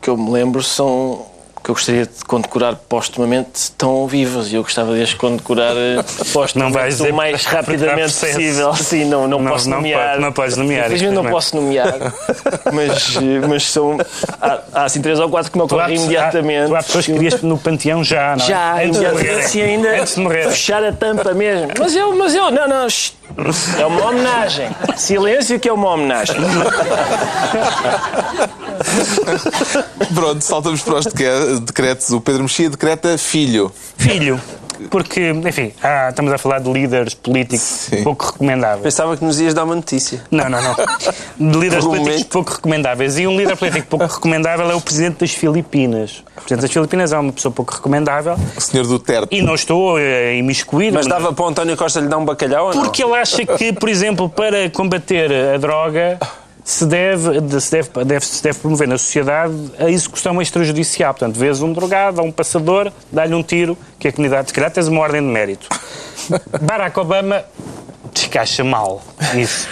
que 0.00 0.08
eu 0.08 0.16
me 0.16 0.30
lembro 0.30 0.62
são 0.62 1.26
que 1.68 1.70
eu 1.70 1.74
gostaria 1.74 2.06
de 2.06 2.24
condecorar 2.26 2.76
postumamente 2.88 3.50
estão 3.56 4.06
vivas 4.06 4.50
e 4.50 4.54
eu 4.54 4.62
gostava 4.62 4.94
de 4.94 5.02
as 5.02 5.12
condecorar 5.12 5.76
eh, 5.76 6.02
postumamente 6.32 7.02
o 7.02 7.14
mais 7.14 7.44
rapidamente 7.44 8.14
possível. 8.14 8.74
Sim, 8.74 9.04
não, 9.04 9.28
não, 9.28 9.38
não 9.38 9.52
posso 9.52 9.68
não 9.68 9.76
nomear. 9.76 10.08
Pode, 10.08 10.22
não 10.22 10.32
podes 10.32 10.56
nomear. 10.56 10.86
Infelizmente 10.86 11.14
não 11.14 11.26
posso 11.26 11.56
nomear, 11.56 11.94
mas, 12.72 13.16
eh, 13.16 13.46
mas 13.46 13.70
são. 13.70 13.98
Há, 14.40 14.60
há 14.72 14.84
assim 14.84 15.02
três 15.02 15.20
ou 15.20 15.28
quatro 15.28 15.52
que 15.52 15.58
me 15.58 15.64
ocorrem 15.64 15.96
imediatamente. 15.96 16.68
Tu 16.68 16.74
há 16.74 16.82
pessoas 16.82 17.04
que 17.04 17.12
querias 17.12 17.42
no 17.42 17.58
panteão 17.58 18.02
já, 18.02 18.34
não 18.34 18.44
é? 18.44 18.48
Já, 18.48 18.82
antes 18.82 18.98
de 18.98 19.06
morrer. 19.06 19.38
Assim, 19.40 19.60
ainda 19.60 20.00
antes 20.00 20.14
de 20.14 20.20
morrer. 20.20 20.48
Fechar 20.48 20.82
a 20.82 20.92
tampa 20.92 21.34
mesmo. 21.34 21.68
Mas 21.78 21.94
eu, 21.94 22.16
mas 22.16 22.34
eu, 22.34 22.50
não, 22.50 22.66
não. 22.66 22.86
É 23.78 23.86
uma 23.86 24.06
homenagem. 24.06 24.70
Silêncio 24.96 25.60
que 25.60 25.68
é 25.68 25.72
uma 25.72 25.90
homenagem. 25.90 26.34
Pronto, 30.14 30.42
saltamos 30.42 30.82
para 30.82 30.94
os 30.94 31.06
decretos. 31.60 32.10
O 32.10 32.20
Pedro 32.20 32.42
Mexia 32.42 32.70
decreta 32.70 33.16
filho. 33.18 33.72
Filho. 33.96 34.40
Porque, 34.90 35.30
enfim, 35.30 35.72
ah, 35.82 36.08
estamos 36.10 36.32
a 36.32 36.38
falar 36.38 36.60
de 36.60 36.72
líderes 36.72 37.14
políticos 37.14 37.60
Sim. 37.60 38.04
pouco 38.04 38.26
recomendáveis. 38.26 38.82
Pensava 38.82 39.16
que 39.16 39.24
nos 39.24 39.40
ias 39.40 39.52
dar 39.52 39.64
uma 39.64 39.74
notícia. 39.74 40.22
Não, 40.30 40.48
não, 40.48 40.62
não. 40.62 40.76
De 41.52 41.58
líderes 41.58 41.84
políticos 41.84 42.24
pouco 42.24 42.52
recomendáveis. 42.52 43.18
E 43.18 43.26
um 43.26 43.36
líder 43.36 43.56
político 43.56 43.86
pouco 43.88 44.06
recomendável 44.06 44.70
é 44.70 44.74
o 44.74 44.80
presidente 44.80 45.18
das 45.20 45.32
Filipinas. 45.32 46.22
O 46.36 46.40
presidente 46.42 46.62
das 46.62 46.72
Filipinas 46.72 47.12
é 47.12 47.18
uma 47.18 47.32
pessoa 47.32 47.52
pouco 47.52 47.74
recomendável. 47.74 48.36
O 48.56 48.60
senhor 48.60 48.86
Duterte. 48.86 49.34
E 49.34 49.42
não 49.42 49.54
estou 49.54 49.96
a 49.96 50.32
imiscuir. 50.32 50.92
Mas 50.92 51.06
dava 51.06 51.32
para 51.32 51.44
o 51.44 51.48
António 51.48 51.76
Costa 51.76 52.00
lhe 52.00 52.08
dar 52.08 52.18
um 52.18 52.24
bacalhau 52.24 52.70
Porque 52.70 53.02
ele 53.02 53.14
acha 53.14 53.44
que, 53.44 53.72
por 53.72 53.88
exemplo, 53.88 54.28
para 54.28 54.70
combater 54.70 55.32
a 55.54 55.58
droga 55.58 56.18
se 56.68 56.84
deve, 56.84 57.60
se 57.60 57.70
deve, 57.70 58.04
deve, 58.04 58.26
se 58.26 58.42
deve 58.42 58.58
promover 58.58 58.86
na 58.86 58.98
sociedade 58.98 59.54
a 59.78 59.88
execução 59.88 60.40
extrajudicial. 60.42 61.14
Portanto, 61.14 61.38
vês 61.38 61.62
um 61.62 61.72
drogado, 61.72 62.20
um 62.20 62.30
passador, 62.30 62.92
dá-lhe 63.10 63.34
um 63.34 63.42
tiro, 63.42 63.74
que 63.98 64.06
a 64.06 64.12
comunidade, 64.12 64.48
se 64.48 64.54
calhar 64.54 64.70
tens 64.70 64.86
uma 64.86 65.00
ordem 65.00 65.22
de 65.22 65.28
mérito. 65.28 65.66
Barack 66.60 67.00
Obama 67.00 67.42
descaixa 68.12 68.62
mal 68.62 69.02
isso. 69.34 69.66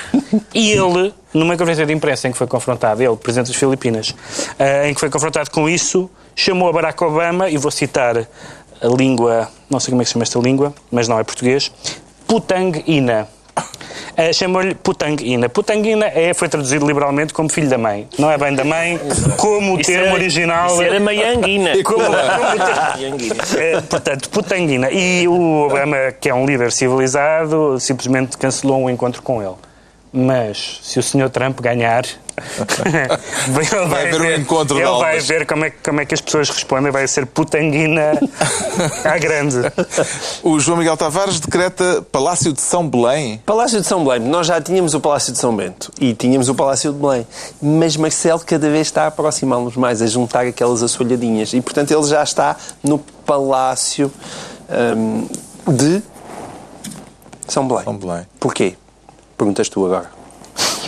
E 0.55 0.73
ele, 0.73 1.13
numa 1.35 1.53
conferência 1.53 1.85
de 1.85 1.93
imprensa 1.93 2.29
em 2.29 2.33
que 2.33 2.39
foi 2.39 2.47
confrontado, 2.47 3.03
ele, 3.03 3.15
presidente 3.17 3.49
das 3.49 3.57
Filipinas, 3.57 4.11
uh, 4.11 4.87
em 4.87 4.95
que 4.95 5.01
foi 5.01 5.11
confrontado 5.11 5.51
com 5.51 5.69
isso, 5.69 6.09
chamou 6.35 6.67
a 6.71 6.73
Barack 6.73 7.05
Obama, 7.05 7.51
e 7.51 7.59
vou 7.59 7.71
citar 7.71 8.17
a 8.17 8.87
língua, 8.87 9.51
não 9.69 9.79
sei 9.79 9.91
como 9.91 10.01
é 10.01 10.05
que 10.05 10.09
se 10.09 10.15
chama 10.15 10.23
esta 10.23 10.39
língua, 10.39 10.73
mas 10.91 11.09
não 11.09 11.19
é 11.19 11.25
português, 11.25 11.71
Putang 12.27 12.83
Ina 12.87 13.29
uh, 13.61 14.35
chamou-lhe 14.35 14.75
Putanguina. 14.75 15.49
Putanguina 15.49 16.07
é, 16.07 16.35
foi 16.35 16.49
traduzido 16.49 16.87
liberalmente 16.87 17.33
como 17.33 17.49
filho 17.49 17.69
da 17.69 17.79
mãe. 17.79 18.09
Não 18.19 18.31
é 18.31 18.39
bem 18.39 18.55
da 18.55 18.65
mãe, 18.65 19.01
como 19.37 19.75
o 19.75 19.83
termo 19.83 20.07
era, 20.07 20.15
original. 20.15 20.73
Isso 20.73 20.83
era 20.83 21.01
Maianguina. 21.01 21.73
Como, 21.85 22.05
como 22.05 22.17
é, 23.59 23.81
portanto, 23.83 24.29
Putanguina. 24.31 24.91
E 24.91 25.29
o 25.29 25.67
Obama, 25.67 26.13
que 26.21 26.29
é 26.29 26.35
um 26.35 26.45
líder 26.47 26.73
civilizado, 26.73 27.79
simplesmente 27.79 28.37
cancelou 28.37 28.83
um 28.83 28.91
encontro 28.91 29.23
com 29.23 29.43
ele. 29.43 29.55
Mas 30.19 30.81
se 30.83 30.99
o 30.99 31.03
Sr. 31.03 31.29
Trump 31.29 31.61
ganhar, 31.61 32.07
ele 32.07 33.87
vai, 33.87 34.09
haver 34.09 34.21
um 34.23 34.41
encontro 34.41 34.79
Ele 34.79 34.99
vai 34.99 35.21
ver 35.21 35.47
como 35.47 35.67
é, 35.67 35.71
como 35.71 36.01
é 36.01 36.07
que 36.07 36.15
as 36.15 36.23
pessoas 36.23 36.49
respondem, 36.49 36.91
vai 36.91 37.07
ser 37.07 37.27
putanguina 37.27 38.19
à 39.05 39.19
grande. 39.19 39.59
O 40.43 40.59
João 40.59 40.79
Miguel 40.79 40.97
Tavares 40.97 41.39
decreta 41.39 42.01
Palácio 42.11 42.51
de 42.51 42.63
São 42.63 42.89
Belém. 42.89 43.43
Palácio 43.45 43.79
de 43.79 43.87
São 43.87 44.03
Belém. 44.03 44.21
Nós 44.21 44.47
já 44.47 44.59
tínhamos 44.59 44.95
o 44.95 45.01
Palácio 45.01 45.35
de 45.35 45.39
São 45.39 45.55
Bento 45.55 45.93
e 46.01 46.15
tínhamos 46.15 46.49
o 46.49 46.55
Palácio 46.55 46.95
de 46.95 46.99
Belém. 46.99 47.27
Mas 47.61 47.95
Marcelo 47.99 48.41
cada 48.41 48.71
vez 48.71 48.87
está 48.87 49.03
a 49.03 49.07
aproximá-los 49.09 49.77
mais, 49.77 50.01
a 50.01 50.07
juntar 50.07 50.47
aquelas 50.47 50.83
assolhadinhas. 50.83 51.53
E, 51.53 51.61
portanto, 51.61 51.91
ele 51.91 52.05
já 52.05 52.23
está 52.23 52.57
no 52.83 52.99
Palácio 52.99 54.11
hum, 54.97 55.29
de 55.69 56.03
São 57.47 57.69
Belém. 57.69 57.85
São 57.85 57.99
Belém. 57.99 58.27
Porquê? 58.41 58.77
Perguntas 59.37 59.69
tu 59.69 59.85
agora. 59.85 60.11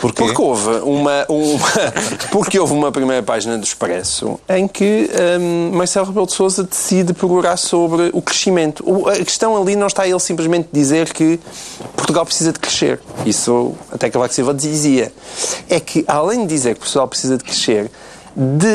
Porquê? 0.00 0.22
Porque 0.24 0.40
houve 0.40 0.70
uma, 0.82 1.26
uma, 1.28 1.68
porque 2.30 2.58
houve 2.58 2.72
uma 2.72 2.92
primeira 2.92 3.22
página 3.22 3.58
do 3.58 3.64
Expresso 3.64 4.38
em 4.48 4.68
que 4.68 5.10
um, 5.40 5.76
Marcelo 5.76 6.06
Rebelo 6.06 6.26
de 6.26 6.32
Sousa 6.32 6.62
decide 6.62 7.12
procurar 7.12 7.56
sobre 7.56 8.10
o 8.12 8.22
crescimento. 8.22 8.82
O, 8.86 9.08
a 9.08 9.16
questão 9.16 9.60
ali 9.60 9.76
não 9.76 9.86
está 9.86 10.06
ele 10.06 10.20
simplesmente 10.20 10.68
dizer 10.72 11.12
que 11.12 11.40
Portugal 11.96 12.24
precisa 12.24 12.52
de 12.52 12.58
crescer. 12.58 13.00
Isso 13.26 13.74
até 13.90 14.08
Cavaco 14.08 14.32
Silva 14.32 14.54
dizia. 14.54 15.12
É 15.68 15.80
que, 15.80 16.04
além 16.06 16.42
de 16.42 16.46
dizer 16.46 16.74
que 16.74 16.80
Portugal 16.80 17.08
precisa 17.08 17.36
de 17.36 17.44
crescer, 17.44 17.90
de, 18.40 18.68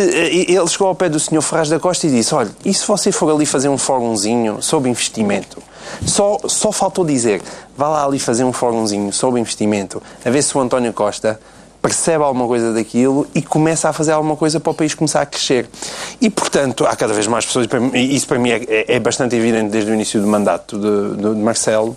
ele 0.51 0.67
chegou 0.67 0.89
ao 0.89 0.95
pé 0.95 1.07
do 1.07 1.17
Sr. 1.17 1.41
Ferraz 1.41 1.69
da 1.69 1.79
Costa 1.79 2.05
e 2.05 2.09
disse: 2.09 2.35
Olha, 2.35 2.51
e 2.65 2.73
se 2.73 2.85
você 2.85 3.13
for 3.13 3.33
ali 3.33 3.45
fazer 3.45 3.69
um 3.69 3.77
fórumzinho 3.77 4.61
sobre 4.61 4.89
investimento? 4.89 5.63
Só, 6.05 6.37
só 6.47 6.69
faltou 6.73 7.05
dizer: 7.05 7.41
vá 7.77 7.87
lá 7.87 8.05
ali 8.05 8.19
fazer 8.19 8.43
um 8.43 8.51
fórumzinho 8.51 9.13
sobre 9.13 9.39
investimento, 9.39 10.03
a 10.25 10.29
ver 10.29 10.41
se 10.41 10.57
o 10.57 10.59
António 10.59 10.91
Costa 10.91 11.39
percebe 11.81 12.23
alguma 12.23 12.45
coisa 12.45 12.73
daquilo 12.73 13.25
e 13.33 13.41
começa 13.41 13.87
a 13.87 13.93
fazer 13.93 14.11
alguma 14.11 14.35
coisa 14.35 14.59
para 14.59 14.71
o 14.71 14.73
país 14.73 14.93
começar 14.93 15.21
a 15.21 15.25
crescer. 15.25 15.69
E, 16.19 16.29
portanto, 16.29 16.85
há 16.85 16.95
cada 16.95 17.13
vez 17.13 17.27
mais 17.27 17.45
pessoas, 17.45 17.67
e 17.93 18.15
isso 18.15 18.27
para 18.27 18.39
mim 18.39 18.51
é, 18.51 18.85
é 18.87 18.99
bastante 18.99 19.35
evidente 19.35 19.69
desde 19.69 19.91
o 19.91 19.93
início 19.93 20.21
do 20.21 20.27
mandato 20.27 20.77
de, 20.77 21.21
de, 21.21 21.35
de 21.35 21.41
Marcelo, 21.41 21.95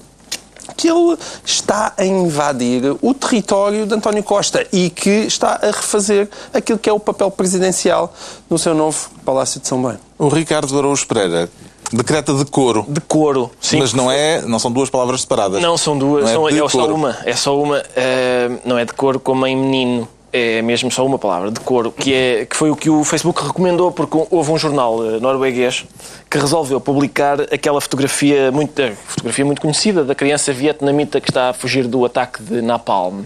que 0.77 0.89
ele 0.89 1.17
está 1.45 1.93
a 1.97 2.05
invadir 2.05 2.97
o 3.01 3.15
território 3.15 3.87
de 3.87 3.95
António 3.95 4.23
Costa 4.23 4.67
e 4.73 4.91
que 4.91 5.11
está 5.11 5.59
a 5.63 5.67
refazer 5.67 6.29
aquilo 6.53 6.79
que 6.79 6.89
é 6.89 6.93
o 6.93 7.01
papel 7.01 7.31
presidencial 7.31 8.13
no 8.51 8.59
seu 8.59 8.75
novo 8.75 9.09
Palácio 9.25 9.61
de 9.61 9.67
São 9.69 9.83
Bento. 9.83 10.01
O 10.19 10.29
Ricardo 10.29 10.77
Araújo 10.79 11.07
Pereira 11.07 11.49
Decreta 11.93 12.35
decoro. 12.35 12.85
Decoro, 12.89 13.49
sim. 13.61 13.79
Mas 13.79 13.93
não, 13.93 14.11
é, 14.11 14.43
não 14.43 14.59
são 14.59 14.73
duas 14.73 14.91
palavras 14.91 15.21
separadas. 15.21 15.63
Não, 15.63 15.79
são 15.79 15.97
duas. 15.97 16.25
Não 16.25 16.31
é 16.31 16.35
são- 16.35 16.67
é, 16.67 16.69
só 16.69 16.87
uma. 16.93 17.17
É 17.25 17.37
só 17.37 17.63
uma. 17.63 17.83
eh, 17.95 18.51
não 18.65 18.77
é 18.77 18.85
decoro 18.85 19.21
como 19.21 19.47
em 19.47 19.57
menino. 19.57 20.09
É 20.33 20.61
mesmo 20.61 20.91
só 20.91 21.07
uma 21.07 21.19
palavra, 21.19 21.51
decoro, 21.51 21.93
que, 21.93 22.13
é, 22.13 22.47
que 22.47 22.57
foi 22.57 22.71
o 22.71 22.77
que 22.77 22.91
o 22.91 23.05
Facebook 23.05 23.43
recomendou, 23.43 23.93
porque 23.93 24.27
houve 24.29 24.51
um 24.51 24.59
jornal 24.59 25.03
eh, 25.07 25.21
norueguês 25.21 25.87
que 26.29 26.37
resolveu 26.37 26.81
publicar 26.81 27.41
aquela 27.43 27.81
fotografia 27.81 28.51
muito, 28.51 28.79
eh, 28.79 28.93
fotografia 29.07 29.45
muito 29.45 29.63
conhecida 29.63 30.05
da 30.05 30.15
criança 30.15 30.53
vietnamita 30.53 31.21
que 31.21 31.31
está 31.31 31.51
a 31.51 31.53
fugir 31.53 31.87
do 31.87 32.05
ataque 32.05 32.43
de 32.43 32.61
Napalm. 32.61 33.25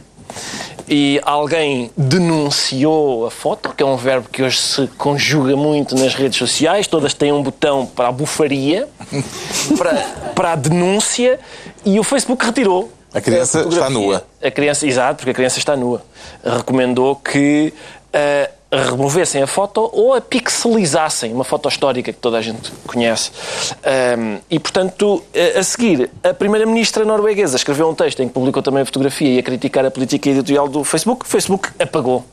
E 0.88 1.20
alguém 1.24 1.90
denunciou 1.96 3.26
a 3.26 3.30
foto, 3.30 3.72
que 3.76 3.82
é 3.82 3.86
um 3.86 3.96
verbo 3.96 4.28
que 4.28 4.42
hoje 4.42 4.58
se 4.58 4.86
conjuga 4.98 5.54
muito 5.54 5.94
nas 5.94 6.14
redes 6.14 6.36
sociais. 6.36 6.88
Todas 6.88 7.14
têm 7.14 7.32
um 7.32 7.42
botão 7.42 7.86
para 7.86 8.08
a 8.08 8.12
bufaria, 8.12 8.88
para, 9.78 9.94
para 10.34 10.52
a 10.52 10.56
denúncia, 10.56 11.38
e 11.84 11.98
o 12.00 12.02
Facebook 12.02 12.44
retirou. 12.44 12.90
A 13.12 13.20
criança 13.20 13.58
fotografia. 13.58 13.86
está 13.88 13.90
nua. 13.90 14.24
A 14.42 14.50
criança, 14.50 14.86
exato, 14.86 15.16
porque 15.18 15.30
a 15.30 15.34
criança 15.34 15.58
está 15.58 15.76
nua. 15.76 16.02
Recomendou 16.44 17.16
que 17.16 17.72
ah, 18.12 18.48
removessem 18.72 19.42
a 19.42 19.46
foto 19.48 19.90
ou 19.92 20.14
a 20.14 20.20
pixelizassem, 20.20 21.32
uma 21.32 21.42
foto 21.42 21.68
histórica 21.68 22.12
que 22.12 22.18
toda 22.20 22.38
a 22.38 22.40
gente 22.42 22.70
conhece. 22.86 23.32
Ahm, 23.84 24.38
e, 24.48 24.60
portanto, 24.60 25.22
a- 25.34 25.58
a 25.58 25.62
seguir, 25.64 26.08
a 26.22 26.32
primeira-ministra 26.32 27.04
norueguesa 27.04 27.56
escreveu 27.56 27.88
um 27.88 27.94
texto 27.94 28.22
em 28.22 28.28
que 28.28 28.34
publicou 28.34 28.62
também 28.62 28.82
a 28.82 28.86
fotografia 28.86 29.28
e 29.34 29.38
a 29.40 29.42
criticar 29.42 29.84
a 29.84 29.90
política 29.90 30.28
editorial 30.30 30.68
do 30.68 30.84
Facebook. 30.84 31.24
O 31.26 31.28
Facebook 31.28 31.68
apagou. 31.80 32.24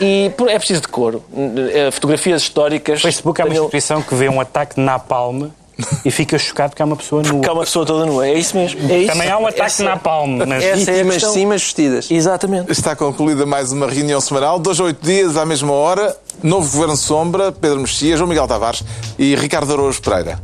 E 0.00 0.30
é 0.48 0.58
preciso 0.58 0.80
de 0.82 0.88
coro. 0.88 1.24
Eh, 1.72 1.90
Fotografias 1.90 2.42
históricas. 2.42 3.00
O 3.00 3.02
Facebook 3.02 3.40
é 3.40 3.44
uma 3.44 3.50
tenham- 3.50 3.64
instituição 3.64 4.00
que 4.02 4.14
vê 4.14 4.28
um 4.28 4.40
ataque 4.40 4.80
na 4.80 4.98
palma 4.98 5.50
e 6.04 6.10
fica 6.10 6.38
chocado 6.38 6.70
porque 6.70 6.82
há 6.82 6.86
uma 6.86 6.96
pessoa 6.96 7.22
nua. 7.22 7.40
que 7.40 7.48
há 7.48 7.52
uma 7.52 7.64
pessoa 7.64 7.84
toda 7.86 8.06
nua. 8.06 8.26
É 8.26 8.34
isso 8.38 8.56
mesmo. 8.56 8.80
É 8.90 8.98
isso. 8.98 9.12
Também 9.12 9.28
há 9.30 9.38
um 9.38 9.46
ataque 9.46 9.62
Essa- 9.62 9.84
na 9.84 9.96
palma, 9.96 10.46
mas 10.46 10.62
essa 10.62 10.90
é 10.90 11.00
a 11.00 11.04
questão. 11.04 11.32
sim, 11.32 11.46
mas 11.46 11.62
vestidas. 11.62 12.10
Exatamente. 12.10 12.70
Está 12.70 12.94
concluída 12.94 13.44
mais 13.46 13.72
uma 13.72 13.88
reunião 13.88 14.20
semanal, 14.20 14.58
dois 14.58 14.78
a 14.80 14.84
oito 14.84 15.04
dias, 15.04 15.36
à 15.36 15.44
mesma 15.44 15.72
hora. 15.72 16.16
Novo 16.42 16.70
Governo 16.70 16.96
Sombra, 16.96 17.52
Pedro 17.52 17.80
Mexias, 17.80 18.18
João 18.18 18.28
Miguel 18.28 18.46
Tavares 18.46 18.82
e 19.18 19.34
Ricardo 19.36 19.72
Araújo 19.72 20.00
Pereira. 20.02 20.38